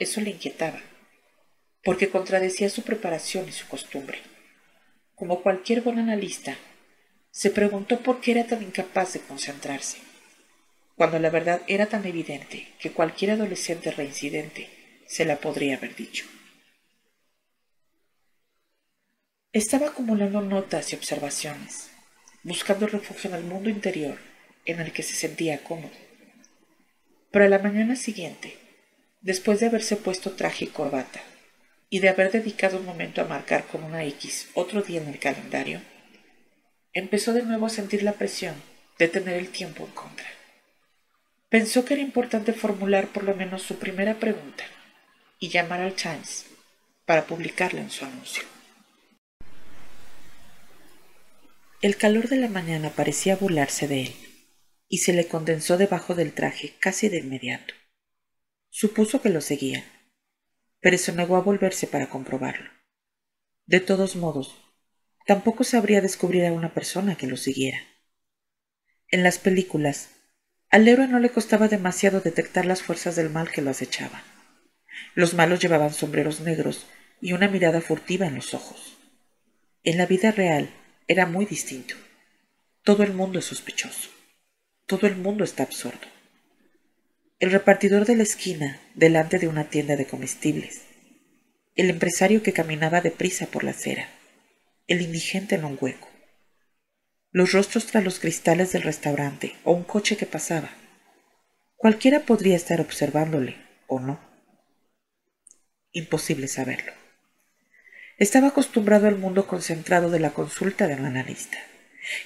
Eso 0.00 0.20
le 0.20 0.30
inquietaba, 0.30 0.80
porque 1.84 2.10
contradecía 2.10 2.68
su 2.68 2.82
preparación 2.82 3.48
y 3.48 3.52
su 3.52 3.68
costumbre. 3.68 4.18
Como 5.14 5.40
cualquier 5.40 5.82
buen 5.82 6.00
analista, 6.00 6.56
se 7.30 7.50
preguntó 7.50 8.00
por 8.00 8.20
qué 8.20 8.32
era 8.32 8.44
tan 8.44 8.62
incapaz 8.62 9.12
de 9.12 9.20
concentrarse, 9.20 9.98
cuando 10.98 11.20
la 11.20 11.30
verdad 11.30 11.62
era 11.68 11.86
tan 11.86 12.04
evidente 12.06 12.74
que 12.80 12.90
cualquier 12.90 13.30
adolescente 13.30 13.92
reincidente 13.92 14.68
se 15.06 15.24
la 15.24 15.36
podría 15.36 15.76
haber 15.76 15.94
dicho. 15.94 16.26
Estaba 19.52 19.86
acumulando 19.86 20.40
notas 20.40 20.92
y 20.92 20.96
observaciones, 20.96 21.88
buscando 22.42 22.88
refugio 22.88 23.30
en 23.30 23.36
el 23.36 23.44
mundo 23.44 23.70
interior 23.70 24.18
en 24.64 24.80
el 24.80 24.92
que 24.92 25.04
se 25.04 25.14
sentía 25.14 25.62
cómodo. 25.62 25.94
Pero 27.30 27.44
a 27.44 27.48
la 27.48 27.60
mañana 27.60 27.94
siguiente, 27.94 28.58
después 29.20 29.60
de 29.60 29.66
haberse 29.66 29.96
puesto 29.96 30.32
traje 30.32 30.64
y 30.64 30.68
corbata, 30.68 31.22
y 31.90 32.00
de 32.00 32.08
haber 32.08 32.32
dedicado 32.32 32.76
un 32.76 32.84
momento 32.84 33.22
a 33.22 33.26
marcar 33.26 33.68
con 33.68 33.84
una 33.84 34.02
X 34.04 34.48
otro 34.54 34.82
día 34.82 35.00
en 35.00 35.06
el 35.06 35.20
calendario, 35.20 35.80
empezó 36.92 37.32
de 37.32 37.44
nuevo 37.44 37.66
a 37.66 37.70
sentir 37.70 38.02
la 38.02 38.14
presión 38.14 38.56
de 38.98 39.06
tener 39.06 39.34
el 39.34 39.50
tiempo 39.50 39.84
en 39.84 39.92
contra. 39.92 40.37
Pensó 41.48 41.84
que 41.84 41.94
era 41.94 42.02
importante 42.02 42.52
formular 42.52 43.08
por 43.08 43.24
lo 43.24 43.34
menos 43.34 43.62
su 43.62 43.78
primera 43.78 44.18
pregunta 44.18 44.64
y 45.38 45.48
llamar 45.48 45.80
al 45.80 45.94
Times 45.94 46.46
para 47.06 47.26
publicarla 47.26 47.80
en 47.80 47.90
su 47.90 48.04
anuncio. 48.04 48.42
El 51.80 51.96
calor 51.96 52.28
de 52.28 52.36
la 52.36 52.48
mañana 52.48 52.90
parecía 52.90 53.36
burlarse 53.36 53.88
de 53.88 54.02
él 54.02 54.14
y 54.88 54.98
se 54.98 55.14
le 55.14 55.26
condensó 55.26 55.78
debajo 55.78 56.14
del 56.14 56.34
traje 56.34 56.74
casi 56.80 57.08
de 57.08 57.18
inmediato. 57.18 57.72
Supuso 58.68 59.22
que 59.22 59.30
lo 59.30 59.40
seguía, 59.40 59.84
pero 60.80 60.98
se 60.98 61.12
negó 61.12 61.36
a 61.36 61.40
volverse 61.40 61.86
para 61.86 62.10
comprobarlo. 62.10 62.70
De 63.64 63.80
todos 63.80 64.16
modos, 64.16 64.56
tampoco 65.26 65.64
sabría 65.64 66.00
descubrir 66.02 66.44
a 66.44 66.52
una 66.52 66.74
persona 66.74 67.16
que 67.16 67.26
lo 67.26 67.36
siguiera. 67.36 67.78
En 69.10 69.22
las 69.22 69.38
películas, 69.38 70.10
al 70.70 70.86
héroe 70.88 71.08
no 71.08 71.18
le 71.18 71.30
costaba 71.30 71.68
demasiado 71.68 72.20
detectar 72.20 72.66
las 72.66 72.82
fuerzas 72.82 73.16
del 73.16 73.30
mal 73.30 73.50
que 73.50 73.62
lo 73.62 73.70
acechaban. 73.70 74.22
Los 75.14 75.34
malos 75.34 75.60
llevaban 75.60 75.92
sombreros 75.92 76.40
negros 76.40 76.86
y 77.20 77.32
una 77.32 77.48
mirada 77.48 77.80
furtiva 77.80 78.26
en 78.26 78.34
los 78.34 78.54
ojos. 78.54 78.98
En 79.84 79.98
la 79.98 80.06
vida 80.06 80.30
real 80.30 80.70
era 81.06 81.26
muy 81.26 81.46
distinto. 81.46 81.94
Todo 82.82 83.02
el 83.02 83.14
mundo 83.14 83.38
es 83.38 83.46
sospechoso. 83.46 84.10
Todo 84.86 85.06
el 85.06 85.16
mundo 85.16 85.44
está 85.44 85.62
absorto. 85.62 86.08
El 87.38 87.50
repartidor 87.50 88.04
de 88.04 88.16
la 88.16 88.22
esquina, 88.22 88.80
delante 88.94 89.38
de 89.38 89.48
una 89.48 89.64
tienda 89.64 89.96
de 89.96 90.06
comestibles. 90.06 90.82
El 91.76 91.90
empresario 91.90 92.42
que 92.42 92.52
caminaba 92.52 93.00
deprisa 93.00 93.46
por 93.46 93.64
la 93.64 93.70
acera 93.70 94.08
el 94.88 95.02
indigente 95.02 95.54
en 95.54 95.66
un 95.66 95.76
hueco. 95.78 96.07
Los 97.38 97.52
rostros 97.52 97.86
tras 97.86 98.02
los 98.02 98.18
cristales 98.18 98.72
del 98.72 98.82
restaurante 98.82 99.54
o 99.62 99.70
un 99.70 99.84
coche 99.84 100.16
que 100.16 100.26
pasaba. 100.26 100.70
Cualquiera 101.76 102.26
podría 102.26 102.56
estar 102.56 102.80
observándole 102.80 103.54
o 103.86 104.00
no. 104.00 104.18
Imposible 105.92 106.48
saberlo. 106.48 106.90
Estaba 108.18 108.48
acostumbrado 108.48 109.06
al 109.06 109.18
mundo 109.18 109.46
concentrado 109.46 110.10
de 110.10 110.18
la 110.18 110.30
consulta 110.30 110.88
del 110.88 111.04
analista, 111.04 111.58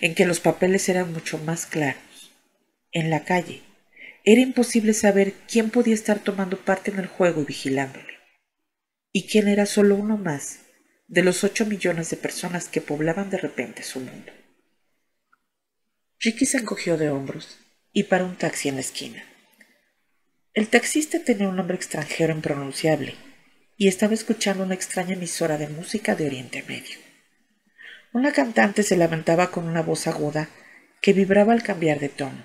en 0.01 0.15
que 0.15 0.25
los 0.25 0.41
papeles 0.41 0.89
eran 0.89 1.13
mucho 1.13 1.37
más 1.37 1.67
claros. 1.67 2.33
En 2.91 3.11
la 3.11 3.23
calle, 3.25 3.61
era 4.25 4.41
imposible 4.41 4.95
saber 4.95 5.35
quién 5.47 5.69
podía 5.69 5.93
estar 5.93 6.21
tomando 6.21 6.57
parte 6.57 6.91
en 6.91 7.01
el 7.01 7.07
juego 7.07 7.43
y 7.43 7.45
vigilándole, 7.45 8.15
y 9.13 9.27
quién 9.27 9.49
era 9.49 9.67
solo 9.67 9.95
uno 9.95 10.17
más 10.17 10.61
de 11.07 11.23
los 11.23 11.45
ocho 11.45 11.67
millones 11.67 12.09
de 12.09 12.17
personas 12.17 12.71
que 12.71 12.81
poblaban 12.81 13.29
de 13.29 13.37
repente 13.37 13.83
su 13.83 14.01
mundo. 14.01 14.33
Ricky 16.25 16.47
se 16.47 16.59
encogió 16.59 16.97
de 16.97 17.11
hombros 17.11 17.59
y 17.93 18.05
paró 18.05 18.27
un 18.27 18.37
taxi 18.37 18.68
en 18.68 18.77
la 18.77 18.81
esquina. 18.81 19.25
El 20.55 20.68
taxista 20.68 21.18
tenía 21.25 21.49
un 21.49 21.57
nombre 21.57 21.75
extranjero 21.75 22.33
impronunciable 22.33 23.16
y 23.77 23.89
estaba 23.89 24.14
escuchando 24.14 24.62
una 24.62 24.75
extraña 24.75 25.14
emisora 25.14 25.59
de 25.59 25.66
música 25.66 26.14
de 26.14 26.27
Oriente 26.27 26.62
Medio. 26.68 26.97
Una 28.12 28.31
cantante 28.31 28.85
se 28.85 28.97
lamentaba 28.97 29.51
con 29.51 29.66
una 29.66 29.83
voz 29.83 30.07
aguda 30.07 30.49
que 31.01 31.12
vibraba 31.12 31.55
al 31.55 31.64
cambiar 31.64 31.99
de 31.99 32.09
tono. 32.09 32.45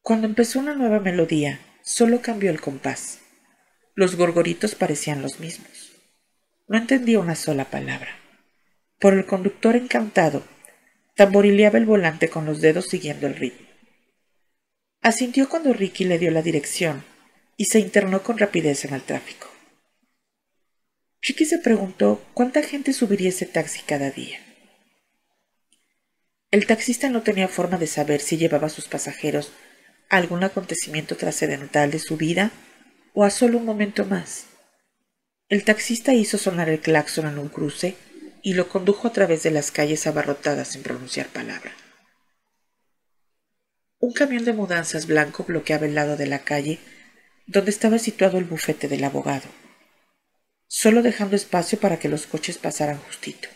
Cuando 0.00 0.28
empezó 0.28 0.60
una 0.60 0.76
nueva 0.76 1.00
melodía, 1.00 1.58
solo 1.82 2.22
cambió 2.22 2.50
el 2.50 2.60
compás. 2.60 3.18
Los 3.96 4.14
gorgoritos 4.14 4.76
parecían 4.76 5.22
los 5.22 5.40
mismos. 5.40 5.92
No 6.68 6.78
entendía 6.78 7.18
una 7.18 7.34
sola 7.34 7.64
palabra. 7.64 8.16
Por 9.00 9.14
el 9.14 9.26
conductor 9.26 9.74
encantado, 9.74 10.44
tamborileaba 11.14 11.78
el 11.78 11.86
volante 11.86 12.28
con 12.28 12.44
los 12.44 12.60
dedos 12.60 12.86
siguiendo 12.86 13.26
el 13.26 13.36
ritmo. 13.36 13.66
Asintió 15.00 15.48
cuando 15.48 15.72
Ricky 15.72 16.04
le 16.04 16.18
dio 16.18 16.30
la 16.30 16.42
dirección 16.42 17.04
y 17.56 17.66
se 17.66 17.78
internó 17.78 18.22
con 18.22 18.38
rapidez 18.38 18.84
en 18.84 18.94
el 18.94 19.02
tráfico. 19.02 19.48
Chiqui 21.22 21.44
se 21.44 21.58
preguntó 21.58 22.22
cuánta 22.34 22.62
gente 22.62 22.92
subiría 22.92 23.30
ese 23.30 23.46
taxi 23.46 23.80
cada 23.86 24.10
día. 24.10 24.40
El 26.50 26.66
taxista 26.66 27.08
no 27.08 27.22
tenía 27.22 27.48
forma 27.48 27.78
de 27.78 27.86
saber 27.86 28.20
si 28.20 28.36
llevaba 28.36 28.66
a 28.66 28.70
sus 28.70 28.88
pasajeros 28.88 29.52
a 30.08 30.18
algún 30.18 30.44
acontecimiento 30.44 31.16
trascendental 31.16 31.90
de 31.90 31.98
su 31.98 32.16
vida 32.16 32.50
o 33.12 33.24
a 33.24 33.30
solo 33.30 33.58
un 33.58 33.64
momento 33.64 34.04
más. 34.04 34.46
El 35.48 35.64
taxista 35.64 36.14
hizo 36.14 36.38
sonar 36.38 36.68
el 36.68 36.80
claxon 36.80 37.26
en 37.26 37.38
un 37.38 37.48
cruce 37.48 37.96
y 38.44 38.54
lo 38.54 38.68
condujo 38.68 39.08
a 39.08 39.12
través 39.12 39.42
de 39.42 39.50
las 39.50 39.72
calles 39.72 40.06
abarrotadas 40.06 40.68
sin 40.68 40.84
pronunciar 40.84 41.26
palabra. 41.26 41.72
Un 43.98 44.12
camión 44.12 44.44
de 44.44 44.52
mudanzas 44.52 45.08
blanco 45.08 45.42
bloqueaba 45.42 45.86
el 45.86 45.96
lado 45.96 46.16
de 46.16 46.26
la 46.26 46.44
calle 46.44 46.78
donde 47.46 47.72
estaba 47.72 47.98
situado 47.98 48.38
el 48.38 48.44
bufete 48.44 48.86
del 48.86 49.02
abogado 49.02 49.48
solo 50.74 51.02
dejando 51.02 51.36
espacio 51.36 51.78
para 51.78 52.00
que 52.00 52.08
los 52.08 52.26
coches 52.26 52.58
pasaran 52.58 52.98
justito. 52.98 53.48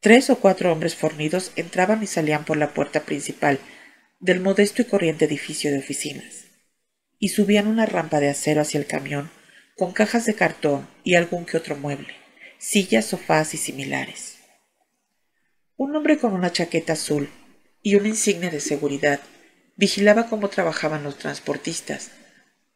Tres 0.00 0.30
o 0.30 0.40
cuatro 0.40 0.72
hombres 0.72 0.96
fornidos 0.96 1.52
entraban 1.54 2.02
y 2.02 2.08
salían 2.08 2.44
por 2.44 2.56
la 2.56 2.74
puerta 2.74 3.02
principal 3.02 3.60
del 4.18 4.40
modesto 4.40 4.82
y 4.82 4.86
corriente 4.86 5.26
edificio 5.26 5.70
de 5.70 5.78
oficinas, 5.78 6.46
y 7.20 7.28
subían 7.28 7.68
una 7.68 7.86
rampa 7.86 8.18
de 8.18 8.30
acero 8.30 8.62
hacia 8.62 8.80
el 8.80 8.86
camión 8.86 9.30
con 9.76 9.92
cajas 9.92 10.26
de 10.26 10.34
cartón 10.34 10.88
y 11.04 11.14
algún 11.14 11.44
que 11.44 11.56
otro 11.56 11.76
mueble, 11.76 12.16
sillas, 12.62 13.06
sofás 13.06 13.54
y 13.54 13.56
similares. 13.56 14.38
Un 15.76 15.96
hombre 15.96 16.18
con 16.18 16.32
una 16.32 16.52
chaqueta 16.52 16.92
azul 16.92 17.28
y 17.82 17.96
una 17.96 18.06
insignia 18.06 18.50
de 18.50 18.60
seguridad 18.60 19.20
vigilaba 19.76 20.28
cómo 20.28 20.48
trabajaban 20.48 21.02
los 21.02 21.18
transportistas, 21.18 22.12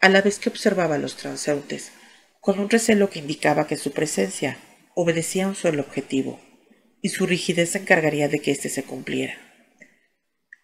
a 0.00 0.08
la 0.08 0.22
vez 0.22 0.40
que 0.40 0.48
observaba 0.48 0.96
a 0.96 0.98
los 0.98 1.16
transeúntes 1.16 1.92
con 2.40 2.58
un 2.58 2.68
recelo 2.68 3.10
que 3.10 3.20
indicaba 3.20 3.68
que 3.68 3.76
su 3.76 3.92
presencia 3.92 4.58
obedecía 4.94 5.44
a 5.44 5.48
un 5.48 5.54
solo 5.54 5.82
objetivo, 5.82 6.40
y 7.00 7.10
su 7.10 7.24
rigidez 7.24 7.70
se 7.70 7.78
encargaría 7.78 8.28
de 8.28 8.40
que 8.40 8.50
éste 8.50 8.68
se 8.68 8.82
cumpliera. 8.82 9.38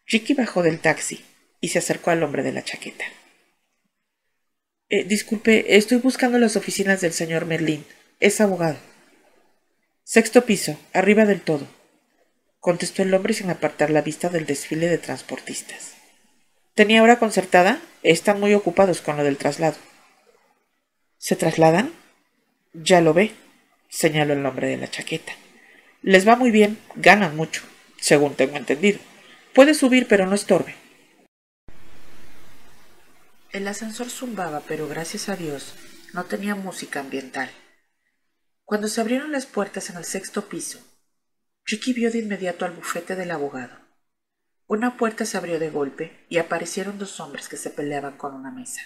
Ricky 0.07 0.35
bajó 0.35 0.65
del 0.65 0.81
taxi 0.81 1.25
y 1.61 1.69
se 1.69 1.79
acercó 1.79 2.11
al 2.11 2.25
hombre 2.25 2.43
de 2.43 2.53
la 2.53 2.65
chaqueta. 2.65 3.05
Eh, 4.89 5.05
disculpe, 5.05 5.77
estoy 5.77 5.99
buscando 5.99 6.39
las 6.39 6.57
oficinas 6.57 7.01
del 7.01 7.13
señor 7.13 7.47
Merlín. 7.47 7.85
Es 8.21 8.41
abogado. 8.41 8.92
Sexto 10.05 10.45
piso, 10.45 10.77
arriba 10.93 11.25
del 11.25 11.41
todo, 11.41 11.67
contestó 12.59 13.03
el 13.03 13.15
hombre 13.15 13.35
sin 13.35 13.51
apartar 13.51 13.91
la 13.91 14.03
vista 14.03 14.29
del 14.29 14.47
desfile 14.47 14.89
de 14.89 14.99
transportistas. 14.99 15.95
¿Tenía 16.75 17.03
hora 17.03 17.21
concertada? 17.21 17.81
Están 18.03 18.41
muy 18.41 18.53
ocupados 18.53 19.01
con 19.01 19.17
lo 19.17 19.23
del 19.23 19.37
traslado. 19.37 19.77
¿Se 21.19 21.37
trasladan? 21.37 21.93
Ya 22.73 23.01
lo 23.01 23.15
ve, 23.15 23.33
señaló 23.89 24.33
el 24.33 24.45
hombre 24.45 24.67
de 24.67 24.77
la 24.77 24.91
chaqueta. 24.91 25.33
Les 26.03 26.27
va 26.27 26.35
muy 26.35 26.51
bien, 26.51 26.79
ganan 26.97 27.37
mucho, 27.37 27.63
según 28.01 28.35
tengo 28.35 28.57
entendido. 28.57 28.99
Puede 29.55 29.73
subir, 29.73 30.09
pero 30.09 30.27
no 30.27 30.35
estorbe. 30.35 30.75
El 33.53 33.69
ascensor 33.69 34.11
zumbaba, 34.11 34.63
pero 34.67 34.89
gracias 34.89 35.29
a 35.29 35.37
Dios 35.37 35.75
no 36.13 36.25
tenía 36.25 36.57
música 36.57 36.99
ambiental. 36.99 37.51
Cuando 38.65 38.89
se 38.89 39.01
abrieron 39.01 39.33
las 39.33 39.47
puertas 39.47 39.91
en 39.91 39.97
el 39.97 40.05
sexto 40.05 40.49
piso, 40.49 40.81
Ricky 41.65 41.93
vio 41.93 42.11
de 42.11 42.19
inmediato 42.19 42.65
al 42.65 42.73
bufete 42.73 43.17
del 43.17 43.31
abogado. 43.31 43.79
Una 44.67 44.97
puerta 44.97 45.25
se 45.25 45.37
abrió 45.37 45.59
de 45.59 45.71
golpe 45.71 46.27
y 46.29 46.39
aparecieron 46.39 46.99
dos 46.99 47.21
hombres 47.21 47.49
que 47.49 47.57
se 47.57 47.71
peleaban 47.71 48.17
con 48.17 48.35
una 48.35 48.51
mesa 48.51 48.81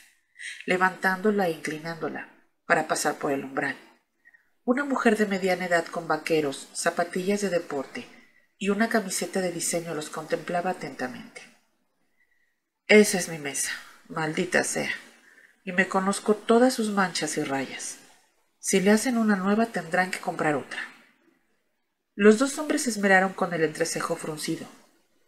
levantándola 0.64 1.48
e 1.48 1.52
inclinándola 1.52 2.28
para 2.66 2.88
pasar 2.88 3.16
por 3.16 3.32
el 3.32 3.44
umbral. 3.44 3.76
Una 4.64 4.84
mujer 4.84 5.16
de 5.16 5.26
mediana 5.26 5.66
edad 5.66 5.86
con 5.86 6.08
vaqueros, 6.08 6.68
zapatillas 6.74 7.40
de 7.40 7.50
deporte 7.50 8.06
y 8.58 8.70
una 8.70 8.88
camiseta 8.88 9.40
de 9.40 9.52
diseño 9.52 9.94
los 9.94 10.10
contemplaba 10.10 10.70
atentamente. 10.70 11.42
Esa 12.88 13.18
es 13.18 13.28
mi 13.28 13.38
mesa, 13.38 13.70
maldita 14.08 14.64
sea, 14.64 14.90
y 15.64 15.72
me 15.72 15.88
conozco 15.88 16.34
todas 16.34 16.74
sus 16.74 16.90
manchas 16.90 17.36
y 17.36 17.44
rayas. 17.44 17.98
Si 18.68 18.80
le 18.80 18.90
hacen 18.90 19.16
una 19.16 19.36
nueva 19.36 19.66
tendrán 19.66 20.10
que 20.10 20.18
comprar 20.18 20.56
otra. 20.56 20.80
Los 22.16 22.40
dos 22.40 22.58
hombres 22.58 22.82
se 22.82 22.90
esmeraron 22.90 23.32
con 23.32 23.54
el 23.54 23.62
entrecejo 23.62 24.16
fruncido. 24.16 24.66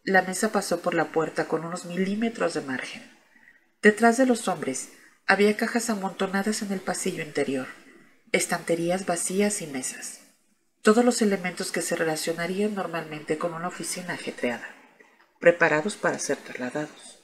La 0.03 0.23
mesa 0.23 0.51
pasó 0.51 0.81
por 0.81 0.93
la 0.93 1.13
puerta 1.13 1.47
con 1.47 1.65
unos 1.65 1.85
milímetros 1.85 2.55
de 2.55 2.63
margen. 2.63 3.09
Detrás 3.81 4.17
de 4.17 4.27
los 4.27 4.49
hombres 4.49 4.89
había 5.25 5.57
cajas 5.57 5.89
amontonadas 5.89 6.63
en 6.63 6.73
el 6.73 6.81
pasillo 6.81 7.23
interior, 7.23 7.69
estanterías 8.33 9.07
vacías 9.07 9.63
y 9.63 9.69
mesas. 9.69 10.19
Todos 10.83 11.05
los 11.05 11.23
elementos 11.23 11.71
que 11.71 11.81
se 11.81 11.95
relacionarían 11.95 12.75
normalmente 12.75 13.39
con 13.39 13.55
una 13.55 13.69
oficina 13.69 14.15
ajetreada, 14.15 14.67
preparados 15.39 15.95
para 15.95 16.19
ser 16.19 16.39
trasladados. 16.39 17.23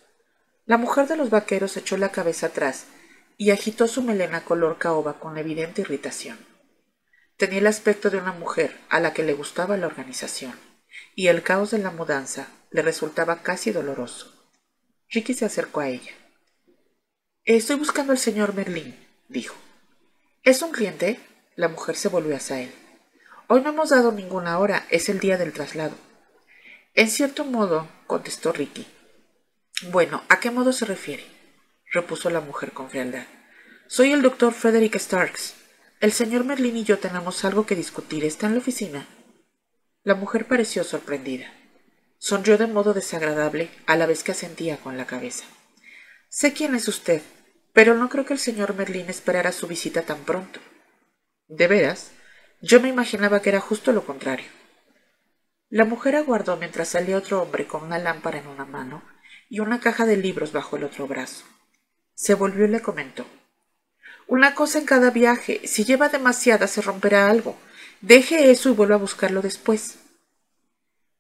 La 0.64 0.76
mujer 0.76 1.08
de 1.08 1.16
los 1.16 1.30
vaqueros 1.30 1.76
echó 1.76 1.96
la 1.96 2.12
cabeza 2.12 2.46
atrás 2.46 2.86
y 3.36 3.50
agitó 3.50 3.88
su 3.88 4.02
melena 4.02 4.44
color 4.44 4.78
caoba 4.78 5.18
con 5.18 5.38
evidente 5.38 5.82
irritación. 5.82 6.38
Tenía 7.36 7.58
el 7.58 7.66
aspecto 7.66 8.10
de 8.10 8.18
una 8.18 8.32
mujer 8.32 8.78
a 8.88 9.00
la 9.00 9.12
que 9.12 9.24
le 9.24 9.32
gustaba 9.32 9.76
la 9.76 9.86
organización, 9.86 10.54
y 11.14 11.26
el 11.26 11.42
caos 11.42 11.70
de 11.70 11.78
la 11.78 11.90
mudanza 11.90 12.48
le 12.70 12.82
resultaba 12.82 13.42
casi 13.42 13.72
doloroso. 13.72 14.32
Ricky 15.10 15.34
se 15.34 15.44
acercó 15.44 15.80
a 15.80 15.88
ella. 15.88 16.12
Estoy 17.44 17.76
buscando 17.76 18.12
al 18.12 18.18
señor 18.18 18.54
Merlín, 18.54 18.96
dijo. 19.28 19.56
¿Es 20.42 20.62
un 20.62 20.72
cliente? 20.72 21.20
La 21.56 21.68
mujer 21.68 21.96
se 21.96 22.08
volvió 22.08 22.36
hacia 22.36 22.60
él. 22.60 22.72
Hoy 23.48 23.60
no 23.62 23.70
hemos 23.70 23.90
dado 23.90 24.12
ninguna 24.12 24.58
hora, 24.58 24.86
es 24.90 25.08
el 25.08 25.20
día 25.20 25.36
del 25.36 25.52
traslado. 25.52 25.96
En 26.94 27.10
cierto 27.10 27.44
modo, 27.44 27.88
contestó 28.06 28.52
Ricky. 28.52 28.86
Bueno, 29.90 30.22
¿a 30.28 30.40
qué 30.40 30.50
modo 30.50 30.72
se 30.72 30.84
refiere? 30.84 31.33
Repuso 31.94 32.28
la 32.28 32.40
mujer 32.40 32.72
con 32.72 32.90
frialdad. 32.90 33.26
Soy 33.86 34.12
el 34.12 34.20
doctor 34.20 34.52
Frederick 34.52 34.96
Starks. 34.96 35.54
El 36.00 36.12
señor 36.12 36.44
Merlín 36.44 36.76
y 36.76 36.84
yo 36.84 36.98
tenemos 36.98 37.44
algo 37.44 37.64
que 37.64 37.76
discutir. 37.76 38.24
¿Está 38.24 38.48
en 38.48 38.54
la 38.54 38.58
oficina? 38.58 39.06
La 40.02 40.16
mujer 40.16 40.46
pareció 40.46 40.84
sorprendida. 40.84 41.50
Sonrió 42.18 42.58
de 42.58 42.66
modo 42.66 42.94
desagradable 42.94 43.70
a 43.86 43.96
la 43.96 44.06
vez 44.06 44.24
que 44.24 44.32
asentía 44.32 44.76
con 44.78 44.96
la 44.96 45.06
cabeza. 45.06 45.44
Sé 46.28 46.52
quién 46.52 46.74
es 46.74 46.88
usted, 46.88 47.22
pero 47.72 47.94
no 47.94 48.08
creo 48.08 48.26
que 48.26 48.34
el 48.34 48.40
señor 48.40 48.74
Merlín 48.74 49.08
esperara 49.08 49.52
su 49.52 49.66
visita 49.66 50.02
tan 50.02 50.24
pronto. 50.24 50.60
¿De 51.46 51.68
veras? 51.68 52.10
Yo 52.60 52.80
me 52.80 52.88
imaginaba 52.88 53.40
que 53.40 53.50
era 53.50 53.60
justo 53.60 53.92
lo 53.92 54.04
contrario. 54.04 54.46
La 55.68 55.84
mujer 55.84 56.16
aguardó 56.16 56.56
mientras 56.56 56.88
salía 56.88 57.18
otro 57.18 57.40
hombre 57.40 57.66
con 57.66 57.84
una 57.84 57.98
lámpara 57.98 58.38
en 58.38 58.48
una 58.48 58.64
mano 58.64 59.04
y 59.48 59.60
una 59.60 59.80
caja 59.80 60.06
de 60.06 60.16
libros 60.16 60.52
bajo 60.52 60.76
el 60.76 60.84
otro 60.84 61.06
brazo. 61.06 61.44
Se 62.14 62.34
volvió 62.34 62.64
y 62.64 62.68
le 62.68 62.82
comentó. 62.82 63.26
Una 64.26 64.54
cosa 64.54 64.78
en 64.78 64.86
cada 64.86 65.10
viaje. 65.10 65.60
Si 65.66 65.84
lleva 65.84 66.08
demasiada 66.08 66.66
se 66.66 66.80
romperá 66.80 67.28
algo. 67.28 67.56
Deje 68.00 68.50
eso 68.50 68.70
y 68.70 68.72
vuelva 68.72 68.96
a 68.96 68.98
buscarlo 68.98 69.42
después. 69.42 69.98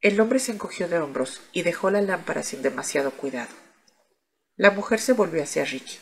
El 0.00 0.20
hombre 0.20 0.38
se 0.38 0.52
encogió 0.52 0.88
de 0.88 0.98
hombros 0.98 1.40
y 1.52 1.62
dejó 1.62 1.90
la 1.90 2.02
lámpara 2.02 2.42
sin 2.42 2.62
demasiado 2.62 3.10
cuidado. 3.12 3.54
La 4.56 4.70
mujer 4.70 5.00
se 5.00 5.14
volvió 5.14 5.42
hacia 5.42 5.64
Ricky. 5.64 5.98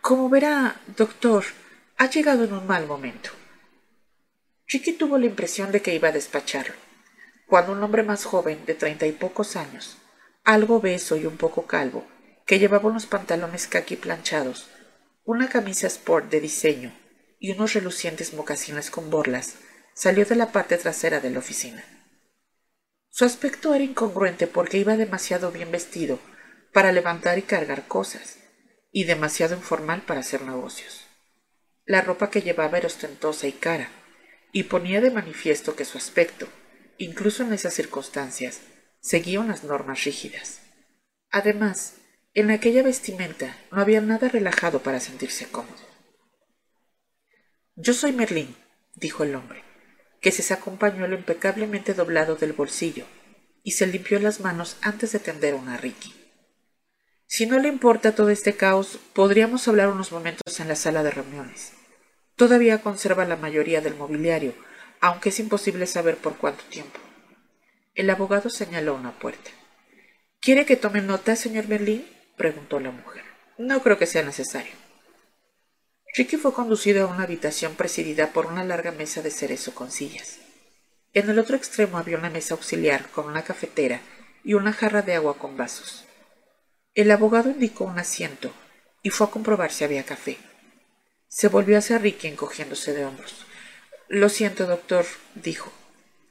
Como 0.00 0.28
verá, 0.28 0.80
doctor, 0.96 1.44
ha 1.96 2.08
llegado 2.08 2.44
en 2.44 2.52
un 2.52 2.66
mal 2.66 2.86
momento. 2.86 3.30
Ricky 4.66 4.92
tuvo 4.92 5.18
la 5.18 5.26
impresión 5.26 5.72
de 5.72 5.82
que 5.82 5.94
iba 5.94 6.08
a 6.08 6.12
despacharlo, 6.12 6.74
cuando 7.46 7.72
un 7.72 7.82
hombre 7.82 8.02
más 8.02 8.24
joven, 8.24 8.64
de 8.64 8.74
treinta 8.74 9.06
y 9.06 9.12
pocos 9.12 9.56
años, 9.56 9.98
algo 10.44 10.80
beso 10.80 11.16
y 11.16 11.26
un 11.26 11.36
poco 11.36 11.66
calvo, 11.66 12.06
que 12.46 12.58
llevaba 12.58 12.88
unos 12.88 13.06
pantalones 13.06 13.66
caqui 13.66 13.96
planchados, 13.96 14.68
una 15.24 15.48
camisa 15.48 15.86
sport 15.86 16.30
de 16.30 16.40
diseño 16.40 16.92
y 17.38 17.52
unos 17.52 17.72
relucientes 17.72 18.34
mocasines 18.34 18.90
con 18.90 19.10
borlas, 19.10 19.56
salió 19.94 20.24
de 20.26 20.36
la 20.36 20.52
parte 20.52 20.76
trasera 20.76 21.20
de 21.20 21.30
la 21.30 21.38
oficina. 21.38 21.84
Su 23.08 23.24
aspecto 23.24 23.74
era 23.74 23.84
incongruente 23.84 24.46
porque 24.46 24.78
iba 24.78 24.96
demasiado 24.96 25.52
bien 25.52 25.70
vestido 25.70 26.18
para 26.72 26.90
levantar 26.90 27.38
y 27.38 27.42
cargar 27.42 27.86
cosas, 27.86 28.38
y 28.90 29.04
demasiado 29.04 29.54
informal 29.54 30.02
para 30.02 30.20
hacer 30.20 30.42
negocios. 30.42 31.06
La 31.84 32.00
ropa 32.00 32.30
que 32.30 32.42
llevaba 32.42 32.78
era 32.78 32.86
ostentosa 32.86 33.46
y 33.46 33.52
cara, 33.52 33.88
y 34.52 34.64
ponía 34.64 35.00
de 35.00 35.10
manifiesto 35.10 35.76
que 35.76 35.84
su 35.84 35.98
aspecto, 35.98 36.48
incluso 36.98 37.42
en 37.42 37.52
esas 37.52 37.74
circunstancias, 37.74 38.60
seguía 39.00 39.40
unas 39.40 39.64
normas 39.64 40.04
rígidas. 40.04 40.60
Además, 41.30 41.94
en 42.34 42.50
aquella 42.50 42.82
vestimenta 42.82 43.56
no 43.70 43.80
había 43.80 44.00
nada 44.00 44.28
relajado 44.28 44.82
para 44.82 45.00
sentirse 45.00 45.46
cómodo. 45.46 45.72
Yo 47.76 47.94
soy 47.94 48.12
Merlín, 48.12 48.56
dijo 48.94 49.24
el 49.24 49.34
hombre 49.34 49.64
que 50.20 50.32
se 50.32 50.42
sacó 50.42 50.70
un 50.70 50.78
pañuelo 50.78 51.16
impecablemente 51.16 51.92
doblado 51.92 52.36
del 52.36 52.54
bolsillo 52.54 53.04
y 53.62 53.72
se 53.72 53.86
limpió 53.86 54.18
las 54.18 54.40
manos 54.40 54.78
antes 54.80 55.12
de 55.12 55.18
tender 55.18 55.52
una 55.54 55.76
Ricky. 55.76 56.14
Si 57.26 57.44
no 57.44 57.58
le 57.58 57.68
importa 57.68 58.14
todo 58.14 58.30
este 58.30 58.56
caos, 58.56 58.98
podríamos 59.12 59.68
hablar 59.68 59.90
unos 59.90 60.12
momentos 60.12 60.60
en 60.60 60.68
la 60.68 60.76
sala 60.76 61.02
de 61.02 61.10
reuniones. 61.10 61.74
Todavía 62.36 62.80
conserva 62.80 63.26
la 63.26 63.36
mayoría 63.36 63.82
del 63.82 63.96
mobiliario, 63.96 64.54
aunque 64.98 65.28
es 65.28 65.38
imposible 65.40 65.86
saber 65.86 66.16
por 66.16 66.38
cuánto 66.38 66.64
tiempo. 66.64 66.98
El 67.94 68.08
abogado 68.08 68.48
señaló 68.48 68.94
una 68.94 69.18
puerta. 69.18 69.50
¿Quiere 70.40 70.64
que 70.64 70.76
tome 70.76 71.02
nota, 71.02 71.36
señor 71.36 71.68
Merlín? 71.68 72.06
Preguntó 72.36 72.80
la 72.80 72.90
mujer. 72.90 73.24
No 73.58 73.82
creo 73.82 73.98
que 73.98 74.06
sea 74.06 74.22
necesario. 74.22 74.72
Ricky 76.16 76.36
fue 76.36 76.52
conducido 76.52 77.04
a 77.04 77.10
una 77.10 77.24
habitación 77.24 77.74
presidida 77.74 78.32
por 78.32 78.46
una 78.46 78.64
larga 78.64 78.92
mesa 78.92 79.20
de 79.22 79.30
cerezo 79.30 79.74
con 79.74 79.90
sillas. 79.90 80.38
En 81.12 81.28
el 81.28 81.38
otro 81.38 81.56
extremo 81.56 81.98
había 81.98 82.18
una 82.18 82.30
mesa 82.30 82.54
auxiliar 82.54 83.08
con 83.10 83.26
una 83.26 83.42
cafetera 83.42 84.00
y 84.44 84.54
una 84.54 84.72
jarra 84.72 85.02
de 85.02 85.14
agua 85.14 85.38
con 85.38 85.56
vasos. 85.56 86.04
El 86.94 87.10
abogado 87.10 87.50
indicó 87.50 87.84
un 87.84 87.98
asiento 87.98 88.52
y 89.02 89.10
fue 89.10 89.26
a 89.26 89.30
comprobar 89.30 89.72
si 89.72 89.84
había 89.84 90.04
café. 90.04 90.38
Se 91.28 91.48
volvió 91.48 91.78
hacia 91.78 91.98
Ricky 91.98 92.28
encogiéndose 92.28 92.92
de 92.92 93.04
hombros. 93.04 93.44
Lo 94.08 94.28
siento, 94.28 94.66
doctor, 94.66 95.04
dijo. 95.34 95.72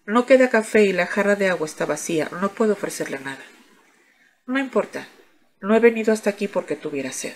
No 0.05 0.25
queda 0.25 0.49
café 0.49 0.83
y 0.83 0.93
la 0.93 1.07
jarra 1.07 1.35
de 1.35 1.49
agua 1.49 1.67
está 1.67 1.85
vacía. 1.85 2.29
No 2.39 2.53
puedo 2.53 2.73
ofrecerle 2.73 3.19
nada. 3.19 3.43
No 4.45 4.59
importa. 4.59 5.07
No 5.63 5.73
he 5.77 5.79
venido 5.79 6.11
hasta 6.11 6.29
aquí 6.29 6.49
porque 6.49 6.75
tuviera 6.75 7.13
sed. 7.13 7.35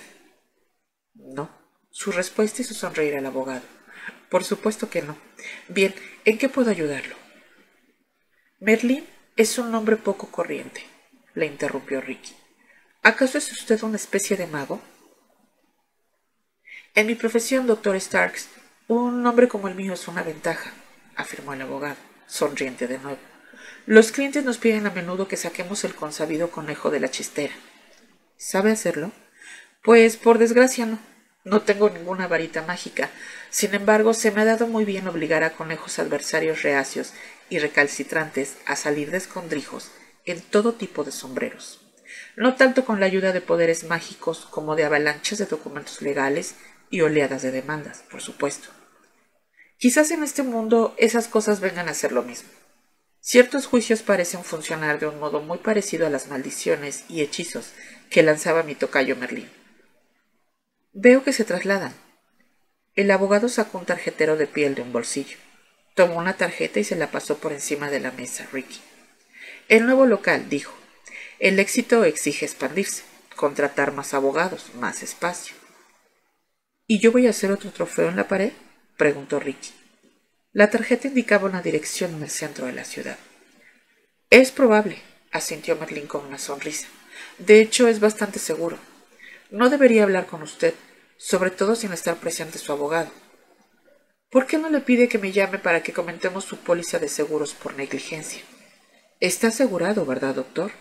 No, 1.14 1.50
su 1.90 2.12
respuesta 2.12 2.62
hizo 2.62 2.74
sonreír 2.74 3.16
al 3.16 3.26
abogado. 3.26 3.62
Por 4.30 4.44
supuesto 4.44 4.90
que 4.90 5.02
no. 5.02 5.18
Bien, 5.70 5.96
¿en 6.26 6.38
qué 6.38 6.50
puedo 6.50 6.70
ayudarlo? 6.70 7.16
Merlín 8.60 9.06
es 9.38 9.58
un 9.58 9.72
nombre 9.72 9.96
poco 9.96 10.30
corriente, 10.30 10.84
le 11.36 11.46
interrumpió 11.46 12.02
Ricky. 12.02 12.36
¿Acaso 13.02 13.38
es 13.38 13.50
usted 13.50 13.82
una 13.84 13.96
especie 13.96 14.36
de 14.36 14.48
mago? 14.48 14.82
En 16.96 17.08
mi 17.08 17.16
profesión, 17.16 17.66
doctor 17.66 17.98
Starks, 17.98 18.50
un 18.90 19.24
nombre 19.24 19.48
como 19.48 19.70
el 19.70 19.76
mío 19.76 19.94
es 19.94 20.06
una 20.10 20.24
ventaja, 20.24 20.74
afirmó 21.16 21.54
el 21.54 21.62
abogado, 21.62 21.96
sonriente 22.26 22.88
de 22.88 22.98
nuevo. 22.98 23.20
Los 23.86 24.12
clientes 24.12 24.44
nos 24.44 24.58
piden 24.58 24.86
a 24.86 24.92
menudo 24.92 25.30
que 25.30 25.38
saquemos 25.38 25.86
el 25.86 25.96
consabido 25.96 26.52
conejo 26.52 26.90
de 26.90 27.00
la 27.00 27.10
chistera. 27.10 27.54
¿Sabe 28.38 28.72
hacerlo? 28.72 29.12
Pues 29.84 30.16
por 30.18 30.38
desgracia 30.38 30.86
no. 30.86 31.00
No 31.44 31.62
tengo 31.62 31.90
ninguna 31.90 32.28
varita 32.28 32.62
mágica. 32.62 33.10
Sin 33.50 33.74
embargo, 33.74 34.14
se 34.14 34.32
me 34.32 34.42
ha 34.42 34.46
dado 34.46 34.68
muy 34.68 34.84
bien 34.84 35.08
obligar 35.08 35.44
a 35.44 35.54
conejos 35.54 35.98
adversarios 35.98 36.62
reacios 36.62 37.14
y 37.50 37.60
recalcitrantes 37.60 38.58
a 38.66 38.76
salir 38.76 39.12
de 39.12 39.18
escondrijos 39.18 39.92
en 40.26 40.42
todo 40.42 40.74
tipo 40.74 41.06
de 41.06 41.12
sombreros. 41.12 41.80
No 42.36 42.56
tanto 42.56 42.84
con 42.84 43.00
la 43.00 43.06
ayuda 43.06 43.32
de 43.32 43.42
poderes 43.42 43.86
mágicos 43.86 44.46
como 44.52 44.76
de 44.76 44.84
avalanchas 44.84 45.40
de 45.40 45.46
documentos 45.46 46.02
legales 46.02 46.56
y 46.90 47.02
oleadas 47.02 47.42
de 47.42 47.52
demandas, 47.52 48.04
por 48.12 48.22
supuesto. 48.22 48.70
Quizás 49.78 50.12
en 50.12 50.24
este 50.24 50.44
mundo 50.44 50.96
esas 50.98 51.28
cosas 51.28 51.62
vengan 51.62 51.88
a 51.88 51.94
ser 51.94 52.12
lo 52.12 52.24
mismo. 52.24 52.50
Ciertos 53.30 53.68
juicios 53.68 54.04
parecen 54.04 54.46
funcionar 54.46 55.00
de 55.00 55.08
un 55.08 55.20
modo 55.20 55.42
muy 55.42 55.58
parecido 55.58 56.08
a 56.08 56.10
las 56.10 56.30
maldiciones 56.30 57.04
y 57.10 57.20
hechizos 57.20 57.74
que 58.10 58.24
lanzaba 58.24 58.64
mi 58.64 58.74
tocayo 58.74 59.18
Merlín. 59.18 59.50
Veo 60.94 61.26
que 61.26 61.34
se 61.34 61.44
trasladan. 61.44 61.94
El 62.96 63.12
abogado 63.12 63.50
sacó 63.50 63.80
un 63.80 63.86
tarjetero 63.86 64.38
de 64.38 64.48
piel 64.48 64.76
de 64.76 64.82
un 64.82 64.94
bolsillo. 64.94 65.36
Tomó 65.94 66.16
una 66.20 66.38
tarjeta 66.38 66.80
y 66.80 66.86
se 66.86 66.96
la 66.96 67.12
pasó 67.12 67.38
por 67.40 67.52
encima 67.52 67.90
de 67.90 68.00
la 68.00 68.12
mesa 68.12 68.48
Ricky. 68.54 68.80
El 69.68 69.86
nuevo 69.86 70.06
local, 70.06 70.48
dijo. 70.48 70.74
El 71.38 71.60
éxito 71.60 72.06
exige 72.06 72.46
expandirse, 72.46 73.04
contratar 73.36 73.92
más 73.92 74.14
abogados, 74.14 74.74
más 74.76 75.04
espacio. 75.04 75.54
¿Y 76.88 77.02
yo 77.02 77.12
voy 77.12 77.28
a 77.28 77.32
hacer 77.32 77.52
otro 77.52 77.72
trofeo 77.72 78.08
en 78.08 78.16
la 78.16 78.30
pared? 78.30 78.54
preguntó 78.96 79.38
Ricky. 79.42 79.77
La 80.54 80.70
tarjeta 80.70 81.08
indicaba 81.08 81.48
una 81.48 81.62
dirección 81.62 82.16
en 82.16 82.24
el 82.24 82.30
centro 82.30 82.66
de 82.66 82.74
la 82.74 82.86
ciudad. 82.86 83.18
Es 84.30 84.52
probable, 84.52 85.02
asintió 85.32 85.76
Merlin 85.76 86.08
con 86.08 86.26
una 86.26 86.40
sonrisa. 86.40 86.88
De 87.38 87.62
hecho, 87.62 87.88
es 87.88 88.00
bastante 88.00 88.40
seguro. 88.40 88.78
No 89.52 89.70
debería 89.70 90.04
hablar 90.04 90.26
con 90.26 90.42
usted, 90.42 90.74
sobre 91.18 91.52
todo 91.52 91.76
sin 91.76 91.94
estar 91.94 92.18
presente 92.18 92.58
su 92.60 92.72
abogado. 92.72 93.12
¿Por 94.30 94.46
qué 94.46 94.58
no 94.58 94.70
le 94.70 94.82
pide 94.82 95.08
que 95.08 95.18
me 95.18 95.32
llame 95.32 95.60
para 95.60 95.84
que 95.84 95.94
comentemos 95.94 96.44
su 96.44 96.58
póliza 96.58 97.00
de 97.00 97.10
seguros 97.10 97.54
por 97.54 97.76
negligencia? 97.76 98.42
Está 99.20 99.48
asegurado, 99.48 100.06
¿verdad, 100.06 100.36
doctor? 100.36 100.72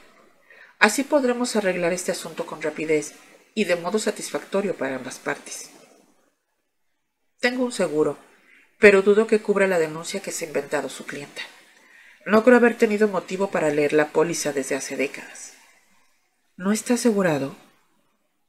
Así 0.78 1.04
podremos 1.04 1.56
arreglar 1.56 1.92
este 1.92 2.12
asunto 2.12 2.44
con 2.44 2.60
rapidez 2.60 3.14
y 3.54 3.64
de 3.64 3.76
modo 3.76 3.98
satisfactorio 3.98 4.76
para 4.76 4.96
ambas 4.96 5.18
partes. 5.18 5.70
Tengo 7.40 7.64
un 7.64 7.72
seguro, 7.72 8.18
pero 8.78 9.02
dudo 9.02 9.26
que 9.26 9.40
cubra 9.40 9.66
la 9.66 9.78
denuncia 9.78 10.20
que 10.20 10.32
se 10.32 10.44
ha 10.44 10.48
inventado 10.48 10.88
su 10.88 11.06
clienta. 11.06 11.42
No 12.26 12.44
creo 12.44 12.56
haber 12.56 12.76
tenido 12.76 13.08
motivo 13.08 13.50
para 13.50 13.70
leer 13.70 13.92
la 13.92 14.08
póliza 14.08 14.52
desde 14.52 14.74
hace 14.74 14.96
décadas. 14.96 15.54
¿No 16.56 16.72
está 16.72 16.94
asegurado? 16.94 17.56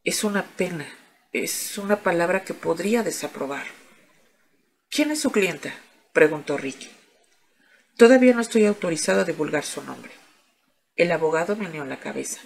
Es 0.04 0.24
una 0.24 0.44
pena, 0.44 0.88
es 1.32 1.78
una 1.78 1.98
palabra 1.98 2.44
que 2.44 2.54
podría 2.54 3.04
desaprobar. 3.04 3.66
¿Quién 4.90 5.12
es 5.12 5.22
su 5.22 5.32
clienta? 5.32 5.74
preguntó 6.14 6.58
Ricky. 6.58 6.90
Todavía 7.98 8.34
no 8.34 8.42
estoy 8.42 8.66
autorizado 8.66 9.22
a 9.22 9.26
divulgar 9.26 9.64
su 9.64 9.84
nombre. 9.84 10.12
El 10.96 11.12
abogado 11.12 11.56
meneó 11.56 11.86
la 11.86 12.00
cabeza. 12.00 12.40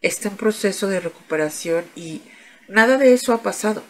Está 0.00 0.28
en 0.28 0.36
proceso 0.36 0.88
de 0.88 1.00
recuperación 1.00 1.84
y 1.96 2.22
nada 2.68 2.98
de 2.98 3.12
eso 3.14 3.32
ha 3.32 3.42
pasado, 3.42 3.82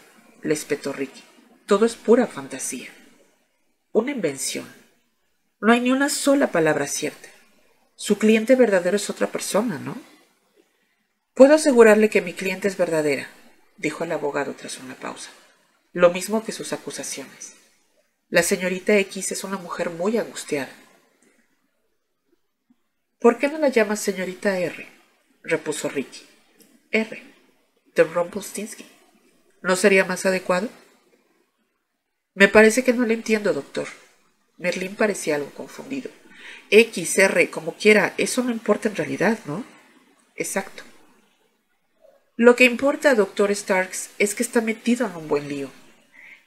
le 0.42 0.54
espetó 0.54 0.92
Ricky. 0.92 1.22
Todo 1.66 1.84
es 1.84 1.96
pura 1.96 2.26
fantasía. 2.26 2.88
Una 3.92 4.10
invención. 4.10 4.66
No 5.60 5.72
hay 5.72 5.80
ni 5.80 5.92
una 5.92 6.08
sola 6.08 6.46
palabra 6.50 6.86
cierta. 6.86 7.28
Su 7.94 8.16
cliente 8.16 8.56
verdadero 8.56 8.96
es 8.96 9.10
otra 9.10 9.26
persona, 9.26 9.78
¿no? 9.78 9.96
Puedo 11.34 11.54
asegurarle 11.54 12.08
que 12.08 12.22
mi 12.22 12.32
cliente 12.32 12.68
es 12.68 12.78
verdadera, 12.78 13.28
dijo 13.76 14.04
el 14.04 14.12
abogado 14.12 14.54
tras 14.54 14.78
una 14.78 14.94
pausa. 14.94 15.30
Lo 15.92 16.10
mismo 16.10 16.42
que 16.42 16.52
sus 16.52 16.72
acusaciones. 16.72 17.54
La 18.30 18.42
señorita 18.42 18.96
X 18.96 19.30
es 19.30 19.44
una 19.44 19.58
mujer 19.58 19.90
muy 19.90 20.16
angustiada. 20.16 20.72
¿Por 23.18 23.38
qué 23.38 23.48
no 23.48 23.58
la 23.58 23.68
llamas 23.68 24.00
señorita 24.00 24.58
R? 24.58 24.88
repuso 25.42 25.90
Ricky. 25.90 26.26
R. 26.90 27.22
de 27.94 28.04
Rumpelstiltskin. 28.04 28.86
¿No 29.60 29.76
sería 29.76 30.06
más 30.06 30.24
adecuado? 30.24 30.68
Me 32.34 32.48
parece 32.48 32.82
que 32.82 32.92
no 32.92 33.04
le 33.04 33.14
entiendo, 33.14 33.52
doctor. 33.52 33.88
Merlín 34.56 34.96
parecía 34.96 35.36
algo 35.36 35.50
confundido. 35.50 36.10
X, 36.70 37.18
R, 37.18 37.50
como 37.50 37.74
quiera, 37.74 38.14
eso 38.16 38.42
no 38.42 38.50
importa 38.50 38.88
en 38.88 38.96
realidad, 38.96 39.38
¿no? 39.44 39.64
Exacto. 40.36 40.82
Lo 42.36 42.56
que 42.56 42.64
importa, 42.64 43.14
doctor 43.14 43.54
Starks, 43.54 44.10
es 44.18 44.34
que 44.34 44.42
está 44.42 44.62
metido 44.62 45.06
en 45.06 45.14
un 45.16 45.28
buen 45.28 45.48
lío. 45.48 45.70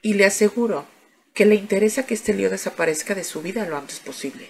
Y 0.01 0.15
le 0.15 0.25
aseguro 0.25 0.88
que 1.33 1.45
le 1.45 1.55
interesa 1.55 2.05
que 2.05 2.15
este 2.15 2.33
lío 2.33 2.49
desaparezca 2.49 3.13
de 3.13 3.23
su 3.23 3.41
vida 3.41 3.65
lo 3.65 3.77
antes 3.77 3.99
posible. 3.99 4.49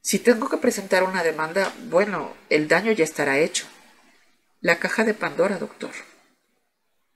Si 0.00 0.18
tengo 0.18 0.48
que 0.48 0.56
presentar 0.56 1.04
una 1.04 1.22
demanda, 1.22 1.72
bueno, 1.90 2.34
el 2.48 2.68
daño 2.68 2.92
ya 2.92 3.04
estará 3.04 3.38
hecho. 3.38 3.66
La 4.60 4.78
caja 4.78 5.04
de 5.04 5.14
Pandora, 5.14 5.58
doctor. 5.58 5.92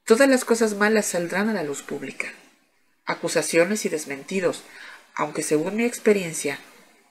Todas 0.04 0.28
las 0.28 0.44
cosas 0.44 0.74
malas 0.74 1.06
saldrán 1.06 1.48
a 1.48 1.54
la 1.54 1.62
luz 1.62 1.82
pública. 1.82 2.28
Acusaciones 3.07 3.84
y 3.86 3.88
desmentidos, 3.88 4.64
aunque 5.14 5.42
según 5.42 5.76
mi 5.76 5.84
experiencia, 5.84 6.59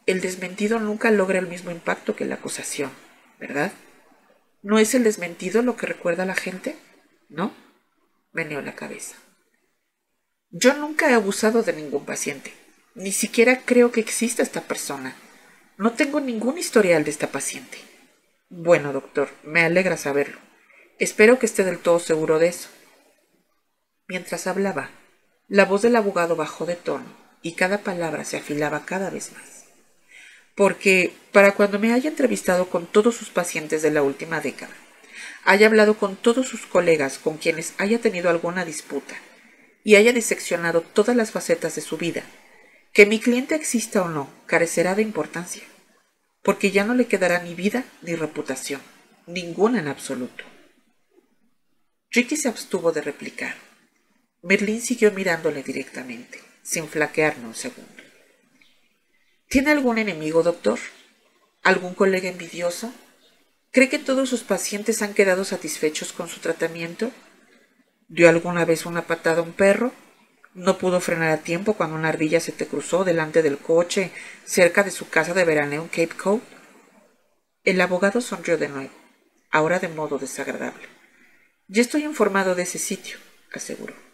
el 0.06 0.22
desmentido 0.22 0.80
nunca 0.80 1.10
logra 1.10 1.40
el 1.40 1.48
mismo 1.48 1.72
impacto 1.72 2.16
que 2.16 2.26
la 2.26 2.36
acusación, 2.36 2.92
¿verdad? 3.40 3.72
¿No 4.62 4.78
es 4.78 4.94
el 4.94 5.04
desmentido 5.04 5.62
lo 5.62 5.78
que 5.78 5.88
recuerda 5.88 6.24
a 6.24 6.28
la 6.28 6.36
gente? 6.36 6.76
¿No? 7.30 7.54
Meneó 8.32 8.62
la 8.62 8.76
cabeza. 8.76 9.16
Yo 10.50 10.74
nunca 10.74 11.10
he 11.10 11.14
abusado 11.14 11.64
de 11.64 11.74
ningún 11.74 12.06
paciente. 12.06 12.54
Ni 12.94 13.12
siquiera 13.12 13.62
creo 13.66 13.92
que 13.92 14.00
exista 14.00 14.44
esta 14.44 14.62
persona. 14.62 15.16
No 15.78 15.94
tengo 15.94 16.20
ningún 16.20 16.58
historial 16.58 17.04
de 17.04 17.12
esta 17.12 17.28
paciente. 17.28 17.78
Bueno, 18.50 18.94
doctor, 18.94 19.30
me 19.44 19.64
alegra 19.64 19.98
saberlo. 19.98 20.38
Espero 21.00 21.40
que 21.40 21.46
esté 21.46 21.64
del 21.64 21.80
todo 21.80 22.00
seguro 22.00 22.40
de 22.40 22.48
eso. 22.48 22.70
Mientras 24.08 24.48
hablaba, 24.48 24.92
la 25.48 25.66
voz 25.66 25.82
del 25.84 25.96
abogado 25.96 26.36
bajó 26.36 26.66
de 26.66 26.76
tono 26.76 27.06
y 27.42 27.54
cada 27.54 27.80
palabra 27.80 28.26
se 28.26 28.38
afilaba 28.38 28.86
cada 28.86 29.10
vez 29.10 29.32
más. 29.34 29.66
Porque 30.56 31.14
para 31.32 31.54
cuando 31.54 31.80
me 31.80 31.94
haya 31.94 32.10
entrevistado 32.10 32.70
con 32.70 32.88
todos 32.88 33.16
sus 33.16 33.30
pacientes 33.30 33.82
de 33.82 33.92
la 33.92 34.02
última 34.02 34.42
década, 34.42 34.74
haya 35.44 35.68
hablado 35.68 35.98
con 35.98 36.16
todos 36.16 36.48
sus 36.48 36.66
colegas 36.66 37.20
con 37.20 37.38
quienes 37.38 37.74
haya 37.78 38.00
tenido 38.00 38.30
alguna 38.30 38.66
disputa 38.66 39.16
y 39.84 39.96
haya 39.96 40.12
diseccionado 40.12 40.82
todas 40.82 41.16
las 41.16 41.32
facetas 41.32 41.76
de 41.76 41.82
su 41.82 41.98
vida, 41.98 42.24
que 42.92 43.06
mi 43.06 43.20
cliente 43.20 43.54
exista 43.54 44.02
o 44.02 44.10
no 44.10 44.30
carecerá 44.48 44.96
de 44.96 45.04
importancia, 45.04 45.64
porque 46.42 46.72
ya 46.72 46.84
no 46.84 46.96
le 46.96 47.06
quedará 47.06 47.44
ni 47.44 47.54
vida 47.54 47.84
ni 48.02 48.16
reputación, 48.16 48.82
ninguna 49.28 49.80
en 49.80 49.88
absoluto. 49.88 50.44
Ricky 52.10 52.38
se 52.38 52.50
abstuvo 52.50 52.92
de 52.92 53.02
replicar. 53.02 53.56
Merlín 54.46 54.80
siguió 54.80 55.12
mirándole 55.12 55.64
directamente, 55.64 56.40
sin 56.62 56.88
flaquearme 56.88 57.48
un 57.48 57.56
segundo. 57.56 58.04
¿Tiene 59.50 59.72
algún 59.72 59.98
enemigo, 59.98 60.44
doctor? 60.44 60.78
¿Algún 61.64 61.96
colega 61.96 62.30
envidioso? 62.30 62.94
¿Cree 63.72 63.90
que 63.90 63.98
todos 63.98 64.30
sus 64.30 64.44
pacientes 64.44 65.02
han 65.02 65.16
quedado 65.16 65.46
satisfechos 65.46 66.14
con 66.14 66.30
su 66.30 66.42
tratamiento? 66.42 67.12
¿Dio 68.08 68.30
alguna 68.30 68.66
vez 68.66 68.86
una 68.86 69.08
patada 69.08 69.40
a 69.40 69.42
un 69.42 69.52
perro? 69.52 69.92
¿No 70.54 70.78
pudo 70.78 71.02
frenar 71.02 71.32
a 71.32 71.42
tiempo 71.42 71.74
cuando 71.74 71.96
una 71.96 72.10
ardilla 72.10 72.40
se 72.40 72.52
te 72.52 72.68
cruzó 72.68 73.04
delante 73.04 73.42
del 73.42 73.58
coche 73.58 74.12
cerca 74.46 74.84
de 74.84 74.92
su 74.92 75.10
casa 75.10 75.34
de 75.34 75.44
veraneo 75.44 75.82
en 75.82 75.88
Cape 75.88 76.22
Cod? 76.22 76.42
El 77.64 77.82
abogado 77.82 78.22
sonrió 78.22 78.60
de 78.60 78.70
nuevo, 78.70 78.94
ahora 79.50 79.80
de 79.80 79.88
modo 79.88 80.20
desagradable. 80.20 80.88
Ya 81.68 81.82
estoy 81.82 82.04
informado 82.04 82.54
de 82.54 82.62
ese 82.62 82.78
sitio, 82.78 83.18
aseguró. 83.52 84.06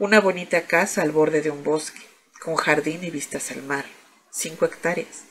Una 0.00 0.20
bonita 0.20 0.62
casa 0.62 1.02
al 1.02 1.10
borde 1.10 1.42
de 1.42 1.50
un 1.50 1.64
bosque, 1.64 2.00
con 2.40 2.54
jardín 2.54 3.02
y 3.02 3.10
vistas 3.10 3.50
al 3.50 3.64
mar, 3.64 3.84
cinco 4.30 4.64
hectáreas, 4.64 5.24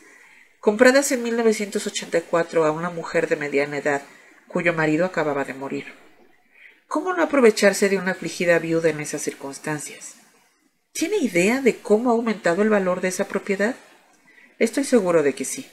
compradas 0.60 1.14
en 1.14 1.24
1984 1.24 2.66
a 2.66 2.72
una 2.72 2.90
mujer 2.90 3.30
de 3.30 3.38
mediana 3.38 3.78
edad 3.78 4.02
cuyo 4.50 4.74
marido 4.74 5.06
acababa 5.06 5.46
de 5.46 5.54
morir. 5.54 5.94
¿Cómo 6.86 7.14
no 7.14 7.24
aprovecharse 7.24 7.88
de 7.88 7.98
una 7.98 8.12
afligida 8.12 8.60
viuda 8.60 8.90
en 8.90 9.00
esas 9.00 9.22
circunstancias? 9.22 10.16
¿Tiene 10.92 11.16
idea 11.16 11.62
de 11.62 11.78
cómo 11.78 12.10
ha 12.10 12.14
aumentado 12.14 12.62
el 12.62 12.70
valor 12.70 13.00
de 13.00 13.08
esa 13.08 13.30
propiedad? 13.30 13.76
Estoy 14.60 14.84
seguro 14.84 15.24
de 15.24 15.34
que 15.34 15.46
sí. 15.46 15.70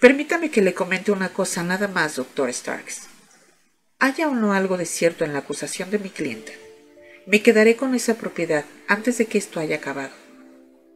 Permítame 0.00 0.50
que 0.50 0.62
le 0.62 0.74
comente 0.74 1.12
una 1.12 1.28
cosa 1.28 1.62
nada 1.62 1.86
más, 1.86 2.16
doctor 2.16 2.52
Starks. 2.52 3.02
¿Haya 4.00 4.26
o 4.26 4.34
no 4.34 4.52
algo 4.52 4.76
de 4.76 4.86
cierto 4.86 5.24
en 5.24 5.32
la 5.32 5.40
acusación 5.40 5.92
de 5.92 6.00
mi 6.00 6.10
cliente? 6.10 6.69
Me 7.26 7.42
quedaré 7.42 7.76
con 7.76 7.94
esa 7.94 8.14
propiedad 8.14 8.64
antes 8.88 9.18
de 9.18 9.26
que 9.26 9.38
esto 9.38 9.60
haya 9.60 9.76
acabado. 9.76 10.12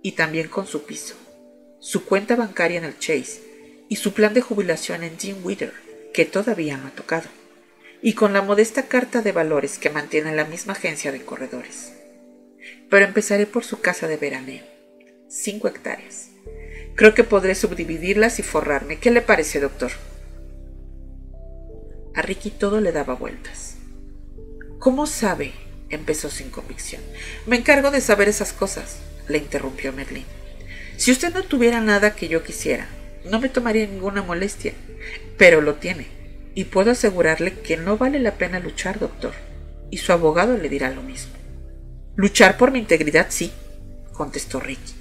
Y 0.03 0.13
también 0.13 0.49
con 0.49 0.67
su 0.67 0.85
piso, 0.85 1.15
su 1.81 2.05
cuenta 2.05 2.35
bancaria 2.35 2.79
en 2.79 2.85
el 2.85 2.99
Chase 2.99 3.43
y 3.89 3.97
su 3.97 4.15
plan 4.15 4.33
de 4.33 4.41
jubilación 4.41 5.03
en 5.03 5.19
Jim 5.19 5.37
Wither, 5.43 5.73
que 6.13 6.25
todavía 6.25 6.77
no 6.77 6.89
ha 6.89 6.91
tocado. 6.91 7.29
Y 8.01 8.15
con 8.15 8.33
la 8.33 8.43
modesta 8.43 8.87
carta 8.89 9.23
de 9.23 9.33
valores 9.33 9.79
que 9.79 9.91
mantiene 9.91 10.35
la 10.35 10.45
misma 10.45 10.73
agencia 10.75 11.13
de 11.13 11.25
corredores. 11.25 11.93
Pero 12.91 13.05
empezaré 13.05 13.47
por 13.47 13.65
su 13.65 13.81
casa 13.81 14.09
de 14.09 14.17
veraneo. 14.17 14.65
Cinco 15.29 15.69
hectáreas. 15.69 16.31
Creo 16.97 17.15
que 17.15 17.25
podré 17.25 17.55
subdividirlas 17.55 18.39
y 18.39 18.43
forrarme. 18.43 18.99
¿Qué 18.99 19.11
le 19.11 19.21
parece, 19.21 19.61
doctor? 19.61 19.93
A 22.15 22.23
Ricky 22.23 22.51
todo 22.51 22.81
le 22.81 22.93
daba 22.93 23.15
vueltas. 23.15 23.77
¿Cómo 24.79 25.07
sabe? 25.07 25.53
Empezó 25.91 26.31
sin 26.31 26.51
convicción. 26.51 27.03
Me 27.47 27.57
encargo 27.57 27.91
de 27.91 28.01
saber 28.01 28.29
esas 28.29 28.53
cosas, 28.53 28.99
le 29.29 29.39
interrumpió 29.39 29.93
Merlin. 29.93 30.25
Si 30.97 31.11
usted 31.11 31.33
no 31.35 31.43
tuviera 31.43 31.81
nada 31.81 32.15
que 32.15 32.29
yo 32.29 32.43
quisiera, 32.43 32.89
no 33.25 33.41
me 33.41 33.49
tomaría 33.49 33.87
ninguna 33.87 34.23
molestia, 34.23 34.73
pero 35.37 35.61
lo 35.61 35.75
tiene, 35.77 36.07
y 36.55 36.65
puedo 36.65 36.91
asegurarle 36.93 37.55
que 37.61 37.77
no 37.77 37.97
vale 37.97 38.19
la 38.19 38.35
pena 38.35 38.61
luchar, 38.61 38.99
doctor, 38.99 39.33
y 39.91 39.99
su 39.99 40.13
abogado 40.13 40.57
le 40.57 40.69
dirá 40.69 40.91
lo 40.91 41.03
mismo. 41.03 41.33
Luchar 42.17 42.57
por 42.57 42.71
mi 42.71 42.79
integridad, 42.79 43.27
sí, 43.31 43.53
contestó 44.13 44.61
Ricky. 44.61 44.95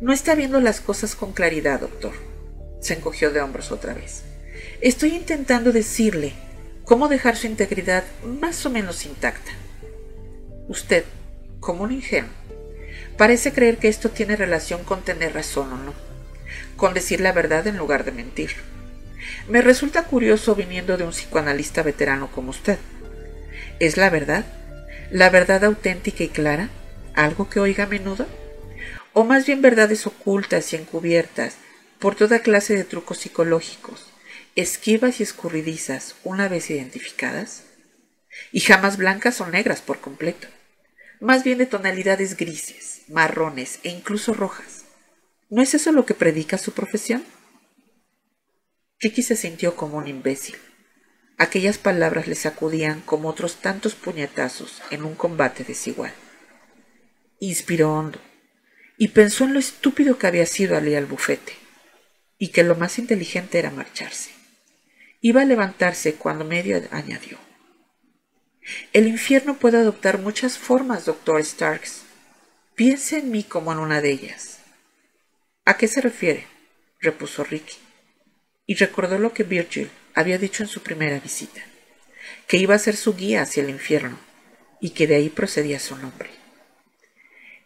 No 0.00 0.12
está 0.12 0.34
viendo 0.36 0.60
las 0.60 0.80
cosas 0.80 1.16
con 1.16 1.32
claridad, 1.32 1.80
doctor, 1.80 2.12
se 2.80 2.94
encogió 2.94 3.30
de 3.30 3.40
hombros 3.40 3.72
otra 3.72 3.94
vez. 3.94 4.22
Estoy 4.80 5.16
intentando 5.16 5.72
decirle 5.72 6.34
cómo 6.88 7.08
dejar 7.08 7.36
su 7.36 7.46
integridad 7.46 8.02
más 8.24 8.64
o 8.64 8.70
menos 8.70 9.04
intacta. 9.04 9.52
Usted, 10.68 11.04
como 11.60 11.84
un 11.84 11.92
ingenuo, 11.92 12.30
parece 13.18 13.52
creer 13.52 13.76
que 13.76 13.88
esto 13.88 14.08
tiene 14.08 14.36
relación 14.36 14.84
con 14.84 15.02
tener 15.02 15.34
razón 15.34 15.70
o 15.70 15.76
no, 15.76 15.92
con 16.78 16.94
decir 16.94 17.20
la 17.20 17.32
verdad 17.32 17.66
en 17.66 17.76
lugar 17.76 18.04
de 18.04 18.12
mentir. 18.12 18.52
Me 19.48 19.60
resulta 19.60 20.04
curioso 20.04 20.54
viniendo 20.54 20.96
de 20.96 21.04
un 21.04 21.10
psicoanalista 21.10 21.82
veterano 21.82 22.30
como 22.32 22.50
usted. 22.50 22.78
¿Es 23.80 23.98
la 23.98 24.08
verdad? 24.08 24.46
¿La 25.10 25.28
verdad 25.28 25.64
auténtica 25.64 26.24
y 26.24 26.28
clara? 26.28 26.70
¿Algo 27.14 27.50
que 27.50 27.60
oiga 27.60 27.84
a 27.84 27.88
menudo? 27.88 28.26
¿O 29.12 29.24
más 29.24 29.44
bien 29.44 29.60
verdades 29.60 30.06
ocultas 30.06 30.72
y 30.72 30.76
encubiertas 30.76 31.56
por 31.98 32.14
toda 32.14 32.38
clase 32.38 32.74
de 32.74 32.84
trucos 32.84 33.18
psicológicos, 33.18 34.06
esquivas 34.60 35.20
y 35.20 35.22
escurridizas 35.22 36.16
una 36.24 36.48
vez 36.48 36.70
identificadas, 36.70 37.64
y 38.52 38.60
jamás 38.60 38.96
blancas 38.96 39.40
o 39.40 39.46
negras 39.46 39.80
por 39.80 40.00
completo, 40.00 40.48
más 41.20 41.44
bien 41.44 41.58
de 41.58 41.66
tonalidades 41.66 42.36
grises, 42.36 43.02
marrones 43.08 43.80
e 43.82 43.90
incluso 43.90 44.34
rojas. 44.34 44.84
¿No 45.50 45.62
es 45.62 45.74
eso 45.74 45.92
lo 45.92 46.06
que 46.06 46.14
predica 46.14 46.58
su 46.58 46.72
profesión? 46.72 47.24
Ricky 49.00 49.22
se 49.22 49.36
sintió 49.36 49.76
como 49.76 49.96
un 49.96 50.08
imbécil. 50.08 50.56
Aquellas 51.38 51.78
palabras 51.78 52.26
le 52.26 52.34
sacudían 52.34 53.00
como 53.00 53.28
otros 53.28 53.56
tantos 53.56 53.94
puñetazos 53.94 54.82
en 54.90 55.04
un 55.04 55.14
combate 55.14 55.64
desigual. 55.64 56.12
Inspiró 57.38 57.94
hondo 57.94 58.20
y 58.96 59.08
pensó 59.08 59.44
en 59.44 59.54
lo 59.54 59.60
estúpido 59.60 60.18
que 60.18 60.26
había 60.26 60.46
sido 60.46 60.76
al 60.76 60.92
al 60.92 61.06
bufete 61.06 61.52
y 62.38 62.48
que 62.48 62.64
lo 62.64 62.74
más 62.74 62.98
inteligente 62.98 63.58
era 63.58 63.70
marcharse. 63.70 64.37
Iba 65.20 65.42
a 65.42 65.44
levantarse 65.44 66.14
cuando 66.14 66.44
medio 66.44 66.80
añadió. 66.90 67.38
El 68.92 69.08
infierno 69.08 69.58
puede 69.58 69.78
adoptar 69.78 70.18
muchas 70.18 70.58
formas, 70.58 71.06
doctor 71.06 71.42
Starks. 71.44 72.02
Piense 72.74 73.18
en 73.18 73.30
mí 73.30 73.42
como 73.42 73.72
en 73.72 73.78
una 73.78 74.00
de 74.00 74.10
ellas. 74.10 74.60
¿A 75.64 75.76
qué 75.76 75.88
se 75.88 76.00
refiere? 76.00 76.46
repuso 77.00 77.44
Ricky, 77.44 77.76
y 78.66 78.74
recordó 78.74 79.18
lo 79.18 79.32
que 79.32 79.44
Virgil 79.44 79.90
había 80.14 80.38
dicho 80.38 80.62
en 80.62 80.68
su 80.68 80.82
primera 80.82 81.20
visita, 81.20 81.62
que 82.46 82.56
iba 82.56 82.74
a 82.74 82.78
ser 82.78 82.96
su 82.96 83.14
guía 83.14 83.42
hacia 83.42 83.62
el 83.62 83.70
infierno, 83.70 84.18
y 84.80 84.90
que 84.90 85.06
de 85.06 85.16
ahí 85.16 85.28
procedía 85.28 85.78
su 85.80 85.96
nombre. 85.96 86.30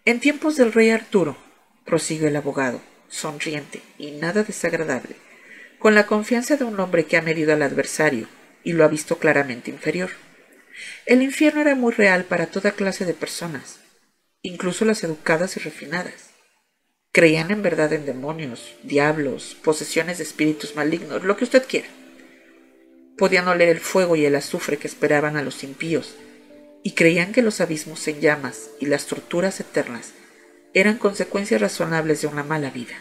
En 0.05 0.21
tiempos 0.21 0.57
del 0.57 0.73
rey 0.73 0.91
Arturo, 0.91 1.37
prosiguió 1.85 2.29
el 2.29 2.37
abogado, 2.37 2.83
sonriente 3.09 3.83
y 3.99 4.13
nada 4.13 4.43
desagradable, 4.43 5.17
con 5.83 5.97
la 5.97 6.07
confianza 6.07 6.57
de 6.57 6.63
un 6.63 6.79
hombre 6.79 7.07
que 7.07 7.17
ha 7.17 7.23
medido 7.23 7.53
al 7.53 7.61
adversario 7.61 8.29
y 8.63 8.73
lo 8.73 8.85
ha 8.85 8.89
visto 8.89 9.19
claramente 9.19 9.69
inferior. 9.69 10.11
El 11.07 11.23
infierno 11.23 11.61
era 11.61 11.75
muy 11.75 11.93
real 11.93 12.23
para 12.23 12.47
toda 12.47 12.71
clase 12.71 13.05
de 13.05 13.15
personas, 13.15 13.81
incluso 14.43 14.85
las 14.85 15.03
educadas 15.03 15.57
y 15.57 15.61
refinadas. 15.61 16.31
Creían 17.11 17.51
en 17.51 17.63
verdad 17.63 17.93
en 17.93 18.07
demonios, 18.07 18.77
diablos, 18.85 19.57
posesiones 19.61 20.19
de 20.19 20.25
espíritus 20.25 20.77
malignos, 20.77 21.25
lo 21.25 21.37
que 21.37 21.43
usted 21.43 21.67
quiera. 21.67 21.89
Podían 23.19 23.49
oler 23.49 23.69
el 23.69 23.81
fuego 23.81 24.15
y 24.15 24.25
el 24.25 24.37
azufre 24.37 24.77
que 24.77 24.87
esperaban 24.87 25.37
a 25.37 25.43
los 25.43 25.65
impíos, 25.65 26.15
y 26.85 26.93
creían 26.93 27.33
que 27.33 27.43
los 27.43 27.61
abismos 27.61 28.07
en 28.07 28.21
llamas 28.21 28.71
y 28.79 28.87
las 28.87 29.07
torturas 29.07 29.59
eternas 29.59 30.13
eran 30.75 30.99
consecuencias 30.99 31.61
razonables 31.61 32.23
de 32.23 32.29
una 32.29 32.45
mala 32.45 32.71
vida. 32.71 32.95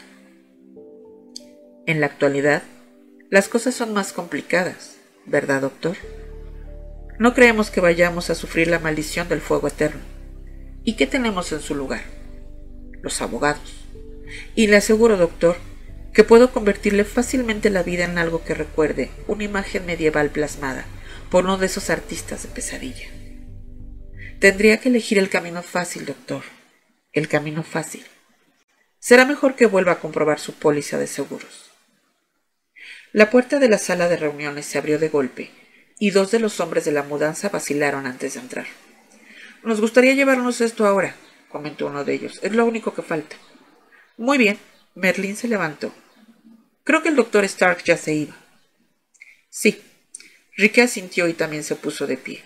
En 1.85 1.99
la 1.99 2.05
actualidad, 2.05 2.63
las 3.29 3.47
cosas 3.49 3.75
son 3.75 3.93
más 3.93 4.13
complicadas, 4.13 4.97
¿verdad, 5.25 5.61
doctor? 5.61 5.97
No 7.19 7.33
creemos 7.33 7.69
que 7.69 7.81
vayamos 7.81 8.29
a 8.29 8.35
sufrir 8.35 8.67
la 8.67 8.79
maldición 8.79 9.29
del 9.29 9.41
fuego 9.41 9.67
eterno. 9.67 10.01
¿Y 10.83 10.95
qué 10.95 11.07
tenemos 11.07 11.51
en 11.51 11.61
su 11.61 11.75
lugar? 11.75 12.01
los 13.01 13.21
abogados. 13.21 13.85
Y 14.55 14.67
le 14.67 14.77
aseguro, 14.77 15.17
doctor, 15.17 15.57
que 16.13 16.23
puedo 16.23 16.51
convertirle 16.51 17.03
fácilmente 17.03 17.69
la 17.69 17.83
vida 17.83 18.05
en 18.05 18.17
algo 18.17 18.43
que 18.43 18.53
recuerde 18.53 19.09
una 19.27 19.43
imagen 19.43 19.85
medieval 19.85 20.29
plasmada 20.29 20.85
por 21.29 21.45
uno 21.45 21.57
de 21.57 21.65
esos 21.65 21.89
artistas 21.89 22.43
de 22.43 22.49
pesadilla. 22.49 23.09
Tendría 24.39 24.77
que 24.77 24.89
elegir 24.89 25.17
el 25.17 25.29
camino 25.29 25.61
fácil, 25.61 26.05
doctor. 26.05 26.43
El 27.13 27.27
camino 27.27 27.63
fácil. 27.63 28.03
Será 28.99 29.25
mejor 29.25 29.55
que 29.55 29.65
vuelva 29.65 29.93
a 29.93 29.99
comprobar 29.99 30.39
su 30.39 30.53
póliza 30.53 30.97
de 30.97 31.07
seguros. 31.07 31.70
La 33.13 33.29
puerta 33.29 33.59
de 33.59 33.67
la 33.67 33.77
sala 33.77 34.07
de 34.07 34.15
reuniones 34.15 34.65
se 34.65 34.77
abrió 34.77 34.97
de 34.97 35.09
golpe 35.09 35.51
y 35.99 36.11
dos 36.11 36.31
de 36.31 36.39
los 36.39 36.61
hombres 36.61 36.85
de 36.85 36.93
la 36.93 37.03
mudanza 37.03 37.49
vacilaron 37.49 38.05
antes 38.07 38.35
de 38.35 38.39
entrar. 38.39 38.67
Nos 39.63 39.81
gustaría 39.81 40.13
llevarnos 40.13 40.61
esto 40.61 40.87
ahora, 40.87 41.15
comentó 41.49 41.87
uno 41.87 42.05
de 42.05 42.13
ellos. 42.13 42.39
Es 42.41 42.53
lo 42.53 42.65
único 42.65 42.93
que 42.93 43.01
falta. 43.01 43.35
Muy 44.17 44.37
bien. 44.37 44.57
Merlín 44.95 45.35
se 45.35 45.47
levantó. 45.47 45.93
Creo 46.83 47.03
que 47.03 47.09
el 47.09 47.15
doctor 47.15 47.43
Stark 47.45 47.83
ya 47.83 47.97
se 47.97 48.13
iba. 48.13 48.35
Sí. 49.49 49.81
Ricky 50.57 50.81
asintió 50.81 51.27
y 51.27 51.33
también 51.33 51.63
se 51.63 51.75
puso 51.75 52.07
de 52.07 52.17
pie. 52.17 52.41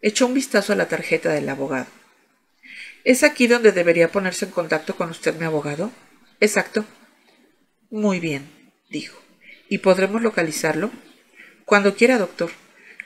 Echó 0.00 0.26
un 0.26 0.34
vistazo 0.34 0.72
a 0.72 0.76
la 0.76 0.88
tarjeta 0.88 1.30
del 1.32 1.48
abogado. 1.48 1.86
¿Es 3.04 3.22
aquí 3.22 3.46
donde 3.46 3.72
debería 3.72 4.12
ponerse 4.12 4.44
en 4.44 4.50
contacto 4.50 4.96
con 4.96 5.10
usted, 5.10 5.34
mi 5.36 5.44
abogado? 5.44 5.90
Exacto. 6.40 6.84
Muy 7.90 8.20
bien, 8.20 8.48
dijo. 8.90 9.21
¿Y 9.72 9.78
podremos 9.78 10.20
localizarlo? 10.20 10.90
Cuando 11.64 11.96
quiera, 11.96 12.18
doctor. 12.18 12.50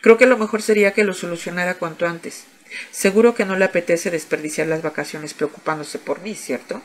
Creo 0.02 0.18
que 0.18 0.26
lo 0.26 0.36
mejor 0.36 0.62
sería 0.62 0.92
que 0.94 1.04
lo 1.04 1.14
solucionara 1.14 1.74
cuanto 1.74 2.08
antes. 2.08 2.42
Seguro 2.90 3.36
que 3.36 3.44
no 3.44 3.56
le 3.56 3.66
apetece 3.66 4.10
desperdiciar 4.10 4.66
las 4.66 4.82
vacaciones 4.82 5.32
preocupándose 5.32 6.00
por 6.00 6.22
mí, 6.22 6.34
¿cierto? 6.34 6.82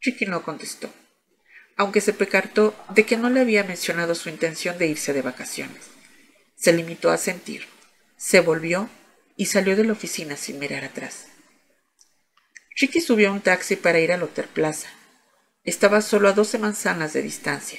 Ricky 0.00 0.26
no 0.26 0.42
contestó, 0.42 0.92
aunque 1.76 2.00
se 2.00 2.12
pecartó 2.12 2.74
de 2.92 3.06
que 3.06 3.16
no 3.16 3.30
le 3.30 3.38
había 3.38 3.62
mencionado 3.62 4.16
su 4.16 4.30
intención 4.30 4.76
de 4.78 4.88
irse 4.88 5.12
de 5.12 5.22
vacaciones. 5.22 5.84
Se 6.56 6.72
limitó 6.72 7.12
a 7.12 7.18
sentir, 7.18 7.68
se 8.16 8.40
volvió 8.40 8.90
y 9.36 9.46
salió 9.46 9.76
de 9.76 9.84
la 9.84 9.92
oficina 9.92 10.36
sin 10.36 10.58
mirar 10.58 10.82
atrás. 10.82 11.28
Ricky 12.80 13.00
subió 13.00 13.28
a 13.28 13.32
un 13.32 13.42
taxi 13.42 13.76
para 13.76 14.00
ir 14.00 14.10
al 14.10 14.24
Hotel 14.24 14.46
Plaza. 14.52 14.88
Estaba 15.62 16.00
solo 16.02 16.28
a 16.28 16.32
doce 16.32 16.58
manzanas 16.58 17.12
de 17.12 17.22
distancia. 17.22 17.78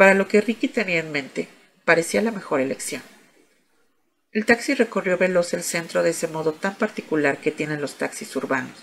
Para 0.00 0.14
lo 0.14 0.28
que 0.28 0.40
Ricky 0.40 0.66
tenía 0.66 1.00
en 1.00 1.12
mente, 1.12 1.46
parecía 1.84 2.22
la 2.22 2.30
mejor 2.30 2.62
elección. 2.62 3.02
El 4.32 4.46
taxi 4.46 4.72
recorrió 4.72 5.18
veloz 5.18 5.52
el 5.52 5.62
centro 5.62 6.02
de 6.02 6.08
ese 6.08 6.26
modo 6.26 6.54
tan 6.54 6.74
particular 6.76 7.36
que 7.36 7.50
tienen 7.50 7.82
los 7.82 7.96
taxis 7.98 8.34
urbanos, 8.34 8.78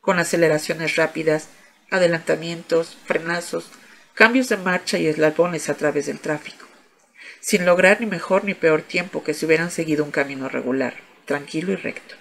con 0.00 0.18
aceleraciones 0.18 0.96
rápidas, 0.96 1.46
adelantamientos, 1.92 2.98
frenazos, 3.04 3.70
cambios 4.14 4.48
de 4.48 4.56
marcha 4.56 4.98
y 4.98 5.06
eslabones 5.06 5.68
a 5.68 5.74
través 5.74 6.06
del 6.06 6.18
tráfico, 6.18 6.66
sin 7.38 7.64
lograr 7.64 8.00
ni 8.00 8.06
mejor 8.06 8.42
ni 8.42 8.54
peor 8.54 8.82
tiempo 8.82 9.22
que 9.22 9.34
si 9.34 9.46
hubieran 9.46 9.70
seguido 9.70 10.02
un 10.02 10.10
camino 10.10 10.48
regular, 10.48 10.96
tranquilo 11.24 11.70
y 11.70 11.76
recto. 11.76 12.16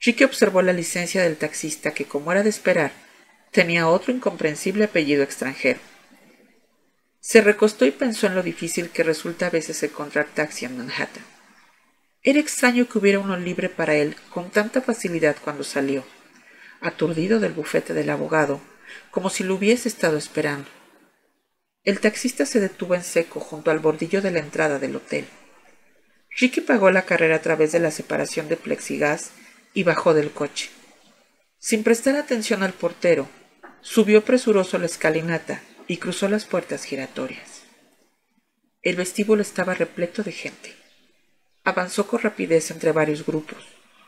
Chique 0.00 0.24
observó 0.24 0.62
la 0.62 0.72
licencia 0.72 1.22
del 1.22 1.36
taxista 1.36 1.90
que, 1.90 2.06
como 2.06 2.32
era 2.32 2.42
de 2.42 2.48
esperar, 2.48 2.92
tenía 3.50 3.88
otro 3.88 4.10
incomprensible 4.10 4.84
apellido 4.84 5.22
extranjero 5.22 5.91
se 7.22 7.40
recostó 7.40 7.86
y 7.86 7.92
pensó 7.92 8.26
en 8.26 8.34
lo 8.34 8.42
difícil 8.42 8.90
que 8.90 9.04
resulta 9.04 9.46
a 9.46 9.50
veces 9.50 9.80
encontrar 9.84 10.26
taxi 10.34 10.64
en 10.64 10.76
Manhattan. 10.76 11.24
Era 12.20 12.40
extraño 12.40 12.88
que 12.88 12.98
hubiera 12.98 13.20
uno 13.20 13.36
libre 13.36 13.68
para 13.68 13.94
él 13.94 14.16
con 14.30 14.50
tanta 14.50 14.82
facilidad 14.82 15.36
cuando 15.42 15.62
salió, 15.62 16.04
aturdido 16.80 17.38
del 17.38 17.52
bufete 17.52 17.94
del 17.94 18.10
abogado, 18.10 18.60
como 19.12 19.30
si 19.30 19.44
lo 19.44 19.54
hubiese 19.54 19.88
estado 19.88 20.18
esperando. 20.18 20.68
El 21.84 22.00
taxista 22.00 22.44
se 22.44 22.58
detuvo 22.58 22.96
en 22.96 23.04
seco 23.04 23.38
junto 23.38 23.70
al 23.70 23.78
bordillo 23.78 24.20
de 24.20 24.32
la 24.32 24.40
entrada 24.40 24.80
del 24.80 24.96
hotel. 24.96 25.24
Ricky 26.38 26.60
pagó 26.60 26.90
la 26.90 27.02
carrera 27.02 27.36
a 27.36 27.42
través 27.42 27.70
de 27.70 27.78
la 27.78 27.92
separación 27.92 28.48
de 28.48 28.56
plexigás 28.56 29.30
y 29.74 29.84
bajó 29.84 30.12
del 30.12 30.32
coche. 30.32 30.70
Sin 31.60 31.84
prestar 31.84 32.16
atención 32.16 32.64
al 32.64 32.72
portero, 32.72 33.28
subió 33.80 34.24
presuroso 34.24 34.76
la 34.78 34.86
escalinata 34.86 35.62
y 35.88 35.98
cruzó 35.98 36.28
las 36.28 36.44
puertas 36.44 36.84
giratorias. 36.84 37.62
El 38.82 38.96
vestíbulo 38.96 39.42
estaba 39.42 39.74
repleto 39.74 40.22
de 40.22 40.32
gente. 40.32 40.74
Avanzó 41.64 42.06
con 42.06 42.20
rapidez 42.20 42.70
entre 42.70 42.92
varios 42.92 43.24
grupos, 43.24 43.64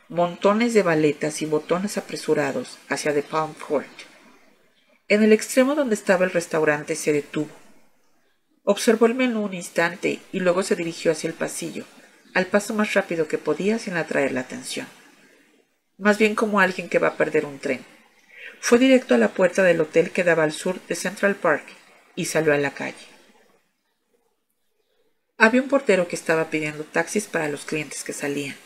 montones 0.09 0.75
de 0.75 0.83
baletas 0.83 1.43
y 1.43 1.47
botones 1.47 1.97
apresurados 1.97 2.79
hacia 2.89 3.15
The 3.15 3.23
Palm 3.23 3.55
Court. 3.55 3.87
En 5.07 5.23
el 5.23 5.33
extremo 5.33 5.75
donde 5.75 5.95
estaba 5.95 6.25
el 6.25 6.33
restaurante 6.33 6.97
se 6.97 7.13
detuvo. 7.13 7.51
Observó 8.65 9.07
el 9.07 9.15
menú 9.15 9.45
un 9.45 9.55
instante 9.55 10.21
y 10.33 10.41
luego 10.41 10.63
se 10.63 10.75
dirigió 10.75 11.13
hacia 11.13 11.29
el 11.29 11.35
pasillo, 11.35 11.85
al 12.33 12.47
paso 12.47 12.75
más 12.75 12.95
rápido 12.95 13.29
que 13.29 13.39
podía 13.39 13.79
sin 13.79 13.97
atraer 13.97 14.33
la 14.33 14.41
atención. 14.41 14.87
Más 15.99 16.19
bien 16.19 16.35
como 16.35 16.59
alguien 16.59 16.89
que 16.89 16.99
va 16.99 17.09
a 17.09 17.17
perder 17.17 17.45
un 17.45 17.59
tren. 17.59 17.85
Fue 18.67 18.79
directo 18.79 19.15
a 19.15 19.19
la 19.19 19.29
puerta 19.29 19.63
del 19.63 19.83
hotel 19.83 20.11
que 20.11 20.25
daba 20.25 20.43
al 20.43 20.53
sur 20.53 20.81
de 20.87 20.95
Central 20.95 21.35
Park 21.35 21.67
y 22.17 22.25
salió 22.25 22.55
a 22.55 22.57
la 22.57 22.73
calle. 22.73 23.07
Había 25.37 25.61
un 25.61 25.69
portero 25.69 26.09
que 26.09 26.17
estaba 26.17 26.49
pidiendo 26.49 26.83
taxis 26.85 27.27
para 27.27 27.49
los 27.49 27.67
clientes 27.67 28.05
que 28.05 28.15
salían. 28.15 28.57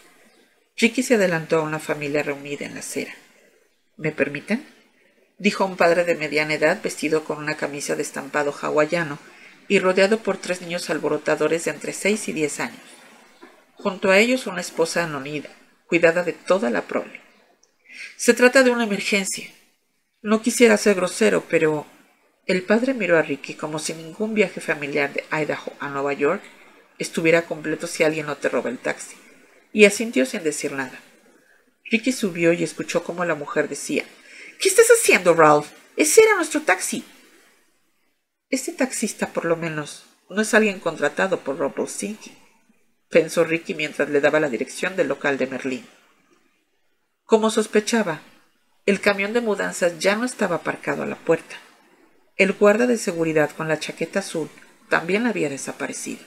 Ricky 0.76 1.02
se 1.02 1.16
adelantó 1.16 1.58
a 1.58 1.62
una 1.62 1.80
familia 1.80 2.22
reunida 2.22 2.64
en 2.64 2.74
la 2.74 2.80
acera. 2.80 3.12
¿Me 3.96 4.12
permiten? 4.12 4.64
dijo 5.36 5.64
un 5.64 5.76
padre 5.76 6.04
de 6.04 6.14
mediana 6.14 6.54
edad 6.54 6.80
vestido 6.80 7.24
con 7.24 7.38
una 7.38 7.56
camisa 7.56 7.96
de 7.96 8.02
estampado 8.02 8.52
hawaiano 8.52 9.18
y 9.66 9.80
rodeado 9.80 10.22
por 10.22 10.36
tres 10.36 10.62
niños 10.62 10.88
alborotadores 10.90 11.64
de 11.64 11.72
entre 11.72 11.92
seis 11.92 12.28
y 12.28 12.32
diez 12.32 12.60
años. 12.60 12.78
Junto 13.74 14.12
a 14.12 14.18
ellos 14.18 14.46
una 14.46 14.60
esposa 14.60 15.02
anonida, 15.02 15.50
cuidada 15.88 16.22
de 16.22 16.34
toda 16.34 16.70
la 16.70 16.82
prole. 16.82 17.20
Se 18.16 18.32
trata 18.32 18.62
de 18.62 18.70
una 18.70 18.84
emergencia, 18.84 19.57
no 20.22 20.42
quisiera 20.42 20.76
ser 20.76 20.96
grosero, 20.96 21.44
pero 21.48 21.86
el 22.46 22.62
padre 22.62 22.94
miró 22.94 23.18
a 23.18 23.22
Ricky 23.22 23.54
como 23.54 23.78
si 23.78 23.94
ningún 23.94 24.34
viaje 24.34 24.60
familiar 24.60 25.12
de 25.12 25.24
Idaho 25.30 25.72
a 25.80 25.88
Nueva 25.88 26.12
York 26.12 26.42
estuviera 26.98 27.42
completo 27.42 27.86
si 27.86 28.02
alguien 28.04 28.26
no 28.26 28.36
te 28.36 28.48
roba 28.48 28.70
el 28.70 28.78
taxi, 28.78 29.16
y 29.72 29.84
asintió 29.84 30.26
sin 30.26 30.42
decir 30.42 30.72
nada. 30.72 30.98
Ricky 31.84 32.12
subió 32.12 32.52
y 32.52 32.64
escuchó 32.64 33.04
cómo 33.04 33.24
la 33.24 33.34
mujer 33.34 33.68
decía 33.68 34.04
¿Qué 34.60 34.68
estás 34.68 34.88
haciendo, 34.88 35.34
Ralph? 35.34 35.68
Ese 35.96 36.22
era 36.22 36.34
nuestro 36.34 36.62
taxi. 36.62 37.04
Este 38.50 38.72
taxista, 38.72 39.32
por 39.32 39.44
lo 39.44 39.56
menos, 39.56 40.04
no 40.28 40.42
es 40.42 40.52
alguien 40.52 40.80
contratado 40.80 41.40
por 41.40 41.88
Sinky, 41.88 42.32
pensó 43.08 43.44
Ricky 43.44 43.74
mientras 43.74 44.08
le 44.08 44.20
daba 44.20 44.40
la 44.40 44.48
dirección 44.48 44.96
del 44.96 45.08
local 45.08 45.38
de 45.38 45.46
Merlín. 45.46 45.86
Como 47.24 47.50
sospechaba, 47.50 48.22
el 48.88 49.02
camión 49.02 49.34
de 49.34 49.42
mudanzas 49.42 49.98
ya 49.98 50.16
no 50.16 50.24
estaba 50.24 50.56
aparcado 50.56 51.02
a 51.02 51.06
la 51.06 51.16
puerta. 51.16 51.56
El 52.36 52.54
guarda 52.54 52.86
de 52.86 52.96
seguridad 52.96 53.50
con 53.50 53.68
la 53.68 53.78
chaqueta 53.78 54.20
azul 54.20 54.48
también 54.88 55.26
había 55.26 55.50
desaparecido. 55.50 56.24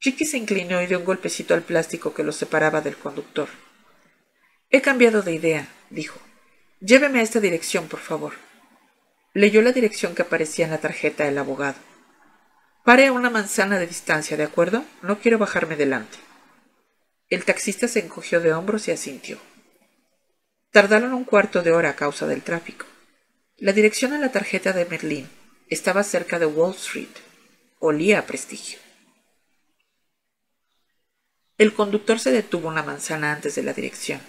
Chiqui 0.00 0.24
se 0.24 0.36
inclinó 0.36 0.82
y 0.82 0.88
dio 0.88 0.98
un 0.98 1.04
golpecito 1.04 1.54
al 1.54 1.62
plástico 1.62 2.12
que 2.12 2.24
lo 2.24 2.32
separaba 2.32 2.80
del 2.80 2.96
conductor. 2.96 3.48
He 4.68 4.80
cambiado 4.80 5.22
de 5.22 5.32
idea, 5.32 5.68
dijo. 5.90 6.18
Lléveme 6.80 7.20
a 7.20 7.22
esta 7.22 7.38
dirección, 7.38 7.86
por 7.86 8.00
favor. 8.00 8.32
Leyó 9.32 9.62
la 9.62 9.70
dirección 9.70 10.16
que 10.16 10.22
aparecía 10.22 10.64
en 10.64 10.72
la 10.72 10.78
tarjeta 10.78 11.22
del 11.22 11.38
abogado. 11.38 11.78
Pare 12.84 13.06
a 13.06 13.12
una 13.12 13.30
manzana 13.30 13.78
de 13.78 13.86
distancia, 13.86 14.36
¿de 14.36 14.42
acuerdo? 14.42 14.84
No 15.02 15.20
quiero 15.20 15.38
bajarme 15.38 15.76
delante. 15.76 16.18
El 17.28 17.44
taxista 17.44 17.86
se 17.86 18.00
encogió 18.00 18.40
de 18.40 18.52
hombros 18.52 18.88
y 18.88 18.90
asintió. 18.90 19.38
Tardaron 20.70 21.14
un 21.14 21.24
cuarto 21.24 21.62
de 21.62 21.72
hora 21.72 21.90
a 21.90 21.96
causa 21.96 22.28
del 22.28 22.42
tráfico. 22.42 22.86
La 23.56 23.72
dirección 23.72 24.12
a 24.12 24.18
la 24.18 24.30
tarjeta 24.30 24.72
de 24.72 24.84
Merlín 24.84 25.28
estaba 25.68 26.04
cerca 26.04 26.38
de 26.38 26.46
Wall 26.46 26.76
Street. 26.76 27.08
Olía 27.80 28.20
a 28.20 28.26
prestigio. 28.26 28.78
El 31.58 31.74
conductor 31.74 32.20
se 32.20 32.30
detuvo 32.30 32.68
una 32.68 32.84
manzana 32.84 33.32
antes 33.32 33.56
de 33.56 33.64
la 33.64 33.72
dirección. 33.72 34.20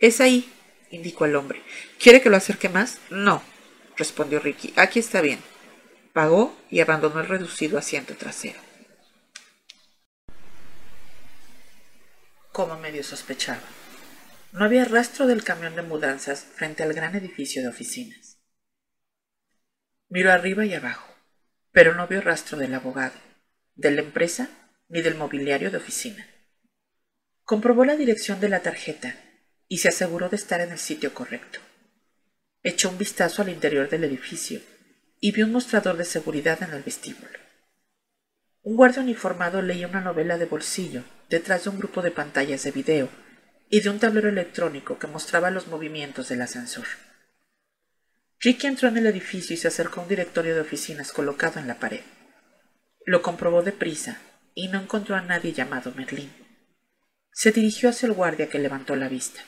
Es 0.00 0.20
ahí, 0.20 0.52
indicó 0.90 1.24
el 1.24 1.36
hombre. 1.36 1.62
¿Quiere 2.00 2.20
que 2.20 2.30
lo 2.30 2.36
acerque 2.36 2.68
más? 2.68 2.98
No, 3.08 3.40
respondió 3.96 4.40
Ricky. 4.40 4.72
Aquí 4.76 4.98
está 4.98 5.20
bien. 5.20 5.38
Pagó 6.12 6.56
y 6.68 6.80
abandonó 6.80 7.20
el 7.20 7.28
reducido 7.28 7.78
asiento 7.78 8.16
trasero. 8.16 8.58
Como 12.50 12.76
medio 12.78 13.04
sospechaba. 13.04 13.62
No 14.56 14.64
había 14.64 14.86
rastro 14.86 15.26
del 15.26 15.44
camión 15.44 15.76
de 15.76 15.82
mudanzas 15.82 16.40
frente 16.40 16.82
al 16.82 16.94
gran 16.94 17.14
edificio 17.14 17.60
de 17.60 17.68
oficinas. 17.68 18.38
Miró 20.08 20.32
arriba 20.32 20.64
y 20.64 20.72
abajo, 20.72 21.12
pero 21.72 21.94
no 21.94 22.06
vio 22.06 22.22
rastro 22.22 22.56
del 22.56 22.72
abogado, 22.72 23.16
de 23.74 23.90
la 23.90 24.00
empresa 24.00 24.48
ni 24.88 25.02
del 25.02 25.14
mobiliario 25.14 25.70
de 25.70 25.76
oficina. 25.76 26.26
Comprobó 27.42 27.84
la 27.84 27.96
dirección 27.96 28.40
de 28.40 28.48
la 28.48 28.60
tarjeta 28.60 29.14
y 29.68 29.76
se 29.78 29.88
aseguró 29.88 30.30
de 30.30 30.36
estar 30.36 30.62
en 30.62 30.72
el 30.72 30.78
sitio 30.78 31.12
correcto. 31.12 31.60
Echó 32.62 32.88
un 32.88 32.96
vistazo 32.96 33.42
al 33.42 33.50
interior 33.50 33.90
del 33.90 34.04
edificio 34.04 34.62
y 35.20 35.32
vio 35.32 35.44
un 35.44 35.52
mostrador 35.52 35.98
de 35.98 36.06
seguridad 36.06 36.62
en 36.62 36.72
el 36.72 36.82
vestíbulo. 36.82 37.38
Un 38.62 38.76
guardia 38.76 39.02
uniformado 39.02 39.60
leía 39.60 39.86
una 39.86 40.00
novela 40.00 40.38
de 40.38 40.46
bolsillo 40.46 41.04
detrás 41.28 41.64
de 41.64 41.70
un 41.70 41.78
grupo 41.78 42.00
de 42.00 42.10
pantallas 42.10 42.62
de 42.62 42.70
video 42.70 43.25
y 43.68 43.80
de 43.80 43.90
un 43.90 43.98
tablero 43.98 44.28
electrónico 44.28 44.98
que 44.98 45.06
mostraba 45.06 45.50
los 45.50 45.66
movimientos 45.68 46.28
del 46.28 46.42
ascensor. 46.42 46.86
Ricky 48.40 48.66
entró 48.66 48.88
en 48.88 48.98
el 48.98 49.06
edificio 49.06 49.54
y 49.54 49.56
se 49.56 49.68
acercó 49.68 50.00
a 50.00 50.02
un 50.04 50.08
directorio 50.08 50.54
de 50.54 50.60
oficinas 50.60 51.12
colocado 51.12 51.58
en 51.58 51.66
la 51.66 51.78
pared. 51.78 52.02
Lo 53.04 53.22
comprobó 53.22 53.62
deprisa 53.62 54.18
y 54.54 54.68
no 54.68 54.80
encontró 54.80 55.16
a 55.16 55.22
nadie 55.22 55.52
llamado 55.52 55.92
Merlín. 55.96 56.30
Se 57.32 57.52
dirigió 57.52 57.88
hacia 57.88 58.06
el 58.06 58.12
guardia 58.12 58.48
que 58.48 58.58
levantó 58.58 58.96
la 58.96 59.08
vista. 59.08 59.40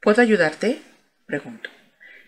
¿Puedo 0.00 0.20
ayudarte? 0.20 0.82
preguntó. 1.26 1.70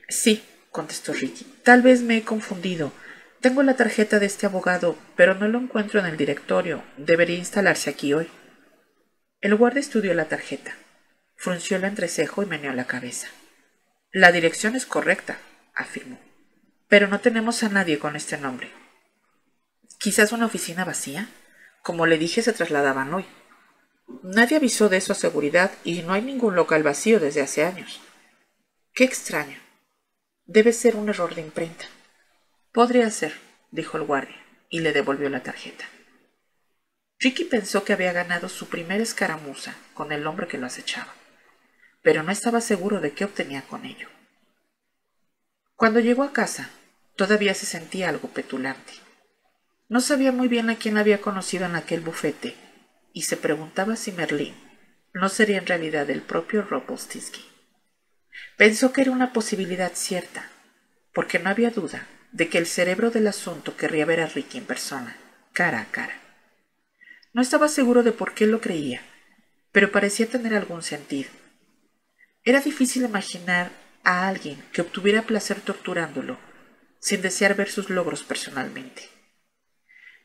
Sí, 0.09 0.43
contestó 0.71 1.13
Ricky. 1.13 1.45
Tal 1.63 1.83
vez 1.83 2.03
me 2.03 2.17
he 2.17 2.23
confundido. 2.23 2.93
Tengo 3.41 3.63
la 3.63 3.77
tarjeta 3.77 4.19
de 4.19 4.27
este 4.27 4.47
abogado, 4.47 4.97
pero 5.17 5.35
no 5.35 5.49
lo 5.49 5.59
encuentro 5.59 6.01
en 6.01 6.07
el 6.07 6.17
directorio. 6.17 6.83
Debería 6.97 7.37
instalarse 7.37 7.91
aquí 7.91 8.15
hoy. 8.15 8.29
El 9.41 9.55
guardia 9.57 9.81
estudió 9.81 10.15
la 10.15 10.25
tarjeta, 10.25 10.75
frunció 11.37 11.77
el 11.77 11.85
entrecejo 11.85 12.43
y 12.43 12.47
meneó 12.47 12.73
la 12.73 12.87
cabeza. 12.87 13.29
La 14.11 14.33
dirección 14.33 14.77
es 14.77 14.87
correcta, 14.87 15.39
afirmó, 15.75 16.19
pero 16.89 17.09
no 17.09 17.21
tenemos 17.21 17.63
a 17.63 17.69
nadie 17.69 17.99
con 17.99 18.17
este 18.17 18.39
nombre. 18.39 18.71
Quizás 19.99 20.33
una 20.33 20.47
oficina 20.47 20.85
vacía. 20.85 21.29
Como 21.83 22.07
le 22.07 22.19
dije, 22.19 22.43
se 22.43 22.53
trasladaban 22.53 23.13
hoy. 23.13 23.27
Nadie 24.23 24.57
avisó 24.57 24.89
de 24.89 24.99
eso 24.99 25.13
a 25.13 25.17
seguridad 25.17 25.71
y 25.83 26.03
no 26.03 26.13
hay 26.13 26.23
ningún 26.23 26.55
local 26.55 26.83
vacío 26.83 27.21
desde 27.21 27.43
hace 27.43 27.65
años. 27.65 28.01
Qué 28.93 29.05
extraño. 29.05 29.59
Debe 30.47 30.73
ser 30.73 30.97
un 30.97 31.09
error 31.09 31.35
de 31.35 31.41
imprenta. 31.41 31.87
Podría 32.73 33.11
ser, 33.11 33.35
dijo 33.71 33.97
el 33.97 34.05
guardia, 34.05 34.37
y 34.69 34.81
le 34.81 34.93
devolvió 34.93 35.31
la 35.31 35.43
tarjeta. 35.43 35.87
Ricky 37.19 37.45
pensó 37.45 37.85
que 37.85 37.93
había 37.93 38.13
ganado 38.13 38.49
su 38.49 38.69
primera 38.69 39.03
escaramuza 39.03 39.75
con 39.95 40.13
el 40.13 40.27
hombre 40.27 40.47
que 40.47 40.59
lo 40.59 40.67
acechaba, 40.67 41.15
pero 42.05 42.23
no 42.23 42.31
estaba 42.31 42.61
seguro 42.61 43.01
de 43.01 43.13
qué 43.13 43.25
obtenía 43.25 43.63
con 43.63 43.87
ello. 43.87 44.09
Cuando 45.75 46.01
llegó 46.01 46.23
a 46.23 46.35
casa, 46.35 46.69
todavía 47.17 47.55
se 47.55 47.65
sentía 47.65 48.11
algo 48.11 48.29
petulante. 48.29 48.93
No 49.89 50.03
sabía 50.03 50.31
muy 50.31 50.47
bien 50.47 50.69
a 50.69 50.77
quién 50.77 50.99
había 50.99 51.23
conocido 51.23 51.65
en 51.65 51.77
aquel 51.77 52.01
bufete 52.01 52.55
y 53.15 53.23
se 53.23 53.39
preguntaba 53.39 53.97
si 53.97 54.13
Merlín 54.13 54.55
no 55.15 55.31
sería 55.31 55.57
en 55.57 55.67
realidad 55.67 56.11
el 56.11 56.21
propio 56.21 56.61
Ropolstinsky. 56.63 57.43
Pensó 58.59 58.93
que 58.93 59.01
era 59.01 59.11
una 59.11 59.33
posibilidad 59.33 59.93
cierta, 59.95 60.51
porque 61.15 61.39
no 61.39 61.49
había 61.49 61.71
duda 61.71 62.07
de 62.33 62.51
que 62.51 62.59
el 62.59 62.67
cerebro 62.67 63.11
del 63.11 63.29
asunto 63.29 63.77
querría 63.77 64.05
ver 64.05 64.21
a 64.21 64.27
Ricky 64.27 64.59
en 64.59 64.67
persona, 64.67 65.17
cara 65.55 65.81
a 65.81 65.87
cara. 65.87 66.21
No 67.33 67.41
estaba 67.41 67.69
seguro 67.69 68.03
de 68.03 68.13
por 68.13 68.35
qué 68.35 68.47
lo 68.47 68.61
creía, 68.61 69.01
pero 69.73 69.91
parecía 69.91 70.27
tener 70.27 70.55
algún 70.55 70.83
sentido. 70.83 71.31
Era 72.45 72.61
difícil 72.61 73.05
imaginar 73.05 73.73
a 74.05 74.29
alguien 74.29 74.63
que 74.73 74.83
obtuviera 74.83 75.23
placer 75.23 75.61
torturándolo, 75.61 76.39
sin 77.01 77.23
desear 77.23 77.55
ver 77.55 77.71
sus 77.71 77.91
logros 77.91 78.23
personalmente. 78.23 79.09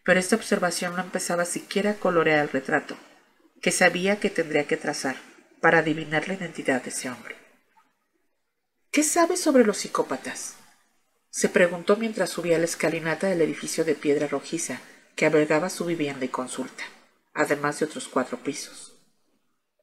Pero 0.04 0.20
esta 0.20 0.36
observación 0.36 0.96
no 0.96 1.02
empezaba 1.02 1.46
siquiera 1.46 1.92
a 1.92 1.96
colorear 1.96 2.40
el 2.40 2.50
retrato, 2.50 2.98
que 3.62 3.72
sabía 3.72 4.20
que 4.20 4.30
tendría 4.30 4.68
que 4.68 4.78
trazar 4.78 5.18
para 5.62 5.80
adivinar 5.80 6.28
la 6.28 6.36
identidad 6.36 6.82
de 6.82 6.90
ese 6.90 7.10
hombre. 7.10 7.36
¿Qué 8.92 9.04
sabes 9.04 9.42
sobre 9.42 9.66
los 9.66 9.78
psicópatas? 9.78 10.56
se 11.32 11.48
preguntó 11.48 11.96
mientras 11.96 12.32
subía 12.32 12.58
la 12.58 12.66
escalinata 12.66 13.28
del 13.28 13.42
edificio 13.42 13.86
de 13.86 13.94
piedra 13.94 14.28
rojiza 14.28 14.82
que 15.16 15.28
albergaba 15.28 15.70
su 15.70 15.86
vivienda 15.86 16.26
y 16.26 16.30
consulta 16.30 16.84
además 17.40 17.80
de 17.80 17.86
otros 17.86 18.08
cuatro 18.08 18.38
pisos. 18.38 18.94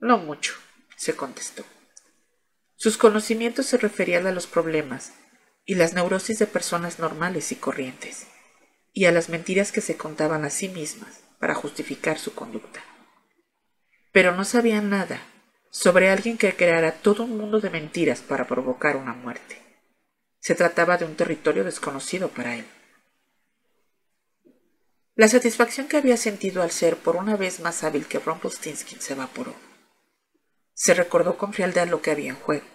No 0.00 0.18
mucho, 0.18 0.54
se 0.96 1.16
contestó. 1.16 1.64
Sus 2.76 2.98
conocimientos 2.98 3.66
se 3.66 3.78
referían 3.78 4.26
a 4.26 4.32
los 4.32 4.46
problemas 4.46 5.14
y 5.64 5.74
las 5.74 5.94
neurosis 5.94 6.38
de 6.38 6.46
personas 6.46 6.98
normales 6.98 7.50
y 7.50 7.56
corrientes, 7.56 8.26
y 8.92 9.06
a 9.06 9.12
las 9.12 9.30
mentiras 9.30 9.72
que 9.72 9.80
se 9.80 9.96
contaban 9.96 10.44
a 10.44 10.50
sí 10.50 10.68
mismas 10.68 11.22
para 11.40 11.54
justificar 11.54 12.18
su 12.18 12.34
conducta. 12.34 12.84
Pero 14.12 14.36
no 14.36 14.44
sabía 14.44 14.80
nada 14.82 15.20
sobre 15.70 16.10
alguien 16.10 16.38
que 16.38 16.54
creara 16.54 16.92
todo 16.92 17.24
un 17.24 17.36
mundo 17.36 17.60
de 17.60 17.70
mentiras 17.70 18.20
para 18.20 18.46
provocar 18.46 18.96
una 18.96 19.14
muerte. 19.14 19.62
Se 20.38 20.54
trataba 20.54 20.96
de 20.98 21.06
un 21.06 21.16
territorio 21.16 21.64
desconocido 21.64 22.28
para 22.28 22.56
él. 22.56 22.66
La 25.14 25.28
satisfacción 25.28 25.88
que 25.88 25.96
había 25.96 26.18
sentido 26.18 26.62
al 26.62 26.70
ser 26.70 26.96
por 26.96 27.16
una 27.16 27.36
vez 27.36 27.60
más 27.60 27.82
hábil 27.84 28.06
que 28.06 28.18
Rumpelstiltskin 28.18 29.00
se 29.00 29.14
evaporó. 29.14 29.65
Se 30.76 30.92
recordó 30.92 31.38
con 31.38 31.54
frialdad 31.54 31.88
lo 31.88 32.02
que 32.02 32.10
había 32.10 32.28
en 32.28 32.36
juego. 32.36 32.66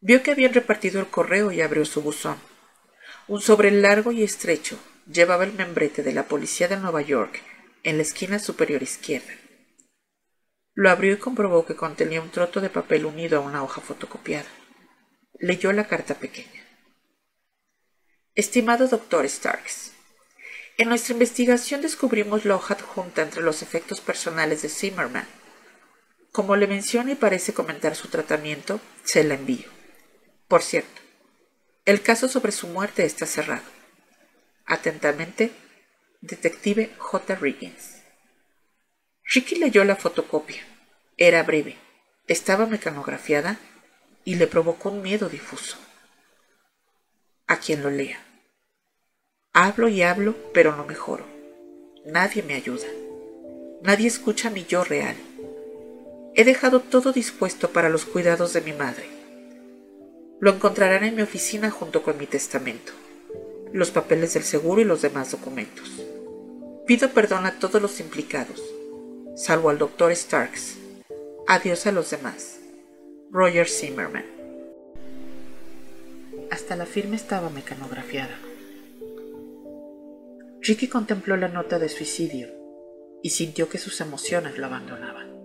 Vio 0.00 0.22
que 0.22 0.30
habían 0.30 0.54
repartido 0.54 1.00
el 1.00 1.08
correo 1.08 1.50
y 1.50 1.60
abrió 1.60 1.84
su 1.84 2.02
buzón. 2.02 2.38
Un 3.26 3.40
sobre 3.40 3.72
largo 3.72 4.12
y 4.12 4.22
estrecho 4.22 4.78
llevaba 5.12 5.42
el 5.42 5.54
membrete 5.54 6.04
de 6.04 6.12
la 6.12 6.28
policía 6.28 6.68
de 6.68 6.76
Nueva 6.76 7.02
York 7.02 7.42
en 7.82 7.96
la 7.96 8.02
esquina 8.02 8.38
superior 8.38 8.80
izquierda. 8.80 9.32
Lo 10.74 10.88
abrió 10.88 11.14
y 11.14 11.16
comprobó 11.16 11.66
que 11.66 11.74
contenía 11.74 12.22
un 12.22 12.30
troto 12.30 12.60
de 12.60 12.70
papel 12.70 13.06
unido 13.06 13.38
a 13.38 13.44
una 13.44 13.64
hoja 13.64 13.80
fotocopiada. 13.80 14.48
Leyó 15.40 15.72
la 15.72 15.88
carta 15.88 16.14
pequeña. 16.14 16.64
Estimado 18.36 18.86
doctor 18.86 19.28
Starks, 19.28 19.94
en 20.76 20.90
nuestra 20.90 21.12
investigación 21.12 21.82
descubrimos 21.82 22.44
la 22.44 22.54
hoja 22.54 22.74
adjunta 22.74 23.22
entre 23.22 23.42
los 23.42 23.62
efectos 23.62 24.00
personales 24.00 24.62
de 24.62 24.68
Zimmerman. 24.68 25.37
Como 26.32 26.56
le 26.56 26.66
menciona 26.66 27.12
y 27.12 27.14
parece 27.14 27.54
comentar 27.54 27.96
su 27.96 28.08
tratamiento, 28.08 28.80
se 29.04 29.24
la 29.24 29.34
envío. 29.34 29.68
Por 30.46 30.62
cierto, 30.62 31.00
el 31.84 32.02
caso 32.02 32.28
sobre 32.28 32.52
su 32.52 32.68
muerte 32.68 33.04
está 33.04 33.26
cerrado. 33.26 33.64
Atentamente, 34.66 35.50
Detective 36.20 36.90
J. 36.98 37.34
Riggins. 37.36 38.02
Ricky 39.24 39.56
leyó 39.56 39.84
la 39.84 39.96
fotocopia. 39.96 40.62
Era 41.16 41.42
breve, 41.42 41.76
estaba 42.26 42.66
mecanografiada 42.66 43.58
y 44.24 44.34
le 44.34 44.46
provocó 44.46 44.90
un 44.90 45.02
miedo 45.02 45.28
difuso. 45.28 45.78
A 47.46 47.58
quien 47.58 47.82
lo 47.82 47.90
lea. 47.90 48.22
Hablo 49.52 49.88
y 49.88 50.02
hablo, 50.02 50.36
pero 50.52 50.76
no 50.76 50.84
mejoro. 50.84 51.26
Nadie 52.04 52.42
me 52.42 52.54
ayuda. 52.54 52.86
Nadie 53.82 54.06
escucha 54.06 54.50
mi 54.50 54.64
yo 54.64 54.84
real. 54.84 55.16
He 56.38 56.44
dejado 56.44 56.78
todo 56.78 57.12
dispuesto 57.12 57.70
para 57.72 57.88
los 57.88 58.04
cuidados 58.04 58.52
de 58.52 58.60
mi 58.60 58.72
madre. 58.72 59.08
Lo 60.38 60.52
encontrarán 60.52 61.02
en 61.02 61.16
mi 61.16 61.22
oficina 61.22 61.68
junto 61.68 62.04
con 62.04 62.16
mi 62.16 62.26
testamento, 62.26 62.92
los 63.72 63.90
papeles 63.90 64.34
del 64.34 64.44
seguro 64.44 64.80
y 64.80 64.84
los 64.84 65.02
demás 65.02 65.32
documentos. 65.32 66.00
Pido 66.86 67.10
perdón 67.10 67.44
a 67.44 67.58
todos 67.58 67.82
los 67.82 67.98
implicados, 67.98 68.62
salvo 69.34 69.68
al 69.68 69.78
doctor 69.78 70.14
Starks. 70.14 70.76
Adiós 71.48 71.88
a 71.88 71.90
los 71.90 72.08
demás. 72.10 72.60
Roger 73.32 73.68
Zimmerman. 73.68 74.24
Hasta 76.52 76.76
la 76.76 76.86
firma 76.86 77.16
estaba 77.16 77.50
mecanografiada. 77.50 78.38
Ricky 80.60 80.86
contempló 80.86 81.36
la 81.36 81.48
nota 81.48 81.80
de 81.80 81.88
suicidio 81.88 82.46
y 83.24 83.30
sintió 83.30 83.68
que 83.68 83.78
sus 83.78 84.00
emociones 84.00 84.56
lo 84.56 84.66
abandonaban. 84.66 85.37